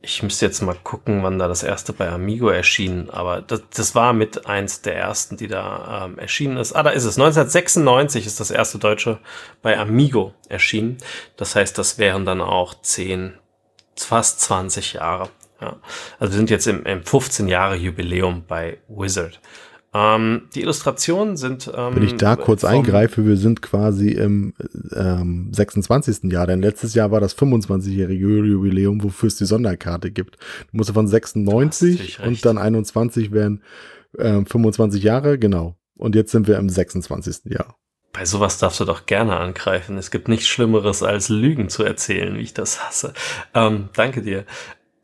Ich 0.00 0.22
müsste 0.22 0.46
jetzt 0.46 0.62
mal 0.62 0.74
gucken, 0.82 1.22
wann 1.22 1.38
da 1.38 1.46
das 1.48 1.62
erste 1.62 1.92
bei 1.92 2.08
Amigo 2.08 2.48
erschien, 2.48 3.08
aber 3.10 3.40
das, 3.42 3.62
das 3.76 3.94
war 3.94 4.14
mit 4.14 4.46
eins 4.46 4.80
der 4.80 4.96
ersten, 4.96 5.36
die 5.36 5.46
da 5.46 6.06
ähm, 6.06 6.18
erschienen 6.18 6.56
ist. 6.56 6.72
Ah, 6.72 6.82
da 6.82 6.90
ist 6.90 7.04
es. 7.04 7.18
1996 7.18 8.26
ist 8.26 8.40
das 8.40 8.50
erste 8.50 8.78
deutsche 8.78 9.18
bei 9.60 9.78
Amigo 9.78 10.32
erschienen. 10.48 10.96
Das 11.36 11.54
heißt, 11.54 11.76
das 11.76 11.98
wären 11.98 12.24
dann 12.24 12.40
auch 12.40 12.74
10, 12.80 13.34
fast 13.96 14.40
20 14.40 14.94
Jahre. 14.94 15.28
Ja. 15.62 15.76
Also 16.18 16.32
wir 16.32 16.38
sind 16.38 16.50
jetzt 16.50 16.66
im, 16.66 16.84
im 16.84 17.04
15 17.04 17.46
Jahre 17.46 17.76
Jubiläum 17.76 18.44
bei 18.48 18.78
Wizard. 18.88 19.40
Ähm, 19.94 20.48
die 20.54 20.62
Illustrationen 20.62 21.36
sind. 21.36 21.70
Ähm, 21.74 21.94
Wenn 21.94 22.02
ich 22.02 22.16
da 22.16 22.34
kurz 22.34 22.64
eingreife, 22.64 23.26
wir 23.26 23.36
sind 23.36 23.62
quasi 23.62 24.08
im 24.08 24.54
ähm, 24.96 25.50
26. 25.52 26.32
Jahr, 26.32 26.46
denn 26.46 26.62
letztes 26.62 26.94
Jahr 26.94 27.10
war 27.10 27.20
das 27.20 27.36
25-jährige 27.36 28.26
Jubiläum, 28.26 29.04
wofür 29.04 29.28
es 29.28 29.36
die 29.36 29.44
Sonderkarte 29.44 30.10
gibt. 30.10 30.36
Du 30.70 30.78
musst 30.78 30.90
von 30.90 31.06
96 31.06 32.20
und 32.24 32.44
dann 32.44 32.58
21 32.58 33.30
wären 33.30 33.62
äh, 34.18 34.44
25 34.44 35.02
Jahre, 35.02 35.38
genau. 35.38 35.76
Und 35.96 36.16
jetzt 36.16 36.32
sind 36.32 36.48
wir 36.48 36.56
im 36.56 36.70
26. 36.70 37.52
Jahr. 37.52 37.76
Bei 38.14 38.26
sowas 38.26 38.58
darfst 38.58 38.80
du 38.80 38.84
doch 38.84 39.06
gerne 39.06 39.36
angreifen. 39.36 39.96
Es 39.96 40.10
gibt 40.10 40.28
nichts 40.28 40.46
Schlimmeres 40.46 41.02
als 41.02 41.28
Lügen 41.28 41.68
zu 41.68 41.82
erzählen, 41.82 42.34
wie 42.36 42.42
ich 42.42 42.52
das 42.52 42.84
hasse. 42.84 43.14
Ähm, 43.54 43.88
danke 43.94 44.22
dir. 44.22 44.44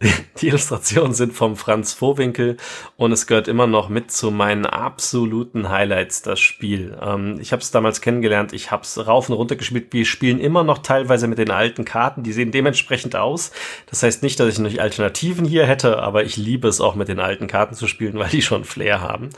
Die 0.41 0.47
Illustrationen 0.47 1.13
sind 1.13 1.33
vom 1.33 1.57
Franz 1.57 1.93
Vorwinkel 1.93 2.57
und 2.97 3.11
es 3.11 3.27
gehört 3.27 3.49
immer 3.49 3.67
noch 3.67 3.89
mit 3.89 4.13
zu 4.13 4.31
meinen 4.31 4.65
absoluten 4.65 5.69
Highlights, 5.69 6.23
das 6.23 6.39
Spiel. 6.39 6.97
Ähm, 7.03 7.39
ich 7.41 7.51
habe 7.51 7.63
es 7.63 7.73
damals 7.73 8.01
kennengelernt, 8.01 8.53
ich 8.53 8.71
habe 8.71 8.85
es 8.85 9.07
rauf 9.07 9.29
und 9.29 9.35
runter 9.35 9.57
gespielt. 9.57 9.89
Wir 9.91 10.05
spielen 10.05 10.39
immer 10.39 10.63
noch 10.63 10.79
teilweise 10.79 11.27
mit 11.27 11.39
den 11.39 11.51
alten 11.51 11.85
Karten, 11.85 12.23
die 12.23 12.33
sehen 12.33 12.53
dementsprechend 12.53 13.17
aus. 13.17 13.51
Das 13.87 14.05
heißt 14.05 14.23
nicht, 14.23 14.39
dass 14.39 14.49
ich 14.49 14.59
noch 14.61 14.79
Alternativen 14.79 15.45
hier 15.45 15.67
hätte, 15.67 15.99
aber 15.99 16.23
ich 16.23 16.37
liebe 16.37 16.69
es 16.69 16.81
auch 16.81 16.95
mit 16.95 17.09
den 17.09 17.19
alten 17.19 17.49
Karten 17.49 17.75
zu 17.75 17.89
spielen, 17.89 18.19
weil 18.19 18.29
die 18.29 18.43
schon 18.43 18.65
Flair 18.65 19.01
haben. 19.01 19.31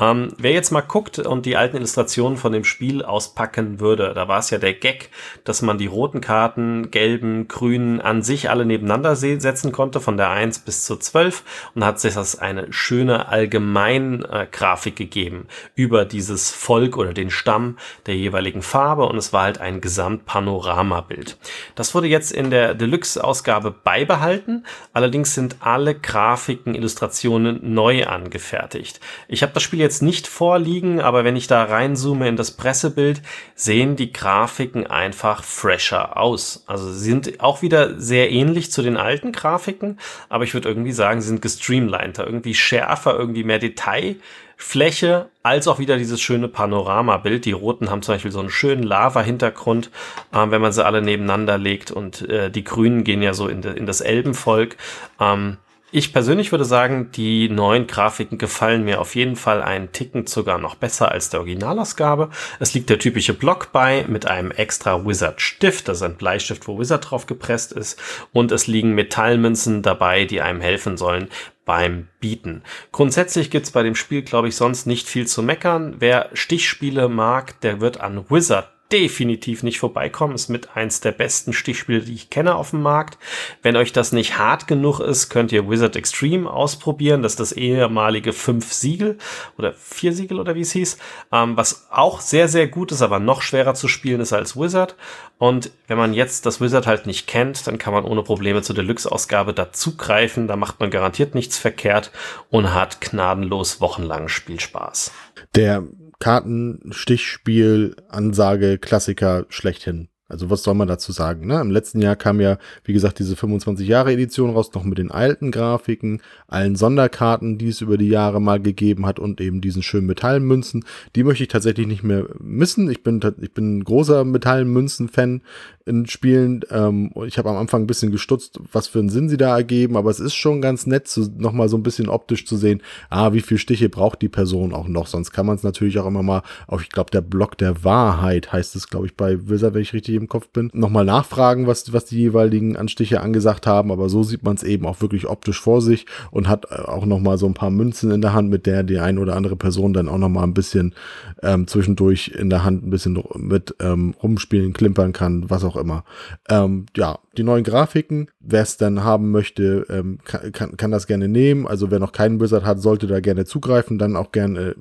Ähm, 0.00 0.32
wer 0.38 0.52
jetzt 0.52 0.72
mal 0.72 0.80
guckt 0.80 1.18
und 1.20 1.46
die 1.46 1.56
alten 1.56 1.76
Illustrationen 1.76 2.38
von 2.38 2.52
dem 2.52 2.64
Spiel 2.64 3.04
auspacken 3.04 3.78
würde, 3.78 4.12
da 4.14 4.26
war 4.26 4.38
es 4.38 4.50
ja 4.50 4.58
der 4.58 4.72
Gag, 4.72 5.10
dass 5.44 5.62
man 5.62 5.78
die 5.78 5.86
roten 5.86 6.20
Karten, 6.20 6.90
gelben, 6.90 7.46
grünen 7.46 8.00
an 8.00 8.22
sich 8.22 8.50
alle 8.50 8.64
nebeneinander 8.64 9.14
setzen 9.14 9.70
konnte, 9.70 9.99
von 10.00 10.16
der 10.16 10.30
1 10.30 10.60
bis 10.60 10.84
zur 10.84 10.98
12 10.98 11.44
und 11.74 11.84
hat 11.84 12.00
sich 12.00 12.14
das 12.14 12.38
eine 12.38 12.72
schöne 12.72 13.28
Allgemeingrafik 13.28 14.94
äh, 14.94 15.04
gegeben 15.04 15.46
über 15.74 16.04
dieses 16.04 16.50
Volk 16.50 16.96
oder 16.96 17.12
den 17.12 17.30
Stamm 17.30 17.76
der 18.06 18.16
jeweiligen 18.16 18.62
Farbe 18.62 19.06
und 19.06 19.16
es 19.16 19.32
war 19.32 19.42
halt 19.42 19.60
ein 19.60 19.80
Gesamtpanoramabild. 19.80 21.38
Das 21.74 21.94
wurde 21.94 22.08
jetzt 22.08 22.32
in 22.32 22.50
der 22.50 22.74
Deluxe-Ausgabe 22.74 23.70
beibehalten, 23.70 24.64
allerdings 24.92 25.34
sind 25.34 25.56
alle 25.60 25.94
Grafiken, 25.94 26.74
Illustrationen 26.74 27.74
neu 27.74 28.06
angefertigt. 28.06 29.00
Ich 29.28 29.42
habe 29.42 29.52
das 29.52 29.62
Spiel 29.62 29.78
jetzt 29.78 29.90
jetzt 29.90 30.02
nicht 30.02 30.28
vorliegen, 30.28 31.00
aber 31.00 31.24
wenn 31.24 31.34
ich 31.34 31.48
da 31.48 31.64
reinzoome 31.64 32.28
in 32.28 32.36
das 32.36 32.52
Pressebild, 32.52 33.22
sehen 33.56 33.96
die 33.96 34.12
Grafiken 34.12 34.86
einfach 34.86 35.42
fresher 35.42 36.16
aus. 36.16 36.62
Also 36.66 36.92
sie 36.92 37.10
sind 37.10 37.40
auch 37.40 37.60
wieder 37.60 37.98
sehr 37.98 38.30
ähnlich 38.30 38.70
zu 38.70 38.82
den 38.82 38.96
alten 38.96 39.32
Grafiken, 39.32 39.89
aber 40.28 40.44
ich 40.44 40.54
würde 40.54 40.68
irgendwie 40.68 40.92
sagen, 40.92 41.20
sie 41.20 41.28
sind 41.28 41.42
gestreamliner, 41.42 42.26
irgendwie 42.26 42.54
schärfer, 42.54 43.18
irgendwie 43.18 43.44
mehr 43.44 43.58
Detailfläche, 43.58 45.28
als 45.42 45.68
auch 45.68 45.78
wieder 45.78 45.96
dieses 45.96 46.20
schöne 46.20 46.48
Panoramabild. 46.48 47.44
Die 47.44 47.52
roten 47.52 47.90
haben 47.90 48.02
zum 48.02 48.14
Beispiel 48.14 48.32
so 48.32 48.40
einen 48.40 48.50
schönen 48.50 48.82
Lava-Hintergrund, 48.82 49.90
äh, 50.32 50.50
wenn 50.50 50.60
man 50.60 50.72
sie 50.72 50.84
alle 50.84 51.02
nebeneinander 51.02 51.58
legt 51.58 51.90
und 51.90 52.28
äh, 52.28 52.50
die 52.50 52.64
grünen 52.64 53.04
gehen 53.04 53.22
ja 53.22 53.34
so 53.34 53.48
in, 53.48 53.62
de, 53.62 53.76
in 53.76 53.86
das 53.86 54.00
Elbenvolk. 54.00 54.76
Ähm, 55.20 55.58
ich 55.92 56.12
persönlich 56.12 56.52
würde 56.52 56.64
sagen, 56.64 57.10
die 57.12 57.48
neuen 57.48 57.86
Grafiken 57.86 58.38
gefallen 58.38 58.84
mir 58.84 59.00
auf 59.00 59.14
jeden 59.14 59.36
Fall 59.36 59.62
einen 59.62 59.92
Ticken 59.92 60.26
sogar 60.26 60.58
noch 60.58 60.74
besser 60.74 61.10
als 61.10 61.30
der 61.30 61.40
Originalausgabe. 61.40 62.30
Es 62.58 62.74
liegt 62.74 62.90
der 62.90 62.98
typische 62.98 63.34
Block 63.34 63.72
bei 63.72 64.04
mit 64.08 64.26
einem 64.26 64.50
extra 64.50 65.04
Wizard 65.06 65.40
Stift, 65.40 65.88
das 65.88 65.98
ist 65.98 66.02
ein 66.02 66.16
Bleistift, 66.16 66.68
wo 66.68 66.78
Wizard 66.78 67.10
drauf 67.10 67.26
gepresst 67.26 67.72
ist. 67.72 68.00
Und 68.32 68.52
es 68.52 68.66
liegen 68.66 68.94
Metallmünzen 68.94 69.82
dabei, 69.82 70.24
die 70.24 70.40
einem 70.40 70.60
helfen 70.60 70.96
sollen 70.96 71.28
beim 71.64 72.08
Bieten. 72.20 72.62
Grundsätzlich 72.92 73.50
gibt's 73.50 73.70
bei 73.70 73.82
dem 73.82 73.94
Spiel, 73.94 74.22
glaube 74.22 74.48
ich, 74.48 74.56
sonst 74.56 74.86
nicht 74.86 75.08
viel 75.08 75.26
zu 75.26 75.42
meckern. 75.42 75.96
Wer 75.98 76.30
Stichspiele 76.32 77.08
mag, 77.08 77.60
der 77.60 77.80
wird 77.80 78.00
an 78.00 78.24
Wizard 78.28 78.68
definitiv 78.92 79.62
nicht 79.62 79.78
vorbeikommen. 79.78 80.34
Ist 80.34 80.48
mit 80.48 80.76
eins 80.76 81.00
der 81.00 81.12
besten 81.12 81.52
Stichspiele, 81.52 82.00
die 82.00 82.14
ich 82.14 82.30
kenne 82.30 82.54
auf 82.54 82.70
dem 82.70 82.82
Markt. 82.82 83.18
Wenn 83.62 83.76
euch 83.76 83.92
das 83.92 84.12
nicht 84.12 84.38
hart 84.38 84.66
genug 84.66 85.00
ist, 85.00 85.28
könnt 85.28 85.52
ihr 85.52 85.68
Wizard 85.68 85.96
Extreme 85.96 86.50
ausprobieren. 86.50 87.22
Das 87.22 87.32
ist 87.32 87.40
das 87.40 87.52
ehemalige 87.52 88.32
fünf 88.32 88.72
Siegel 88.72 89.18
oder 89.58 89.72
vier 89.74 90.12
Siegel 90.12 90.40
oder 90.40 90.54
wie 90.54 90.62
es 90.62 90.72
hieß. 90.72 90.98
Ähm, 91.32 91.56
was 91.56 91.86
auch 91.90 92.20
sehr, 92.20 92.48
sehr 92.48 92.68
gut 92.68 92.92
ist, 92.92 93.02
aber 93.02 93.18
noch 93.18 93.42
schwerer 93.42 93.74
zu 93.74 93.88
spielen 93.88 94.20
ist 94.20 94.32
als 94.32 94.56
Wizard. 94.56 94.96
Und 95.38 95.70
wenn 95.86 95.96
man 95.96 96.12
jetzt 96.12 96.44
das 96.44 96.60
Wizard 96.60 96.86
halt 96.86 97.06
nicht 97.06 97.26
kennt, 97.26 97.66
dann 97.66 97.78
kann 97.78 97.94
man 97.94 98.04
ohne 98.04 98.22
Probleme 98.22 98.60
zur 98.62 98.76
Deluxe-Ausgabe 98.76 99.54
dazugreifen. 99.54 100.48
Da 100.48 100.56
macht 100.56 100.80
man 100.80 100.90
garantiert 100.90 101.34
nichts 101.34 101.56
verkehrt 101.58 102.10
und 102.50 102.74
hat 102.74 103.00
gnadenlos 103.00 103.80
wochenlangen 103.80 104.28
Spielspaß. 104.28 105.12
Der 105.54 105.84
Kartenstichspiel, 106.20 107.96
Ansage, 108.08 108.78
Klassiker 108.78 109.46
schlechthin. 109.48 110.08
Also 110.30 110.48
was 110.48 110.62
soll 110.62 110.74
man 110.74 110.86
dazu 110.86 111.10
sagen? 111.10 111.48
Ne? 111.48 111.60
Im 111.60 111.72
letzten 111.72 112.00
Jahr 112.00 112.14
kam 112.14 112.40
ja, 112.40 112.58
wie 112.84 112.92
gesagt, 112.92 113.18
diese 113.18 113.34
25 113.34 113.88
Jahre 113.88 114.12
Edition 114.12 114.50
raus, 114.50 114.72
noch 114.72 114.84
mit 114.84 114.98
den 114.98 115.10
alten 115.10 115.50
Grafiken, 115.50 116.22
allen 116.46 116.76
Sonderkarten, 116.76 117.58
die 117.58 117.68
es 117.68 117.80
über 117.80 117.98
die 117.98 118.08
Jahre 118.08 118.40
mal 118.40 118.60
gegeben 118.60 119.06
hat 119.06 119.18
und 119.18 119.40
eben 119.40 119.60
diesen 119.60 119.82
schönen 119.82 120.06
Metallmünzen. 120.06 120.84
Die 121.16 121.24
möchte 121.24 121.42
ich 121.42 121.48
tatsächlich 121.48 121.88
nicht 121.88 122.04
mehr 122.04 122.26
missen. 122.38 122.88
Ich 122.88 123.02
bin, 123.02 123.20
ich 123.40 123.52
bin 123.52 123.82
großer 123.82 124.24
Metallmünzen-Fan 124.24 125.42
in 125.90 126.06
Spielen. 126.06 126.60
Ähm, 126.70 127.10
ich 127.26 127.36
habe 127.36 127.50
am 127.50 127.56
Anfang 127.56 127.82
ein 127.82 127.86
bisschen 127.86 128.12
gestutzt, 128.12 128.60
was 128.72 128.86
für 128.86 129.00
einen 129.00 129.10
Sinn 129.10 129.28
sie 129.28 129.36
da 129.36 129.56
ergeben, 129.56 129.96
aber 129.96 130.10
es 130.10 130.20
ist 130.20 130.34
schon 130.34 130.62
ganz 130.62 130.86
nett, 130.86 131.08
zu, 131.08 131.28
nochmal 131.36 131.68
so 131.68 131.76
ein 131.76 131.82
bisschen 131.82 132.08
optisch 132.08 132.46
zu 132.46 132.56
sehen, 132.56 132.80
ah, 133.10 133.32
wie 133.32 133.40
viel 133.40 133.58
Stiche 133.58 133.88
braucht 133.88 134.22
die 134.22 134.28
Person 134.28 134.72
auch 134.72 134.86
noch. 134.88 135.08
Sonst 135.08 135.32
kann 135.32 135.46
man 135.46 135.56
es 135.56 135.64
natürlich 135.64 135.98
auch 135.98 136.06
immer 136.06 136.22
mal 136.22 136.42
auf, 136.68 136.82
ich 136.82 136.90
glaube, 136.90 137.10
der 137.10 137.20
Block 137.20 137.58
der 137.58 137.84
Wahrheit 137.84 138.52
heißt 138.52 138.76
es, 138.76 138.88
glaube 138.88 139.06
ich, 139.06 139.16
bei 139.16 139.48
Wizard, 139.48 139.74
wenn 139.74 139.82
ich 139.82 139.92
richtig 139.92 140.14
im 140.14 140.28
Kopf 140.28 140.48
bin, 140.48 140.70
nochmal 140.72 141.04
nachfragen, 141.04 141.66
was, 141.66 141.92
was 141.92 142.04
die 142.04 142.18
jeweiligen 142.18 142.76
Anstiche 142.76 143.20
angesagt 143.20 143.66
haben, 143.66 143.90
aber 143.90 144.08
so 144.08 144.22
sieht 144.22 144.44
man 144.44 144.56
es 144.56 144.62
eben 144.62 144.86
auch 144.86 145.00
wirklich 145.00 145.28
optisch 145.28 145.60
vor 145.60 145.82
sich 145.82 146.06
und 146.30 146.48
hat 146.48 146.66
äh, 146.70 146.82
auch 146.82 147.04
nochmal 147.04 147.36
so 147.36 147.46
ein 147.46 147.54
paar 147.54 147.70
Münzen 147.70 148.12
in 148.12 148.22
der 148.22 148.32
Hand, 148.32 148.48
mit 148.48 148.66
der 148.66 148.84
die 148.84 148.98
ein 148.98 149.18
oder 149.18 149.34
andere 149.34 149.56
Person 149.56 149.92
dann 149.92 150.08
auch 150.08 150.18
nochmal 150.18 150.44
ein 150.44 150.54
bisschen 150.54 150.94
ähm, 151.42 151.66
zwischendurch 151.66 152.28
in 152.28 152.48
der 152.48 152.64
Hand 152.64 152.86
ein 152.86 152.90
bisschen 152.90 153.22
mit 153.36 153.74
ähm, 153.80 154.14
rumspielen, 154.22 154.72
klimpern 154.72 155.12
kann, 155.12 155.48
was 155.50 155.64
auch 155.64 155.76
immer. 155.80 156.04
Ähm, 156.48 156.86
ja, 156.96 157.18
die 157.36 157.42
neuen 157.42 157.64
Grafiken, 157.64 158.30
wer 158.40 158.62
es 158.62 158.76
dann 158.76 159.04
haben 159.04 159.30
möchte, 159.30 159.86
ähm, 159.88 160.18
kann, 160.24 160.76
kann, 160.76 160.90
das 160.90 161.06
gerne 161.06 161.28
nehmen. 161.28 161.66
Also 161.66 161.90
wer 161.90 161.98
noch 161.98 162.12
keinen 162.12 162.40
Wizard 162.40 162.64
hat, 162.64 162.80
sollte 162.80 163.06
da 163.06 163.20
gerne 163.20 163.44
zugreifen, 163.44 163.98
dann 163.98 164.16
auch 164.16 164.32
gerne 164.32 164.70
äh, 164.70 164.74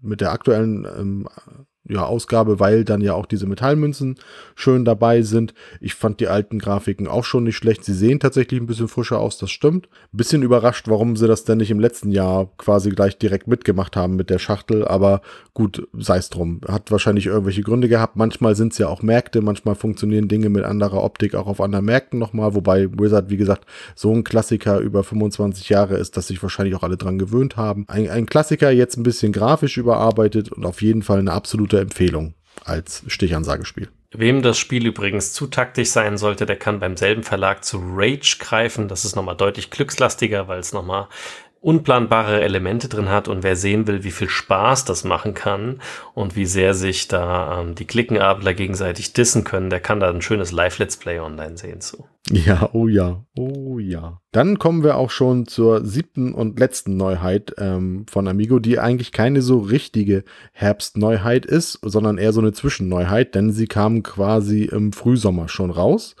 mit 0.00 0.20
der 0.20 0.32
aktuellen 0.32 0.86
ähm, 0.98 1.28
ja, 1.90 2.04
Ausgabe, 2.04 2.60
weil 2.60 2.84
dann 2.84 3.00
ja 3.00 3.14
auch 3.14 3.26
diese 3.26 3.46
Metallmünzen 3.46 4.16
schön 4.54 4.84
dabei 4.84 5.22
sind. 5.22 5.54
Ich 5.80 5.94
fand 5.94 6.20
die 6.20 6.28
alten 6.28 6.58
Grafiken 6.58 7.08
auch 7.08 7.24
schon 7.24 7.44
nicht 7.44 7.56
schlecht. 7.56 7.84
Sie 7.84 7.94
sehen 7.94 8.20
tatsächlich 8.20 8.60
ein 8.60 8.66
bisschen 8.66 8.88
frischer 8.88 9.18
aus, 9.18 9.38
das 9.38 9.50
stimmt. 9.50 9.88
Bisschen 10.12 10.42
überrascht, 10.42 10.88
warum 10.88 11.16
sie 11.16 11.26
das 11.26 11.44
denn 11.44 11.58
nicht 11.58 11.70
im 11.70 11.80
letzten 11.80 12.12
Jahr 12.12 12.48
quasi 12.58 12.90
gleich 12.90 13.18
direkt 13.18 13.48
mitgemacht 13.48 13.96
haben 13.96 14.16
mit 14.16 14.30
der 14.30 14.38
Schachtel, 14.38 14.86
aber 14.86 15.20
gut, 15.54 15.88
sei 15.92 16.18
es 16.18 16.30
drum. 16.30 16.60
Hat 16.66 16.90
wahrscheinlich 16.90 17.26
irgendwelche 17.26 17.62
Gründe 17.62 17.88
gehabt. 17.88 18.16
Manchmal 18.16 18.54
sind 18.54 18.72
es 18.72 18.78
ja 18.78 18.88
auch 18.88 19.02
Märkte, 19.02 19.40
manchmal 19.40 19.74
funktionieren 19.74 20.28
Dinge 20.28 20.48
mit 20.48 20.64
anderer 20.64 21.02
Optik 21.02 21.34
auch 21.34 21.46
auf 21.46 21.60
anderen 21.60 21.84
Märkten 21.84 22.18
nochmal, 22.18 22.54
wobei 22.54 22.88
Wizard, 22.92 23.30
wie 23.30 23.36
gesagt, 23.36 23.66
so 23.94 24.12
ein 24.12 24.24
Klassiker 24.24 24.78
über 24.78 25.02
25 25.02 25.68
Jahre 25.68 25.96
ist, 25.96 26.16
dass 26.16 26.28
sich 26.28 26.42
wahrscheinlich 26.42 26.74
auch 26.76 26.82
alle 26.82 26.96
dran 26.96 27.18
gewöhnt 27.18 27.56
haben. 27.56 27.84
Ein, 27.88 28.08
ein 28.08 28.26
Klassiker 28.26 28.70
jetzt 28.70 28.96
ein 28.96 29.02
bisschen 29.02 29.32
grafisch 29.32 29.76
überarbeitet 29.76 30.52
und 30.52 30.64
auf 30.64 30.82
jeden 30.82 31.02
Fall 31.02 31.18
eine 31.18 31.32
absolute 31.32 31.79
Empfehlung 31.80 32.34
als 32.64 33.02
Stichansagespiel. 33.06 33.88
Wem 34.12 34.42
das 34.42 34.58
Spiel 34.58 34.86
übrigens 34.86 35.32
zu 35.32 35.46
taktisch 35.46 35.90
sein 35.90 36.18
sollte, 36.18 36.44
der 36.44 36.56
kann 36.56 36.80
beim 36.80 36.96
selben 36.96 37.22
Verlag 37.22 37.64
zu 37.64 37.80
Rage 37.80 38.38
greifen. 38.40 38.88
Das 38.88 39.04
ist 39.04 39.14
nochmal 39.14 39.36
deutlich 39.36 39.70
glückslastiger, 39.70 40.48
weil 40.48 40.58
es 40.58 40.72
nochmal 40.72 41.08
unplanbare 41.60 42.40
Elemente 42.40 42.88
drin 42.88 43.10
hat 43.10 43.28
und 43.28 43.42
wer 43.42 43.54
sehen 43.54 43.86
will, 43.86 44.02
wie 44.02 44.10
viel 44.10 44.30
Spaß 44.30 44.86
das 44.86 45.04
machen 45.04 45.34
kann 45.34 45.80
und 46.14 46.34
wie 46.34 46.46
sehr 46.46 46.72
sich 46.72 47.06
da 47.06 47.60
ähm, 47.60 47.74
die 47.74 47.84
Klickenadler 47.84 48.54
gegenseitig 48.54 49.12
dissen 49.12 49.44
können, 49.44 49.68
der 49.68 49.80
kann 49.80 50.00
da 50.00 50.08
ein 50.08 50.22
schönes 50.22 50.52
Live-Let's 50.52 50.96
Play 50.96 51.20
online 51.20 51.58
sehen 51.58 51.82
zu. 51.82 52.06
Ja, 52.30 52.70
oh 52.72 52.88
ja, 52.88 53.24
oh 53.36 53.78
ja. 53.78 54.20
Dann 54.32 54.58
kommen 54.58 54.82
wir 54.82 54.96
auch 54.96 55.10
schon 55.10 55.46
zur 55.46 55.84
siebten 55.84 56.32
und 56.32 56.58
letzten 56.58 56.96
Neuheit 56.96 57.54
ähm, 57.58 58.06
von 58.08 58.26
Amigo, 58.28 58.58
die 58.58 58.78
eigentlich 58.78 59.12
keine 59.12 59.42
so 59.42 59.58
richtige 59.58 60.24
Herbstneuheit 60.52 61.44
ist, 61.44 61.78
sondern 61.82 62.16
eher 62.16 62.32
so 62.32 62.40
eine 62.40 62.52
Zwischenneuheit, 62.52 63.34
denn 63.34 63.50
sie 63.50 63.66
kam 63.66 64.02
quasi 64.02 64.64
im 64.64 64.92
Frühsommer 64.92 65.48
schon 65.48 65.70
raus. 65.70 66.16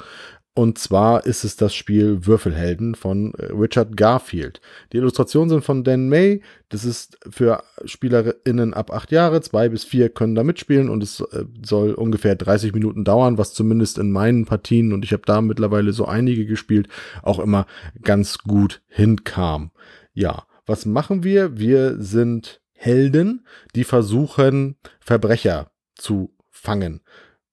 Und 0.52 0.78
zwar 0.78 1.26
ist 1.26 1.44
es 1.44 1.54
das 1.54 1.74
Spiel 1.74 2.26
Würfelhelden 2.26 2.96
von 2.96 3.34
äh, 3.34 3.52
Richard 3.52 3.96
Garfield. 3.96 4.60
Die 4.92 4.96
Illustrationen 4.96 5.48
sind 5.48 5.64
von 5.64 5.84
Dan 5.84 6.08
May. 6.08 6.42
Das 6.68 6.84
ist 6.84 7.18
für 7.30 7.62
SpielerInnen 7.84 8.74
ab 8.74 8.90
acht 8.92 9.12
Jahre. 9.12 9.40
Zwei 9.42 9.68
bis 9.68 9.84
vier 9.84 10.08
können 10.08 10.34
da 10.34 10.42
mitspielen 10.42 10.88
und 10.88 11.04
es 11.04 11.20
äh, 11.20 11.44
soll 11.64 11.94
ungefähr 11.94 12.34
30 12.34 12.74
Minuten 12.74 13.04
dauern, 13.04 13.38
was 13.38 13.54
zumindest 13.54 13.98
in 13.98 14.10
meinen 14.10 14.44
Partien, 14.44 14.92
und 14.92 15.04
ich 15.04 15.12
habe 15.12 15.22
da 15.24 15.40
mittlerweile 15.40 15.92
so 15.92 16.06
einige 16.06 16.46
gespielt, 16.46 16.88
auch 17.22 17.38
immer 17.38 17.66
ganz 18.02 18.38
gut 18.38 18.82
hinkam. 18.88 19.70
Ja, 20.14 20.46
was 20.66 20.84
machen 20.84 21.22
wir? 21.22 21.58
Wir 21.58 21.96
sind 22.02 22.60
Helden, 22.72 23.46
die 23.74 23.84
versuchen, 23.84 24.76
Verbrecher 25.00 25.70
zu 25.94 26.34
fangen. 26.48 27.02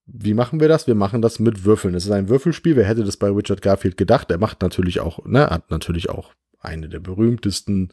Wie 0.07 0.33
machen 0.33 0.61
wir 0.61 0.69
das? 0.69 0.87
Wir 0.87 0.95
machen 0.95 1.21
das 1.21 1.39
mit 1.39 1.65
Würfeln. 1.65 1.93
Es 1.93 2.05
ist 2.05 2.11
ein 2.11 2.29
Würfelspiel. 2.29 2.77
Wer 2.77 2.85
hätte 2.85 3.03
das 3.03 3.17
bei 3.17 3.29
Richard 3.29 3.61
Garfield 3.61 3.97
gedacht? 3.97 4.31
Er 4.31 4.37
macht 4.37 4.61
natürlich 4.61 5.01
auch, 5.01 5.25
ne, 5.25 5.49
hat 5.49 5.69
natürlich 5.69 6.09
auch 6.09 6.33
eine 6.59 6.87
der 6.87 6.99
berühmtesten, 6.99 7.89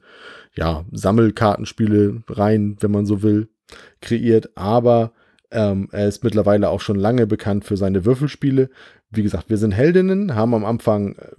ja, 0.55 0.85
Sammelkartenspiele 0.93 2.23
rein, 2.29 2.77
wenn 2.81 2.93
man 2.93 3.05
so 3.05 3.23
will, 3.23 3.49
kreiert. 4.01 4.57
Aber 4.57 5.13
ähm, 5.51 5.89
er 5.91 6.07
ist 6.07 6.23
mittlerweile 6.23 6.69
auch 6.69 6.81
schon 6.81 6.97
lange 6.97 7.27
bekannt 7.27 7.65
für 7.65 7.77
seine 7.77 8.05
Würfelspiele. 8.05 8.71
Wie 9.15 9.23
gesagt, 9.23 9.51
wir 9.51 9.59
sind 9.59 9.73
Heldinnen, 9.73 10.35
haben 10.35 10.55
am 10.55 10.65
Anfang 10.65 11.15
äh, 11.15 11.31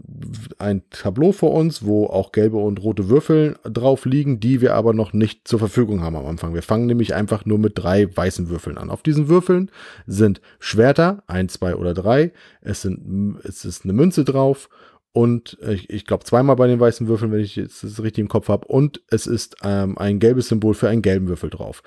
ein 0.59 0.83
Tableau 0.89 1.31
vor 1.31 1.53
uns, 1.53 1.85
wo 1.85 2.05
auch 2.07 2.31
gelbe 2.31 2.57
und 2.57 2.81
rote 2.81 3.09
Würfel 3.09 3.57
drauf 3.63 4.05
liegen, 4.05 4.39
die 4.39 4.61
wir 4.61 4.75
aber 4.75 4.93
noch 4.93 5.13
nicht 5.13 5.47
zur 5.47 5.59
Verfügung 5.59 6.01
haben 6.01 6.15
am 6.15 6.25
Anfang. 6.25 6.53
Wir 6.53 6.61
fangen 6.61 6.85
nämlich 6.85 7.13
einfach 7.13 7.45
nur 7.45 7.59
mit 7.59 7.73
drei 7.75 8.15
weißen 8.15 8.49
Würfeln 8.49 8.77
an. 8.77 8.89
Auf 8.89 9.03
diesen 9.03 9.27
Würfeln 9.27 9.71
sind 10.07 10.41
Schwerter, 10.59 11.23
ein, 11.27 11.49
zwei 11.49 11.75
oder 11.75 11.93
drei. 11.93 12.31
Es, 12.61 12.81
sind, 12.81 13.39
es 13.43 13.65
ist 13.65 13.83
eine 13.83 13.93
Münze 13.93 14.23
drauf 14.23 14.69
und 15.15 15.57
ich, 15.61 15.89
ich 15.89 16.05
glaube 16.05 16.25
zweimal 16.25 16.57
bei 16.57 16.67
den 16.67 16.81
weißen 16.81 17.07
Würfeln, 17.07 17.31
wenn 17.31 17.39
ich 17.39 17.55
jetzt 17.55 17.85
das 17.85 18.03
richtig 18.03 18.21
im 18.21 18.27
Kopf 18.27 18.49
habe. 18.49 18.67
Und 18.67 19.01
es 19.09 19.27
ist 19.27 19.55
ähm, 19.63 19.97
ein 19.97 20.19
gelbes 20.19 20.49
Symbol 20.49 20.73
für 20.73 20.89
einen 20.89 21.01
gelben 21.01 21.29
Würfel 21.29 21.49
drauf. 21.49 21.83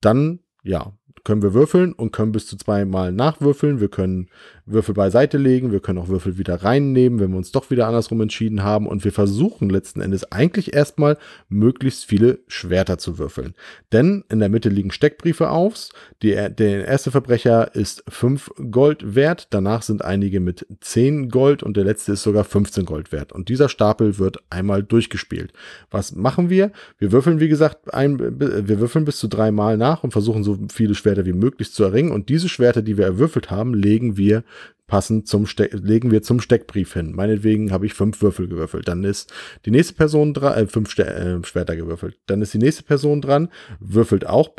Dann, 0.00 0.40
ja, 0.64 0.97
können 1.24 1.42
wir 1.42 1.54
würfeln 1.54 1.92
und 1.92 2.12
können 2.12 2.32
bis 2.32 2.46
zu 2.46 2.56
zweimal 2.56 3.12
nachwürfeln. 3.12 3.80
Wir 3.80 3.88
können 3.88 4.28
Würfel 4.66 4.94
beiseite 4.94 5.38
legen, 5.38 5.72
wir 5.72 5.80
können 5.80 5.98
auch 5.98 6.08
Würfel 6.08 6.38
wieder 6.38 6.62
reinnehmen, 6.62 7.20
wenn 7.20 7.30
wir 7.30 7.38
uns 7.38 7.52
doch 7.52 7.70
wieder 7.70 7.86
andersrum 7.86 8.20
entschieden 8.20 8.62
haben. 8.62 8.86
Und 8.86 9.04
wir 9.04 9.12
versuchen 9.12 9.70
letzten 9.70 10.00
Endes 10.00 10.30
eigentlich 10.30 10.74
erstmal 10.74 11.16
möglichst 11.48 12.04
viele 12.04 12.40
Schwerter 12.48 12.98
zu 12.98 13.18
würfeln. 13.18 13.54
Denn 13.92 14.24
in 14.28 14.40
der 14.40 14.48
Mitte 14.48 14.68
liegen 14.68 14.90
Steckbriefe 14.90 15.50
auf. 15.50 15.88
Die, 16.22 16.30
der 16.32 16.86
erste 16.86 17.10
Verbrecher 17.10 17.74
ist 17.74 18.04
5 18.08 18.50
Gold 18.70 19.14
wert. 19.14 19.48
Danach 19.50 19.82
sind 19.82 20.04
einige 20.04 20.40
mit 20.40 20.66
10 20.80 21.28
Gold 21.28 21.62
und 21.62 21.76
der 21.76 21.84
letzte 21.84 22.12
ist 22.12 22.22
sogar 22.22 22.44
15 22.44 22.84
Gold 22.84 23.12
wert. 23.12 23.32
Und 23.32 23.48
dieser 23.48 23.68
Stapel 23.68 24.18
wird 24.18 24.38
einmal 24.50 24.82
durchgespielt. 24.82 25.52
Was 25.90 26.14
machen 26.14 26.50
wir? 26.50 26.72
Wir 26.98 27.12
würfeln, 27.12 27.40
wie 27.40 27.48
gesagt, 27.48 27.92
ein, 27.94 28.18
wir 28.18 28.80
würfeln 28.80 29.04
bis 29.04 29.18
zu 29.18 29.28
dreimal 29.28 29.76
nach 29.76 30.04
und 30.04 30.12
versuchen 30.12 30.44
so 30.44 30.58
viele 30.70 30.94
Schwerter 30.94 31.07
wie 31.16 31.32
möglich 31.32 31.72
zu 31.72 31.84
erringen. 31.84 32.12
Und 32.12 32.28
diese 32.28 32.48
Schwerter, 32.48 32.82
die 32.82 32.96
wir 32.96 33.04
erwürfelt 33.04 33.50
haben, 33.50 33.74
legen 33.74 34.16
wir 34.16 34.44
passend 34.88 35.28
zum 35.28 35.46
Ste 35.46 35.68
legen 35.72 36.10
wir 36.10 36.22
zum 36.22 36.40
Steckbrief 36.40 36.94
hin. 36.94 37.14
Meinetwegen 37.14 37.70
habe 37.70 37.86
ich 37.86 37.94
fünf 37.94 38.20
Würfel 38.20 38.48
gewürfelt. 38.48 38.88
Dann 38.88 39.04
ist 39.04 39.32
die 39.66 39.70
nächste 39.70 39.94
Person 39.94 40.34
dran, 40.34 40.54
äh, 40.54 40.66
fünf 40.66 40.90
Ste 40.90 41.06
äh, 41.06 41.44
Schwerter 41.44 41.76
gewürfelt. 41.76 42.18
Dann 42.26 42.42
ist 42.42 42.54
die 42.54 42.58
nächste 42.58 42.82
Person 42.82 43.20
dran, 43.20 43.50
würfelt 43.78 44.26
auch, 44.26 44.50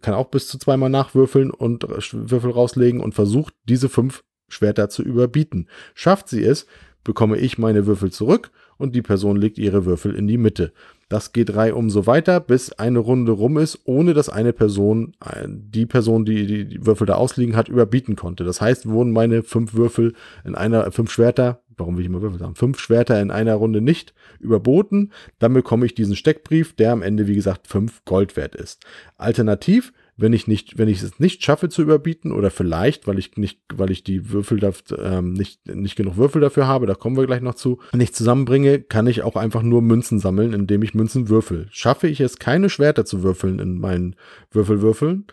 kann 0.00 0.14
auch 0.14 0.30
bis 0.30 0.48
zu 0.48 0.58
zweimal 0.58 0.90
nachwürfeln 0.90 1.50
und 1.50 1.86
Würfel 1.86 2.50
rauslegen 2.50 3.00
und 3.00 3.14
versucht 3.14 3.54
diese 3.68 3.88
fünf 3.88 4.24
Schwerter 4.48 4.88
zu 4.88 5.02
überbieten. 5.02 5.68
Schafft 5.94 6.28
sie 6.28 6.42
es, 6.42 6.66
bekomme 7.04 7.36
ich 7.36 7.58
meine 7.58 7.86
Würfel 7.86 8.10
zurück 8.10 8.50
und 8.78 8.94
die 8.94 9.02
Person 9.02 9.36
legt 9.36 9.58
ihre 9.58 9.84
Würfel 9.84 10.14
in 10.14 10.26
die 10.26 10.38
Mitte. 10.38 10.72
Das 11.08 11.32
geht 11.32 11.54
reihum 11.56 11.88
so 11.88 12.06
weiter, 12.06 12.38
bis 12.38 12.72
eine 12.72 12.98
Runde 12.98 13.32
rum 13.32 13.56
ist, 13.56 13.80
ohne 13.84 14.12
dass 14.12 14.28
eine 14.28 14.52
Person, 14.52 15.14
äh, 15.24 15.46
die 15.48 15.86
Person, 15.86 16.24
die 16.24 16.66
die 16.66 16.86
Würfel 16.86 17.06
da 17.06 17.14
ausliegen 17.14 17.56
hat, 17.56 17.68
überbieten 17.68 18.14
konnte. 18.14 18.44
Das 18.44 18.60
heißt, 18.60 18.88
wurden 18.88 19.12
meine 19.12 19.42
fünf 19.42 19.74
Würfel 19.74 20.14
in 20.44 20.54
einer, 20.54 20.92
fünf 20.92 21.10
Schwerter, 21.10 21.62
warum 21.78 21.96
will 21.96 22.02
ich 22.02 22.10
immer 22.10 22.20
Würfel 22.20 22.38
sagen, 22.38 22.56
fünf 22.56 22.78
Schwerter 22.78 23.20
in 23.22 23.30
einer 23.30 23.54
Runde 23.54 23.80
nicht 23.80 24.12
überboten, 24.38 25.12
dann 25.38 25.54
bekomme 25.54 25.86
ich 25.86 25.94
diesen 25.94 26.16
Steckbrief, 26.16 26.74
der 26.74 26.92
am 26.92 27.02
Ende, 27.02 27.26
wie 27.26 27.34
gesagt, 27.34 27.68
fünf 27.68 28.04
Gold 28.04 28.36
wert 28.36 28.54
ist. 28.54 28.84
Alternativ 29.16 29.92
wenn 30.18 30.32
ich 30.32 30.48
nicht, 30.48 30.76
wenn 30.76 30.88
ich 30.88 31.00
es 31.00 31.20
nicht 31.20 31.44
schaffe 31.44 31.68
zu 31.68 31.80
überbieten 31.80 32.32
oder 32.32 32.50
vielleicht, 32.50 33.06
weil 33.06 33.18
ich 33.18 33.36
nicht, 33.36 33.60
weil 33.72 33.90
ich 33.92 34.02
die 34.02 34.30
Würfel 34.30 34.58
da, 34.58 34.72
ähm, 35.00 35.32
nicht, 35.32 35.66
nicht 35.68 35.94
genug 35.94 36.16
Würfel 36.16 36.42
dafür 36.42 36.66
habe, 36.66 36.86
da 36.86 36.94
kommen 36.94 37.16
wir 37.16 37.26
gleich 37.26 37.40
noch 37.40 37.54
zu, 37.54 37.78
nicht 37.92 38.16
zusammenbringe, 38.16 38.80
kann 38.80 39.06
ich 39.06 39.22
auch 39.22 39.36
einfach 39.36 39.62
nur 39.62 39.80
Münzen 39.80 40.18
sammeln, 40.18 40.52
indem 40.52 40.82
ich 40.82 40.92
Münzen 40.92 41.28
würfel. 41.28 41.68
Schaffe 41.70 42.08
ich 42.08 42.20
es, 42.20 42.38
keine 42.38 42.68
Schwerter 42.68 43.04
zu 43.04 43.22
würfeln 43.22 43.60
in 43.60 43.78
meinen 43.78 44.16
Würfelwürfeln, 44.50 45.26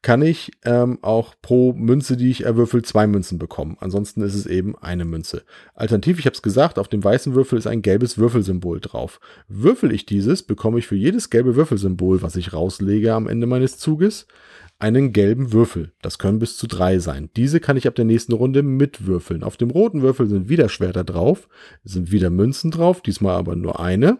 kann 0.00 0.22
ich 0.22 0.52
ähm, 0.64 0.98
auch 1.02 1.34
pro 1.42 1.72
Münze, 1.72 2.16
die 2.16 2.30
ich 2.30 2.44
erwürfel, 2.44 2.82
zwei 2.82 3.06
Münzen 3.06 3.38
bekommen. 3.38 3.76
Ansonsten 3.80 4.22
ist 4.22 4.34
es 4.34 4.46
eben 4.46 4.78
eine 4.78 5.04
Münze. 5.04 5.42
Alternativ, 5.74 6.18
ich 6.18 6.26
habe 6.26 6.34
es 6.34 6.42
gesagt, 6.42 6.78
auf 6.78 6.88
dem 6.88 7.02
weißen 7.02 7.34
Würfel 7.34 7.58
ist 7.58 7.66
ein 7.66 7.82
gelbes 7.82 8.16
Würfelsymbol 8.16 8.80
drauf. 8.80 9.20
Würfel 9.48 9.92
ich 9.92 10.06
dieses, 10.06 10.44
bekomme 10.44 10.78
ich 10.78 10.86
für 10.86 10.94
jedes 10.94 11.30
gelbe 11.30 11.56
Würfelsymbol, 11.56 12.22
was 12.22 12.36
ich 12.36 12.52
rauslege 12.52 13.12
am 13.12 13.26
Ende 13.26 13.48
meines 13.48 13.78
Zuges, 13.78 14.26
einen 14.78 15.12
gelben 15.12 15.52
Würfel. 15.52 15.92
Das 16.00 16.18
können 16.18 16.38
bis 16.38 16.56
zu 16.56 16.68
drei 16.68 17.00
sein. 17.00 17.30
Diese 17.36 17.58
kann 17.58 17.76
ich 17.76 17.88
ab 17.88 17.96
der 17.96 18.04
nächsten 18.04 18.32
Runde 18.32 18.62
mitwürfeln. 18.62 19.42
Auf 19.42 19.56
dem 19.56 19.70
roten 19.70 20.02
Würfel 20.02 20.28
sind 20.28 20.48
wieder 20.48 20.68
Schwerter 20.68 21.02
drauf, 21.02 21.48
sind 21.82 22.12
wieder 22.12 22.30
Münzen 22.30 22.70
drauf, 22.70 23.02
diesmal 23.02 23.34
aber 23.34 23.56
nur 23.56 23.80
eine. 23.80 24.18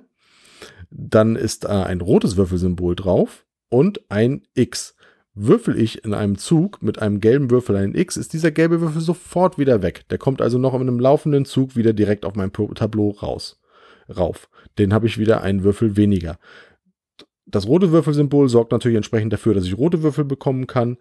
Dann 0.90 1.36
ist 1.36 1.64
äh, 1.64 1.68
ein 1.68 2.00
rotes 2.00 2.36
Würfelsymbol 2.36 2.96
drauf 2.96 3.46
und 3.68 4.10
ein 4.10 4.42
X. 4.54 4.96
Würfel 5.40 5.80
ich 5.80 6.04
in 6.04 6.14
einem 6.14 6.36
Zug 6.36 6.82
mit 6.82 7.00
einem 7.00 7.20
gelben 7.20 7.50
Würfel 7.50 7.76
ein 7.76 7.94
X, 7.94 8.16
ist 8.16 8.32
dieser 8.32 8.50
gelbe 8.50 8.80
Würfel 8.80 9.00
sofort 9.00 9.56
wieder 9.56 9.82
weg. 9.82 10.04
Der 10.10 10.18
kommt 10.18 10.42
also 10.42 10.58
noch 10.58 10.74
in 10.74 10.80
einem 10.80 10.98
laufenden 10.98 11.44
Zug 11.44 11.76
wieder 11.76 11.92
direkt 11.92 12.24
auf 12.24 12.34
mein 12.34 12.52
Tableau 12.52 13.10
raus. 13.10 13.60
Rauf. 14.08 14.48
Den 14.78 14.92
habe 14.92 15.06
ich 15.06 15.16
wieder 15.16 15.42
einen 15.42 15.62
Würfel 15.62 15.96
weniger. 15.96 16.38
Das 17.46 17.68
rote 17.68 17.92
Würfelsymbol 17.92 18.48
sorgt 18.48 18.72
natürlich 18.72 18.96
entsprechend 18.96 19.32
dafür, 19.32 19.54
dass 19.54 19.64
ich 19.64 19.78
rote 19.78 20.02
Würfel 20.02 20.24
bekommen 20.24 20.66
kann. 20.66 20.96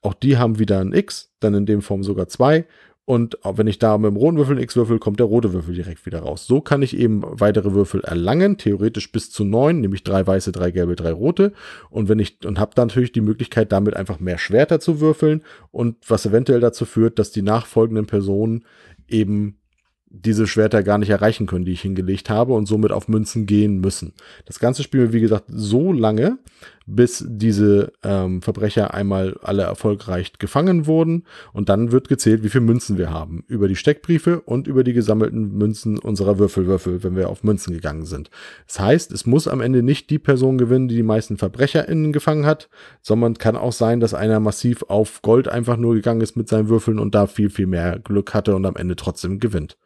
Auch 0.00 0.14
die 0.14 0.38
haben 0.38 0.58
wieder 0.58 0.80
ein 0.80 0.94
X, 0.94 1.34
dann 1.40 1.52
in 1.52 1.66
dem 1.66 1.82
Form 1.82 2.02
sogar 2.02 2.28
zwei. 2.28 2.66
Und 3.06 3.38
wenn 3.44 3.68
ich 3.68 3.78
da 3.78 3.96
mit 3.98 4.10
dem 4.10 4.16
roten 4.16 4.36
Würfel 4.36 4.56
ein 4.56 4.62
X 4.62 4.74
würfel, 4.74 4.98
kommt 4.98 5.20
der 5.20 5.26
rote 5.26 5.52
Würfel 5.52 5.74
direkt 5.74 6.04
wieder 6.06 6.18
raus. 6.18 6.44
So 6.44 6.60
kann 6.60 6.82
ich 6.82 6.96
eben 6.96 7.22
weitere 7.24 7.72
Würfel 7.72 8.00
erlangen, 8.00 8.58
theoretisch 8.58 9.12
bis 9.12 9.30
zu 9.30 9.44
neun, 9.44 9.80
nämlich 9.80 10.02
drei 10.02 10.26
weiße, 10.26 10.50
drei 10.50 10.72
gelbe, 10.72 10.96
drei 10.96 11.12
rote. 11.12 11.52
Und 11.88 12.08
wenn 12.08 12.18
ich 12.18 12.44
und 12.44 12.58
habe 12.58 12.72
dann 12.74 12.88
natürlich 12.88 13.12
die 13.12 13.20
Möglichkeit, 13.20 13.70
damit 13.70 13.94
einfach 13.94 14.18
mehr 14.18 14.38
Schwerter 14.38 14.80
zu 14.80 15.00
würfeln 15.00 15.44
und 15.70 15.96
was 16.08 16.26
eventuell 16.26 16.58
dazu 16.58 16.84
führt, 16.84 17.20
dass 17.20 17.30
die 17.30 17.42
nachfolgenden 17.42 18.06
Personen 18.06 18.64
eben 19.06 19.60
diese 20.08 20.46
Schwerter 20.48 20.82
gar 20.82 20.98
nicht 20.98 21.10
erreichen 21.10 21.46
können, 21.46 21.64
die 21.64 21.72
ich 21.72 21.82
hingelegt 21.82 22.28
habe 22.28 22.54
und 22.54 22.66
somit 22.66 22.90
auf 22.90 23.06
Münzen 23.06 23.46
gehen 23.46 23.80
müssen. 23.80 24.14
Das 24.46 24.58
Ganze 24.58 24.82
spielen 24.82 25.04
wir, 25.04 25.12
wie 25.12 25.20
gesagt, 25.20 25.44
so 25.48 25.92
lange, 25.92 26.38
bis 26.86 27.24
diese 27.28 27.92
ähm, 28.04 28.42
Verbrecher 28.42 28.94
einmal 28.94 29.36
alle 29.42 29.64
erfolgreich 29.64 30.32
gefangen 30.38 30.86
wurden 30.86 31.24
und 31.52 31.68
dann 31.68 31.90
wird 31.90 32.08
gezählt, 32.08 32.44
wie 32.44 32.48
viele 32.48 32.64
Münzen 32.64 32.96
wir 32.96 33.10
haben. 33.10 33.44
Über 33.48 33.66
die 33.66 33.76
Steckbriefe 33.76 34.40
und 34.40 34.68
über 34.68 34.84
die 34.84 34.92
gesammelten 34.92 35.56
Münzen 35.58 35.98
unserer 35.98 36.38
Würfelwürfel, 36.38 37.02
wenn 37.02 37.16
wir 37.16 37.28
auf 37.28 37.42
Münzen 37.42 37.74
gegangen 37.74 38.06
sind. 38.06 38.30
Das 38.66 38.78
heißt, 38.78 39.12
es 39.12 39.26
muss 39.26 39.48
am 39.48 39.60
Ende 39.60 39.82
nicht 39.82 40.10
die 40.10 40.20
Person 40.20 40.58
gewinnen, 40.58 40.88
die 40.88 40.94
die 40.94 41.02
meisten 41.02 41.36
VerbrecherInnen 41.36 42.12
gefangen 42.12 42.46
hat, 42.46 42.68
sondern 43.02 43.34
kann 43.34 43.56
auch 43.56 43.72
sein, 43.72 43.98
dass 43.98 44.14
einer 44.14 44.38
massiv 44.38 44.84
auf 44.88 45.22
Gold 45.22 45.48
einfach 45.48 45.76
nur 45.76 45.94
gegangen 45.94 46.20
ist 46.20 46.36
mit 46.36 46.48
seinen 46.48 46.68
Würfeln 46.68 47.00
und 47.00 47.14
da 47.14 47.26
viel, 47.26 47.50
viel 47.50 47.66
mehr 47.66 47.98
Glück 47.98 48.32
hatte 48.32 48.54
und 48.54 48.64
am 48.64 48.76
Ende 48.76 48.94
trotzdem 48.94 49.40
gewinnt 49.40 49.76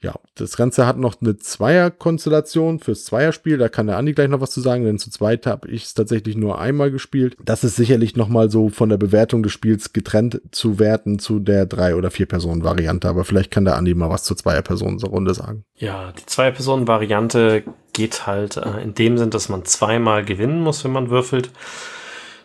ja, 0.00 0.14
das 0.36 0.56
Ganze 0.56 0.86
hat 0.86 0.96
noch 0.96 1.20
eine 1.20 1.36
Zweierkonstellation 1.36 2.78
fürs 2.78 3.04
Zweierspiel. 3.04 3.58
Da 3.58 3.68
kann 3.68 3.88
der 3.88 3.96
Andi 3.96 4.12
gleich 4.12 4.28
noch 4.28 4.40
was 4.40 4.52
zu 4.52 4.60
sagen, 4.60 4.84
denn 4.84 4.98
zu 4.98 5.10
zweit 5.10 5.46
habe 5.46 5.68
ich 5.68 5.84
es 5.84 5.94
tatsächlich 5.94 6.36
nur 6.36 6.60
einmal 6.60 6.90
gespielt. 6.90 7.36
Das 7.44 7.64
ist 7.64 7.76
sicherlich 7.76 8.14
nochmal 8.14 8.50
so 8.50 8.68
von 8.68 8.88
der 8.88 8.96
Bewertung 8.96 9.42
des 9.42 9.52
Spiels 9.52 9.92
getrennt 9.92 10.40
zu 10.52 10.78
werten 10.78 11.18
zu 11.18 11.40
der 11.40 11.66
Drei- 11.66 11.96
oder 11.96 12.10
Vier-Personen-Variante. 12.12 13.08
Aber 13.08 13.24
vielleicht 13.24 13.50
kann 13.50 13.64
der 13.64 13.76
Andi 13.76 13.94
mal 13.94 14.10
was 14.10 14.22
zur 14.22 14.36
Zweier-Personen-Runde 14.36 15.34
sagen. 15.34 15.64
Ja, 15.74 16.12
die 16.12 16.26
Zwei-Personen-Variante 16.26 17.64
geht 17.92 18.26
halt 18.26 18.56
äh, 18.56 18.80
in 18.82 18.94
dem 18.94 19.18
Sinn, 19.18 19.30
dass 19.30 19.48
man 19.48 19.64
zweimal 19.64 20.24
gewinnen 20.24 20.62
muss, 20.62 20.84
wenn 20.84 20.92
man 20.92 21.10
würfelt. 21.10 21.50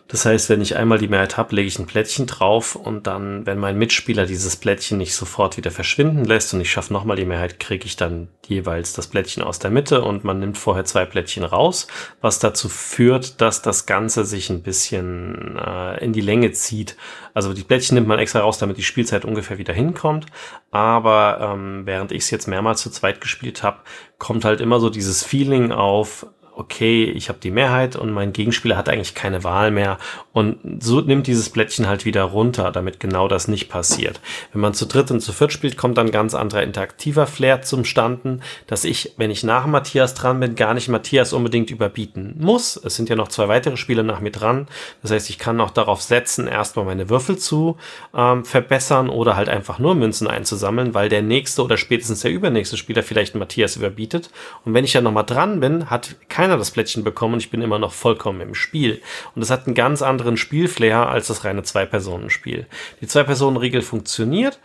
Das 0.08 0.26
heißt, 0.26 0.50
wenn 0.50 0.60
ich 0.60 0.76
einmal 0.76 0.98
die 0.98 1.08
Mehrheit 1.08 1.38
habe, 1.38 1.56
lege 1.56 1.66
ich 1.66 1.78
ein 1.78 1.86
Plättchen 1.86 2.26
drauf 2.26 2.76
und 2.76 3.06
dann, 3.06 3.46
wenn 3.46 3.58
mein 3.58 3.78
Mitspieler 3.78 4.26
dieses 4.26 4.56
Plättchen 4.56 4.98
nicht 4.98 5.14
sofort 5.14 5.56
wieder 5.56 5.70
verschwinden 5.70 6.24
lässt 6.24 6.52
und 6.52 6.60
ich 6.60 6.70
schaffe 6.70 6.92
nochmal 6.92 7.16
die 7.16 7.24
Mehrheit, 7.24 7.58
kriege 7.58 7.86
ich 7.86 7.96
dann 7.96 8.28
jeweils 8.46 8.92
das 8.92 9.06
Plättchen 9.06 9.42
aus 9.42 9.60
der 9.60 9.70
Mitte 9.70 10.02
und 10.02 10.22
man 10.22 10.38
nimmt 10.38 10.58
vorher 10.58 10.84
zwei 10.84 11.06
Plättchen 11.06 11.42
raus, 11.42 11.86
was 12.20 12.38
dazu 12.38 12.68
führt, 12.68 13.40
dass 13.40 13.62
das 13.62 13.86
Ganze 13.86 14.26
sich 14.26 14.50
ein 14.50 14.62
bisschen 14.62 15.58
äh, 15.58 16.04
in 16.04 16.12
die 16.12 16.20
Länge 16.20 16.52
zieht. 16.52 16.96
Also 17.32 17.54
die 17.54 17.64
Plättchen 17.64 17.94
nimmt 17.94 18.06
man 18.06 18.18
extra 18.18 18.40
raus, 18.40 18.58
damit 18.58 18.76
die 18.76 18.82
Spielzeit 18.82 19.24
ungefähr 19.24 19.56
wieder 19.56 19.72
hinkommt. 19.72 20.26
Aber 20.70 21.38
ähm, 21.40 21.86
während 21.86 22.12
ich 22.12 22.24
es 22.24 22.30
jetzt 22.30 22.46
mehrmals 22.46 22.82
zu 22.82 22.90
zweit 22.90 23.20
gespielt 23.20 23.62
habe, 23.62 23.78
kommt 24.18 24.44
halt 24.44 24.60
immer 24.60 24.80
so 24.80 24.90
dieses 24.90 25.24
Feeling 25.24 25.72
auf, 25.72 26.26
okay, 26.56 27.04
ich 27.04 27.28
habe 27.28 27.38
die 27.42 27.50
Mehrheit 27.50 27.96
und 27.96 28.12
mein 28.12 28.32
Gegenspieler 28.32 28.76
hat 28.76 28.88
eigentlich 28.88 29.14
keine 29.14 29.44
Wahl 29.44 29.70
mehr. 29.70 29.98
Und 30.32 30.58
so 30.82 31.00
nimmt 31.00 31.26
dieses 31.26 31.50
Blättchen 31.50 31.88
halt 31.88 32.04
wieder 32.04 32.22
runter, 32.22 32.70
damit 32.70 33.00
genau 33.00 33.28
das 33.28 33.48
nicht 33.48 33.68
passiert. 33.68 34.20
Wenn 34.52 34.60
man 34.60 34.74
zu 34.74 34.86
dritt 34.86 35.10
und 35.10 35.20
zu 35.20 35.32
viert 35.32 35.52
spielt, 35.52 35.76
kommt 35.76 35.98
dann 35.98 36.10
ganz 36.10 36.34
anderer 36.34 36.62
interaktiver 36.62 37.26
Flair 37.26 37.62
zum 37.62 37.84
Standen, 37.84 38.40
dass 38.66 38.84
ich, 38.84 39.14
wenn 39.16 39.30
ich 39.30 39.44
nach 39.44 39.66
Matthias 39.66 40.14
dran 40.14 40.40
bin, 40.40 40.54
gar 40.54 40.74
nicht 40.74 40.88
Matthias 40.88 41.32
unbedingt 41.32 41.70
überbieten 41.70 42.36
muss. 42.38 42.76
Es 42.76 42.96
sind 42.96 43.08
ja 43.08 43.16
noch 43.16 43.28
zwei 43.28 43.48
weitere 43.48 43.76
Spiele 43.76 44.04
nach 44.04 44.20
mir 44.20 44.32
dran. 44.32 44.66
Das 45.02 45.10
heißt, 45.10 45.30
ich 45.30 45.38
kann 45.38 45.60
auch 45.60 45.70
darauf 45.70 46.02
setzen, 46.02 46.46
erstmal 46.46 46.84
meine 46.84 47.08
Würfel 47.10 47.36
zu 47.36 47.76
ähm, 48.14 48.44
verbessern 48.44 49.08
oder 49.08 49.36
halt 49.36 49.48
einfach 49.48 49.78
nur 49.78 49.94
Münzen 49.94 50.28
einzusammeln, 50.28 50.94
weil 50.94 51.08
der 51.08 51.22
nächste 51.22 51.62
oder 51.64 51.76
spätestens 51.76 52.20
der 52.20 52.30
übernächste 52.30 52.76
Spieler 52.76 53.02
vielleicht 53.02 53.34
Matthias 53.34 53.76
überbietet. 53.76 54.30
Und 54.64 54.74
wenn 54.74 54.84
ich 54.84 54.92
ja 54.92 55.00
nochmal 55.00 55.26
dran 55.26 55.60
bin, 55.60 55.90
hat 55.90 56.16
kein 56.28 56.43
keiner 56.44 56.58
das 56.58 56.72
Plättchen 56.72 57.04
bekommen 57.04 57.32
und 57.34 57.40
ich 57.40 57.48
bin 57.48 57.62
immer 57.62 57.78
noch 57.78 57.92
vollkommen 57.92 58.42
im 58.42 58.54
Spiel. 58.54 59.00
Und 59.34 59.40
das 59.40 59.48
hat 59.50 59.66
einen 59.66 59.74
ganz 59.74 60.02
anderen 60.02 60.36
Spielflair 60.36 61.08
als 61.08 61.28
das 61.28 61.42
reine 61.44 61.62
Zwei-Personen-Spiel. 61.62 62.66
Die 63.00 63.06
Zwei-Personen-Regel 63.06 63.80
funktioniert. 63.80 64.60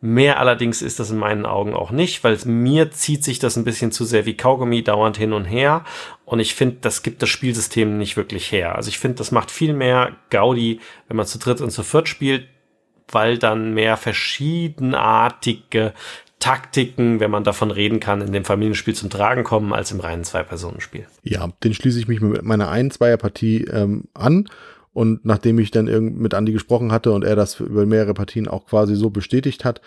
Mehr 0.00 0.38
allerdings 0.38 0.80
ist 0.80 1.00
das 1.00 1.10
in 1.10 1.18
meinen 1.18 1.44
Augen 1.44 1.74
auch 1.74 1.90
nicht, 1.90 2.22
weil 2.22 2.38
mir 2.44 2.92
zieht 2.92 3.24
sich 3.24 3.40
das 3.40 3.56
ein 3.56 3.64
bisschen 3.64 3.90
zu 3.90 4.04
sehr 4.04 4.26
wie 4.26 4.36
Kaugummi 4.36 4.84
dauernd 4.84 5.16
hin 5.16 5.32
und 5.32 5.44
her. 5.44 5.82
Und 6.24 6.38
ich 6.38 6.54
finde, 6.54 6.76
das 6.82 7.02
gibt 7.02 7.20
das 7.20 7.30
Spielsystem 7.30 7.98
nicht 7.98 8.16
wirklich 8.16 8.52
her. 8.52 8.76
Also 8.76 8.90
ich 8.90 9.00
finde, 9.00 9.16
das 9.16 9.32
macht 9.32 9.50
viel 9.50 9.72
mehr 9.72 10.12
Gaudi, 10.30 10.78
wenn 11.08 11.16
man 11.16 11.26
zu 11.26 11.40
dritt 11.40 11.60
und 11.60 11.72
zu 11.72 11.82
viert 11.82 12.08
spielt, 12.08 12.46
weil 13.08 13.38
dann 13.38 13.74
mehr 13.74 13.96
verschiedenartige 13.96 15.94
Taktiken, 16.44 17.20
wenn 17.20 17.30
man 17.30 17.42
davon 17.42 17.70
reden 17.70 18.00
kann, 18.00 18.20
in 18.20 18.30
dem 18.32 18.44
Familienspiel 18.44 18.94
zum 18.94 19.08
Tragen 19.08 19.44
kommen, 19.44 19.72
als 19.72 19.92
im 19.92 20.00
reinen 20.00 20.24
Zwei-Personen-Spiel. 20.24 21.06
Ja, 21.22 21.48
den 21.64 21.72
schließe 21.72 21.98
ich 21.98 22.06
mich 22.06 22.20
mit 22.20 22.42
meiner 22.42 22.68
Ein-Zweier-Partie 22.68 23.64
ähm, 23.64 24.08
an. 24.12 24.46
Und 24.92 25.24
nachdem 25.24 25.58
ich 25.58 25.70
dann 25.70 25.86
mit 25.86 26.34
Andi 26.34 26.52
gesprochen 26.52 26.92
hatte 26.92 27.12
und 27.12 27.24
er 27.24 27.34
das 27.34 27.60
über 27.60 27.86
mehrere 27.86 28.12
Partien 28.12 28.46
auch 28.46 28.66
quasi 28.66 28.94
so 28.94 29.08
bestätigt 29.08 29.64
hat, 29.64 29.80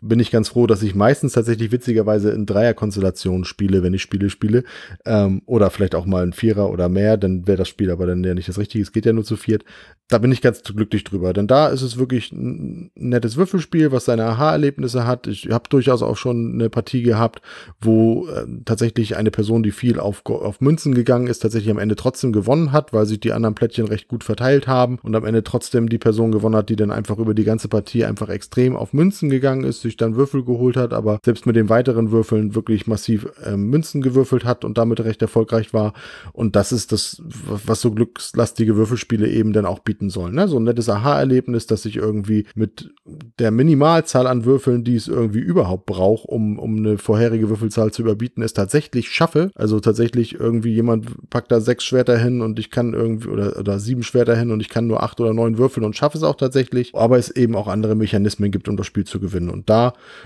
bin 0.00 0.20
ich 0.20 0.30
ganz 0.30 0.48
froh, 0.48 0.66
dass 0.66 0.82
ich 0.82 0.94
meistens 0.94 1.32
tatsächlich 1.32 1.70
witzigerweise 1.70 2.30
in 2.30 2.46
Dreierkonstellationen 2.46 3.44
spiele, 3.44 3.82
wenn 3.82 3.94
ich 3.94 4.02
Spiele 4.02 4.28
spiele. 4.28 4.64
Ähm, 5.04 5.42
oder 5.46 5.70
vielleicht 5.70 5.94
auch 5.94 6.04
mal 6.04 6.22
ein 6.22 6.32
Vierer 6.32 6.70
oder 6.70 6.88
mehr, 6.88 7.16
dann 7.16 7.46
wäre 7.46 7.58
das 7.58 7.68
Spiel 7.68 7.90
aber 7.90 8.06
dann 8.06 8.24
ja 8.24 8.34
nicht 8.34 8.48
das 8.48 8.58
Richtige. 8.58 8.82
Es 8.82 8.92
geht 8.92 9.06
ja 9.06 9.12
nur 9.12 9.24
zu 9.24 9.36
viert. 9.36 9.64
Da 10.08 10.18
bin 10.18 10.32
ich 10.32 10.42
ganz 10.42 10.62
glücklich 10.62 11.04
drüber, 11.04 11.32
denn 11.32 11.46
da 11.46 11.68
ist 11.68 11.80
es 11.80 11.96
wirklich 11.96 12.30
ein 12.32 12.90
nettes 12.94 13.36
Würfelspiel, 13.36 13.90
was 13.90 14.04
seine 14.04 14.26
Aha-Erlebnisse 14.26 15.06
hat. 15.06 15.26
Ich 15.26 15.48
habe 15.50 15.68
durchaus 15.70 16.02
auch 16.02 16.18
schon 16.18 16.54
eine 16.54 16.68
Partie 16.68 17.02
gehabt, 17.02 17.40
wo 17.80 18.28
äh, 18.28 18.44
tatsächlich 18.66 19.16
eine 19.16 19.30
Person, 19.30 19.62
die 19.62 19.72
viel 19.72 19.98
auf, 19.98 20.26
auf 20.26 20.60
Münzen 20.60 20.94
gegangen 20.94 21.28
ist, 21.28 21.38
tatsächlich 21.38 21.70
am 21.70 21.78
Ende 21.78 21.96
trotzdem 21.96 22.32
gewonnen 22.32 22.72
hat, 22.72 22.92
weil 22.92 23.06
sich 23.06 23.20
die 23.20 23.32
anderen 23.32 23.54
Plättchen 23.54 23.86
recht 23.86 24.08
gut 24.08 24.24
verteilt 24.24 24.66
haben 24.66 24.98
und 25.02 25.16
am 25.16 25.24
Ende 25.24 25.42
trotzdem 25.42 25.88
die 25.88 25.98
Person 25.98 26.32
gewonnen 26.32 26.56
hat, 26.56 26.68
die 26.68 26.76
dann 26.76 26.90
einfach 26.90 27.18
über 27.18 27.32
die 27.32 27.44
ganze 27.44 27.68
Partie 27.68 28.04
einfach 28.04 28.28
extrem 28.28 28.76
auf 28.76 28.92
Münzen 28.92 29.30
gegangen 29.30 29.64
ist, 29.64 29.83
sich 29.84 29.96
dann 29.96 30.16
Würfel 30.16 30.44
geholt 30.44 30.76
hat, 30.76 30.92
aber 30.92 31.20
selbst 31.24 31.46
mit 31.46 31.56
den 31.56 31.68
weiteren 31.68 32.10
Würfeln 32.10 32.54
wirklich 32.54 32.86
massiv 32.86 33.26
äh, 33.44 33.56
Münzen 33.56 34.02
gewürfelt 34.02 34.44
hat 34.44 34.64
und 34.64 34.76
damit 34.76 35.00
recht 35.00 35.22
erfolgreich 35.22 35.72
war. 35.72 35.92
Und 36.32 36.56
das 36.56 36.72
ist 36.72 36.90
das, 36.90 37.22
was 37.22 37.80
so 37.80 37.92
glückslastige 37.92 38.76
Würfelspiele 38.76 39.28
eben 39.28 39.52
dann 39.52 39.66
auch 39.66 39.78
bieten 39.78 40.10
sollen. 40.10 40.34
Ne? 40.34 40.48
So 40.48 40.58
ein 40.58 40.64
nettes 40.64 40.88
Aha-Erlebnis, 40.88 41.66
dass 41.66 41.84
ich 41.84 41.96
irgendwie 41.96 42.46
mit 42.54 42.92
der 43.38 43.50
Minimalzahl 43.50 44.26
an 44.26 44.44
Würfeln, 44.44 44.84
die 44.84 44.96
es 44.96 45.06
irgendwie 45.08 45.40
überhaupt 45.40 45.86
braucht, 45.86 46.26
um, 46.28 46.58
um 46.58 46.76
eine 46.78 46.98
vorherige 46.98 47.48
Würfelzahl 47.48 47.92
zu 47.92 48.02
überbieten, 48.02 48.42
es 48.42 48.54
tatsächlich 48.54 49.10
schaffe. 49.10 49.50
Also 49.54 49.80
tatsächlich 49.80 50.40
irgendwie 50.40 50.72
jemand 50.72 51.30
packt 51.30 51.52
da 51.52 51.60
sechs 51.60 51.84
Schwerter 51.84 52.18
hin 52.18 52.40
und 52.40 52.58
ich 52.58 52.70
kann 52.70 52.94
irgendwie, 52.94 53.28
oder, 53.28 53.58
oder 53.58 53.78
sieben 53.78 54.02
Schwerter 54.02 54.36
hin 54.36 54.50
und 54.50 54.60
ich 54.60 54.68
kann 54.68 54.86
nur 54.86 55.02
acht 55.02 55.20
oder 55.20 55.34
neun 55.34 55.58
würfeln 55.58 55.84
und 55.84 55.96
schaffe 55.96 56.18
es 56.18 56.24
auch 56.24 56.36
tatsächlich. 56.36 56.92
Aber 56.94 57.18
es 57.18 57.30
eben 57.30 57.54
auch 57.54 57.68
andere 57.68 57.94
Mechanismen 57.94 58.50
gibt, 58.50 58.68
um 58.68 58.76
das 58.76 58.86
Spiel 58.86 59.04
zu 59.04 59.20
gewinnen. 59.20 59.50
Und 59.50 59.68
da 59.68 59.73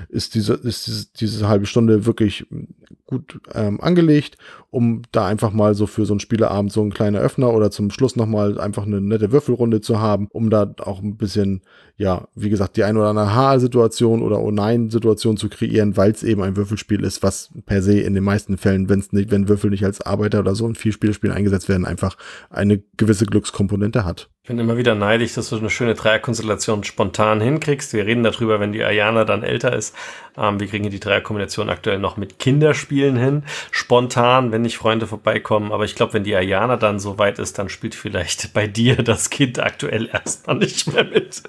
ist 0.09 0.35
diese, 0.35 0.55
ist 0.55 0.87
diese, 0.87 1.07
diese 1.15 1.49
halbe 1.49 1.67
Stunde 1.67 2.07
wirklich 2.07 2.47
gut 3.07 3.41
ähm, 3.55 3.81
angelegt, 3.81 4.37
um 4.71 5.03
da 5.13 5.27
einfach 5.27 5.53
mal 5.53 5.75
so 5.75 5.87
für 5.87 6.05
so 6.05 6.13
einen 6.13 6.21
Spieleabend 6.21 6.73
so 6.73 6.83
einen 6.83 6.93
kleinen 6.93 7.17
Öffner 7.17 7.53
oder 7.53 7.71
zum 7.71 7.91
Schluss 7.91 8.17
nochmal 8.17 8.61
einfach 8.61 8.85
eine 8.85 9.01
nette 9.01 9.33
Würfelrunde 9.33 9.81
zu 9.81 9.99
haben, 9.99 10.29
um 10.31 10.51
da 10.51 10.75
auch 10.81 11.01
ein 11.01 11.17
bisschen, 11.17 11.63
ja, 11.99 12.29
wie 12.37 12.49
gesagt, 12.49 12.77
die 12.77 12.85
ein 12.85 12.97
oder 12.97 13.09
andere 13.09 13.35
Ha-Situation 13.35 14.23
oder 14.23 14.41
Oh-Nein-Situation 14.41 15.37
zu 15.37 15.49
kreieren, 15.49 15.97
weil 15.97 16.13
es 16.13 16.23
eben 16.23 16.43
ein 16.45 16.57
Würfelspiel 16.57 17.03
ist, 17.03 17.25
was 17.25 17.51
per 17.67 17.83
se 17.83 17.99
in 17.99 18.15
den 18.15 18.23
meisten 18.23 18.57
Fällen, 18.57 18.89
wenn 18.89 19.01
es 19.01 19.13
nicht, 19.13 19.33
wenn 19.33 19.49
Würfel 19.49 19.71
nicht 19.71 19.85
als 19.85 20.01
Arbeiter 20.01 20.39
oder 20.39 20.55
so 20.55 20.67
in 20.69 20.77
Vielspielerspielen 20.77 21.35
eingesetzt 21.35 21.69
werden, 21.69 21.85
einfach 21.85 22.17
eine 22.51 22.81
gewisse 22.97 23.27
Glückskomponente 23.27 24.05
hat. 24.05 24.31
Ich 24.49 24.51
bin 24.51 24.61
immer 24.61 24.79
wieder 24.79 24.95
neidisch, 24.95 25.35
dass 25.35 25.51
du 25.51 25.59
eine 25.59 25.69
schöne 25.69 25.95
Dreierkonstellation 25.95 26.83
spontan 26.83 27.39
hinkriegst. 27.39 27.93
Wir 27.93 28.07
reden 28.07 28.23
darüber, 28.23 28.61
wenn 28.61 28.73
die 28.73 28.83
Ayana 28.83 29.27
dann 29.27 29.43
älter 29.43 29.77
ist. 29.77 29.95
Ähm, 30.39 30.59
wir 30.59 30.67
kriegen 30.69 30.89
die 30.89 30.99
Dreierkombination 30.99 31.69
aktuell 31.69 31.99
noch 31.99 32.17
mit 32.17 32.39
Kinderspielen 32.39 33.17
hin. 33.17 33.43
Spontan, 33.71 34.51
wenn 34.51 34.63
nicht 34.63 34.79
Freunde 34.79 35.07
vorbeikommen. 35.07 35.71
Aber 35.71 35.85
ich 35.85 35.97
glaube, 35.97 36.15
wenn 36.15 36.25
die 36.25 36.35
Ayana 36.35 36.79
dann 36.79 36.99
so 36.99 37.19
weit 37.19 37.39
ist, 37.39 37.59
dann 37.59 37.69
spielt 37.69 37.95
vielleicht 37.95 38.53
bei 38.55 38.67
dir 38.67 38.97
das 38.97 39.29
Kind 39.29 39.59
aktuell 39.59 40.09
erstmal 40.11 40.57
nicht 40.57 40.91
mehr 40.91 41.05
mit. 41.05 41.43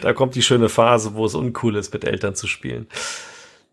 Da 0.00 0.12
kommt 0.12 0.34
die 0.34 0.42
schöne 0.42 0.68
Phase, 0.68 1.14
wo 1.14 1.26
es 1.26 1.34
uncool 1.34 1.76
ist, 1.76 1.92
mit 1.92 2.04
Eltern 2.04 2.34
zu 2.34 2.46
spielen. 2.46 2.86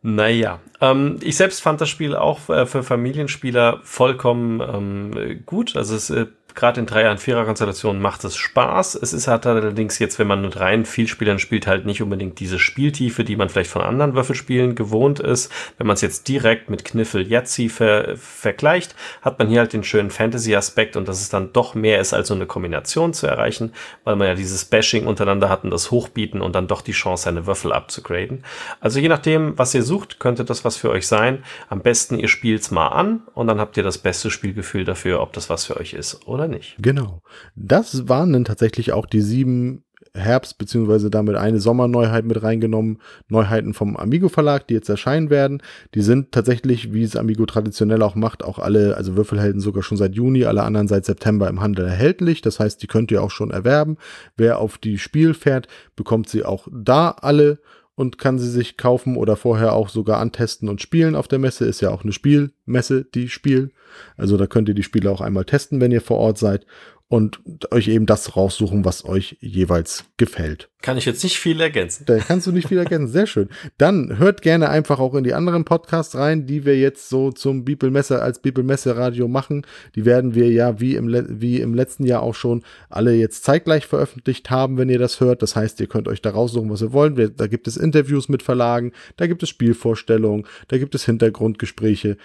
Naja, 0.01 0.59
ähm, 0.79 1.17
ich 1.21 1.35
selbst 1.35 1.61
fand 1.61 1.81
das 1.81 1.89
Spiel 1.89 2.15
auch 2.15 2.49
äh, 2.49 2.65
für 2.65 2.83
Familienspieler 2.83 3.81
vollkommen 3.83 4.61
ähm, 4.61 5.41
gut. 5.45 5.75
Also 5.75 5.95
es 5.95 6.09
äh, 6.09 6.27
gerade 6.55 6.79
in 6.79 6.85
Dreier- 6.85 7.11
und 7.11 7.19
Vierer-Konstellationen 7.19 8.01
macht 8.01 8.23
es 8.23 8.35
Spaß. 8.35 8.95
Es 8.95 9.13
ist 9.13 9.27
halt 9.27 9.45
allerdings 9.45 9.99
jetzt, 9.99 10.19
wenn 10.19 10.27
man 10.27 10.41
mit 10.41 10.59
rein 10.59 10.85
Vielspielern 10.85 11.39
spielt, 11.39 11.67
halt 11.67 11.85
nicht 11.85 12.01
unbedingt 12.01 12.39
diese 12.39 12.59
Spieltiefe, 12.59 13.23
die 13.23 13.35
man 13.35 13.49
vielleicht 13.49 13.69
von 13.69 13.81
anderen 13.81 14.13
Würfelspielen 14.13 14.75
gewohnt 14.75 15.19
ist. 15.19 15.51
Wenn 15.77 15.87
man 15.87 15.93
es 15.93 16.01
jetzt 16.01 16.27
direkt 16.27 16.69
mit 16.69 16.83
Kniffel 16.85 17.25
Yahtzee 17.25 17.69
ver 17.69 18.15
vergleicht, 18.17 18.95
hat 19.21 19.39
man 19.39 19.47
hier 19.47 19.59
halt 19.59 19.73
den 19.73 19.83
schönen 19.83 20.09
Fantasy-Aspekt 20.09 20.97
und 20.97 21.07
dass 21.07 21.21
es 21.21 21.29
dann 21.29 21.53
doch 21.53 21.75
mehr 21.75 22.01
ist, 22.01 22.13
als 22.13 22.27
so 22.27 22.33
eine 22.33 22.45
Kombination 22.45 23.13
zu 23.13 23.27
erreichen, 23.27 23.73
weil 24.03 24.15
man 24.15 24.27
ja 24.27 24.35
dieses 24.35 24.65
Bashing 24.65 25.07
untereinander 25.07 25.49
hat 25.49 25.63
und 25.63 25.71
das 25.71 25.91
Hochbieten 25.91 26.41
und 26.41 26.55
dann 26.55 26.67
doch 26.67 26.81
die 26.81 26.91
Chance, 26.91 27.23
seine 27.23 27.45
Würfel 27.45 27.71
abzugraden. 27.71 28.43
Also 28.81 28.99
je 28.99 29.07
nachdem, 29.07 29.57
was 29.57 29.73
ihr 29.73 29.83
sucht, 29.89 30.19
könnte 30.19 30.45
das 30.45 30.63
was 30.63 30.77
für 30.77 30.89
euch 30.89 31.07
sein. 31.07 31.43
Am 31.67 31.81
besten 31.81 32.17
ihr 32.17 32.29
spielt's 32.29 32.71
mal 32.71 32.87
an 32.87 33.23
und 33.33 33.47
dann 33.47 33.59
habt 33.59 33.75
ihr 33.75 33.83
das 33.83 33.97
beste 33.97 34.31
Spielgefühl 34.31 34.85
dafür, 34.85 35.21
ob 35.21 35.33
das 35.33 35.49
was 35.49 35.65
für 35.65 35.75
euch 35.75 35.93
ist 35.93 36.25
oder 36.27 36.47
nicht. 36.47 36.77
Genau. 36.79 37.21
Das 37.55 38.07
waren 38.07 38.31
dann 38.31 38.45
tatsächlich 38.45 38.93
auch 38.93 39.05
die 39.05 39.21
sieben 39.21 39.83
Herbst- 40.13 40.57
beziehungsweise 40.57 41.09
damit 41.09 41.35
eine 41.35 41.59
Sommerneuheit 41.59 42.25
mit 42.25 42.41
reingenommen, 42.41 42.99
Neuheiten 43.27 43.73
vom 43.73 43.95
Amigo 43.95 44.29
Verlag, 44.29 44.67
die 44.67 44.73
jetzt 44.73 44.89
erscheinen 44.89 45.29
werden. 45.29 45.61
Die 45.93 46.01
sind 46.01 46.31
tatsächlich, 46.31 46.93
wie 46.93 47.03
es 47.03 47.15
Amigo 47.15 47.45
traditionell 47.45 48.01
auch 48.01 48.15
macht, 48.15 48.43
auch 48.43 48.59
alle, 48.59 48.97
also 48.97 49.15
Würfelhelden 49.15 49.61
sogar 49.61 49.83
schon 49.83 49.97
seit 49.97 50.15
Juni, 50.15 50.45
alle 50.45 50.63
anderen 50.63 50.87
seit 50.87 51.05
September 51.05 51.47
im 51.47 51.61
Handel 51.61 51.85
erhältlich. 51.85 52.41
Das 52.41 52.59
heißt, 52.59 52.81
die 52.81 52.87
könnt 52.87 53.11
ihr 53.11 53.21
auch 53.21 53.31
schon 53.31 53.51
erwerben. 53.51 53.97
Wer 54.35 54.59
auf 54.59 54.77
die 54.77 54.97
Spiel 54.97 55.33
fährt, 55.33 55.67
bekommt 55.95 56.29
sie 56.29 56.43
auch 56.43 56.67
da 56.71 57.11
alle 57.11 57.59
und 57.99 58.17
kann 58.17 58.39
sie 58.39 58.49
sich 58.49 58.77
kaufen 58.77 59.17
oder 59.17 59.35
vorher 59.35 59.73
auch 59.73 59.89
sogar 59.89 60.21
antesten 60.21 60.69
und 60.69 60.81
spielen 60.81 61.15
auf 61.15 61.27
der 61.27 61.37
Messe. 61.37 61.65
Ist 61.65 61.81
ja 61.81 61.89
auch 61.89 62.03
eine 62.03 62.13
Spielmesse, 62.13 63.03
die 63.13 63.27
Spiel. 63.27 63.71
Also 64.15 64.37
da 64.37 64.47
könnt 64.47 64.69
ihr 64.69 64.73
die 64.73 64.83
Spiele 64.83 65.11
auch 65.11 65.19
einmal 65.19 65.43
testen, 65.43 65.81
wenn 65.81 65.91
ihr 65.91 65.99
vor 65.99 66.15
Ort 66.15 66.37
seid 66.37 66.65
und 67.09 67.41
euch 67.71 67.87
eben 67.87 68.05
das 68.05 68.35
raussuchen, 68.35 68.85
was 68.85 69.03
euch 69.03 69.35
jeweils 69.41 70.05
gefällt. 70.17 70.69
Kann 70.83 70.95
ich 70.95 71.05
jetzt 71.05 71.23
nicht 71.23 71.39
viel 71.39 71.59
ergänzen. 71.59 72.05
Da 72.05 72.19
kannst 72.19 72.45
du 72.45 72.51
nicht 72.51 72.67
viel 72.67 72.77
ergänzen. 72.77 73.11
Sehr 73.11 73.25
schön. 73.25 73.49
Dann 73.79 74.19
hört 74.19 74.43
gerne 74.43 74.69
einfach 74.69 74.99
auch 74.99 75.15
in 75.15 75.23
die 75.23 75.33
anderen 75.33 75.65
Podcasts 75.65 76.15
rein, 76.15 76.45
die 76.45 76.65
wir 76.65 76.77
jetzt 76.77 77.09
so 77.09 77.31
zum 77.31 77.65
Bibelmesse 77.65 78.21
als 78.21 78.39
Bibelmesse 78.39 78.95
Radio 78.95 79.27
machen. 79.27 79.65
Die 79.95 80.05
werden 80.05 80.35
wir 80.35 80.51
ja 80.51 80.79
wie 80.79 80.95
im, 80.95 81.11
wie 81.41 81.59
im 81.59 81.73
letzten 81.73 82.05
Jahr 82.05 82.21
auch 82.21 82.35
schon 82.35 82.63
alle 82.89 83.15
jetzt 83.15 83.43
zeitgleich 83.43 83.87
veröffentlicht 83.87 84.51
haben, 84.51 84.77
wenn 84.77 84.89
ihr 84.89 84.99
das 84.99 85.19
hört. 85.19 85.41
Das 85.41 85.55
heißt, 85.55 85.79
ihr 85.79 85.87
könnt 85.87 86.07
euch 86.07 86.21
da 86.21 86.29
raussuchen, 86.29 86.69
was 86.69 86.83
ihr 86.83 86.93
wollt. 86.93 87.39
Da 87.39 87.47
gibt 87.47 87.67
es 87.67 87.75
Interviews 87.75 88.29
mit 88.29 88.43
Verlagen, 88.43 88.91
da 89.17 89.25
gibt 89.25 89.41
es 89.41 89.49
Spielvorstellungen, 89.49 90.45
da 90.67 90.77
gibt 90.77 90.93
es 90.93 91.05
Hintergrundgespräche 91.05 92.17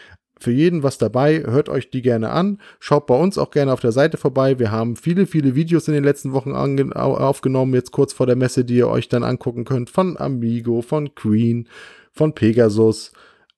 für 0.45 0.53
jeden 0.53 0.83
was 0.83 0.99
dabei. 0.99 1.43
Hört 1.45 1.69
euch 1.69 1.91
die 1.91 2.03
gerne 2.03 2.31
an. 2.31 2.59
Schaut 2.79 3.07
bei 3.07 3.17
uns 3.17 3.39
auch 3.39 3.51
gerne 3.51 3.73
auf 3.73 3.81
der 3.81 3.93
Seite 3.93 4.17
vorbei. 4.17 4.59
Wir 4.59 4.71
haben 4.71 4.95
viele, 4.95 5.27
viele 5.27 5.55
Videos 5.55 5.89
in 5.89 5.95
den 5.95 6.05
letzten 6.05 6.33
Wochen 6.33 6.53
aufgenommen, 6.53 7.75
jetzt 7.75 7.91
kurz 7.91 8.13
vor 8.13 8.27
der 8.27 8.37
Messe, 8.37 8.65
die 8.65 8.77
ihr 8.77 8.89
euch 8.89 9.09
dann 9.09 9.25
angucken 9.25 9.65
könnt. 9.65 9.91
Von 9.91 10.17
Amigo, 10.17 10.83
von 10.83 11.15
Queen, 11.15 11.69
von 12.13 12.35
Pegasus 12.35 13.13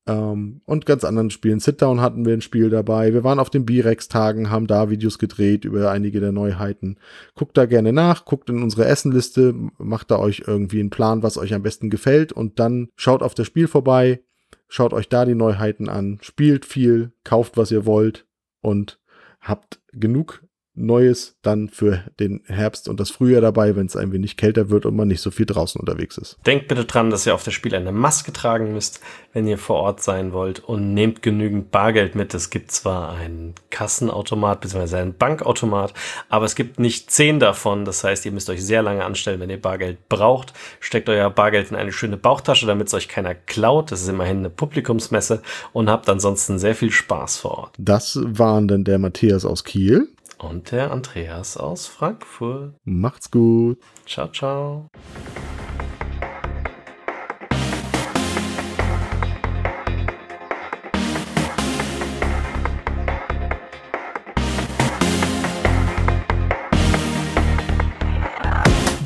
ähm, 0.07 0.61
und 0.65 0.87
ganz 0.87 1.05
anderen 1.05 1.31
Spielen. 1.31 1.61
Sit-Down 1.61 2.01
hatten 2.01 2.25
wir 2.25 2.33
ein 2.33 2.41
Spiel 2.41 2.71
dabei. 2.71 3.13
Wir 3.13 3.25
waren 3.25 3.41
auf 3.41 3.51
den 3.51 3.67
B-Rex-Tagen, 3.67 4.51
haben 4.51 4.67
da 4.67 4.89
Videos 4.89 5.19
gedreht 5.19 5.65
über 5.65 5.91
einige 5.91 6.21
der 6.21 6.33
Neuheiten. 6.33 6.97
Guckt 7.35 7.57
da 7.57 7.67
gerne 7.67 7.93
nach, 7.93 8.25
guckt 8.25 8.49
in 8.49 8.63
unsere 8.63 8.87
Essenliste, 8.87 9.55
macht 9.79 10.11
da 10.11 10.19
euch 10.19 10.45
irgendwie 10.47 10.81
einen 10.81 10.91
Plan, 10.91 11.23
was 11.23 11.37
euch 11.37 11.55
am 11.55 11.63
besten 11.63 11.91
gefällt 11.91 12.33
und 12.33 12.59
dann 12.59 12.89
schaut 12.97 13.23
auf 13.23 13.35
das 13.35 13.47
Spiel 13.47 13.67
vorbei, 13.67 14.21
schaut 14.69 14.93
euch 14.93 15.09
da 15.09 15.25
die 15.25 15.35
Neuheiten 15.35 15.89
an, 15.89 16.19
spielt 16.23 16.65
viel, 16.65 17.13
kauft, 17.25 17.57
was 17.57 17.71
ihr 17.71 17.87
wollt 17.87 18.27
und 18.61 19.01
habt 19.41 19.81
genug 19.93 20.46
Neues 20.77 21.37
dann 21.43 21.69
für 21.69 22.05
den 22.21 22.43
Herbst 22.47 22.89
und 22.89 23.01
das 23.01 23.11
Frühjahr 23.11 23.41
dabei, 23.41 23.77
wenn 23.77 23.87
es 23.87 23.97
ein 23.97 24.13
wenig 24.13 24.37
kälter 24.37 24.71
wird 24.71 24.87
und 24.87 24.95
man 24.95 25.09
nicht 25.09 25.21
so 25.21 25.31
viel 25.31 25.47
draußen 25.47 25.81
unterwegs 25.81 26.19
ist. 26.19 26.39
Denkt 26.47 26.69
bitte 26.69 26.85
dran, 26.85 27.11
dass 27.11 27.27
ihr 27.27 27.35
auf 27.35 27.45
das 27.45 27.55
Spiel 27.55 27.75
eine 27.75 27.93
Maske 27.93 28.33
tragen 28.33 28.73
müsst, 28.73 29.01
wenn 29.33 29.47
ihr 29.47 29.59
vor 29.59 29.77
Ort 29.77 30.03
sein 30.03 30.33
wollt 30.33 30.61
und 30.61 30.95
nehmt 30.95 31.23
genügend 31.23 31.71
Bargeld 31.71 32.15
mit. 32.15 32.35
Es 32.35 32.51
gibt 32.51 32.71
zwar 32.71 33.15
einen 33.15 33.55
Kassenautomat 33.71 34.61
bzw. 34.61 34.97
einen 34.97 35.17
Bankautomat, 35.17 35.95
aber 36.29 36.45
es 36.45 36.55
gibt 36.55 36.79
nicht 36.79 37.11
zehn 37.11 37.41
davon. 37.41 37.85
Das 37.85 38.05
heißt, 38.05 38.25
ihr 38.27 38.33
müsst 38.33 38.51
euch 38.51 38.65
sehr 38.65 38.83
lange 38.83 39.05
anstellen, 39.05 39.41
wenn 39.41 39.51
ihr 39.51 39.61
Bargeld 39.61 40.09
braucht. 40.09 40.53
Steckt 40.81 41.09
euer 41.09 41.31
Bargeld 41.31 41.71
in 41.71 41.77
eine 41.77 41.93
schöne 41.93 42.17
Bauchtasche, 42.17 42.67
damit 42.67 42.89
es 42.89 42.95
euch 42.95 43.09
keiner 43.09 43.35
klaut. 43.35 43.93
Das 43.93 44.03
ist 44.03 44.09
immerhin 44.09 44.39
eine 44.39 44.51
Publikumsmesse 44.51 45.43
und 45.73 45.91
habt 45.91 46.09
ansonsten 46.09 46.59
sehr 46.59 46.75
viel 46.75 46.91
Spaß 46.91 47.39
vor 47.39 47.59
Ort. 47.59 47.75
Das 47.79 48.19
waren 48.23 48.69
dann 48.69 48.85
der 48.85 48.99
Matthias 48.99 49.45
aus 49.45 49.65
Kiel. 49.65 50.09
Und 50.39 50.71
der 50.71 50.91
Andreas 50.91 51.57
aus 51.57 51.87
Frankfurt. 51.87 52.75
Macht's 52.85 53.31
gut. 53.31 53.79
Ciao, 54.07 54.29
ciao. 54.29 54.91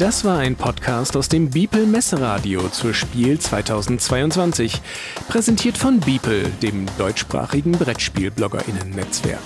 Das 0.01 0.25
war 0.25 0.39
ein 0.39 0.57
Podcast 0.57 1.15
aus 1.15 1.29
dem 1.29 1.51
Beeple 1.51 1.85
Messeradio 1.85 2.71
zur 2.71 2.95
Spiel 2.95 3.39
2022, 3.39 4.81
präsentiert 5.29 5.77
von 5.77 6.01
Beeple, 6.01 6.49
dem 6.63 6.87
deutschsprachigen 6.97 7.73
Brettspiel-BloggerInnen-Netzwerk. 7.73 9.41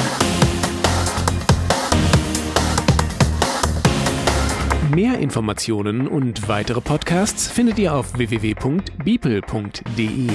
Mehr 4.94 5.18
Informationen 5.18 6.06
und 6.06 6.46
weitere 6.46 6.80
Podcasts 6.80 7.50
findet 7.50 7.80
ihr 7.80 7.94
auf 7.94 8.16
www.beeple.de. 8.16 10.28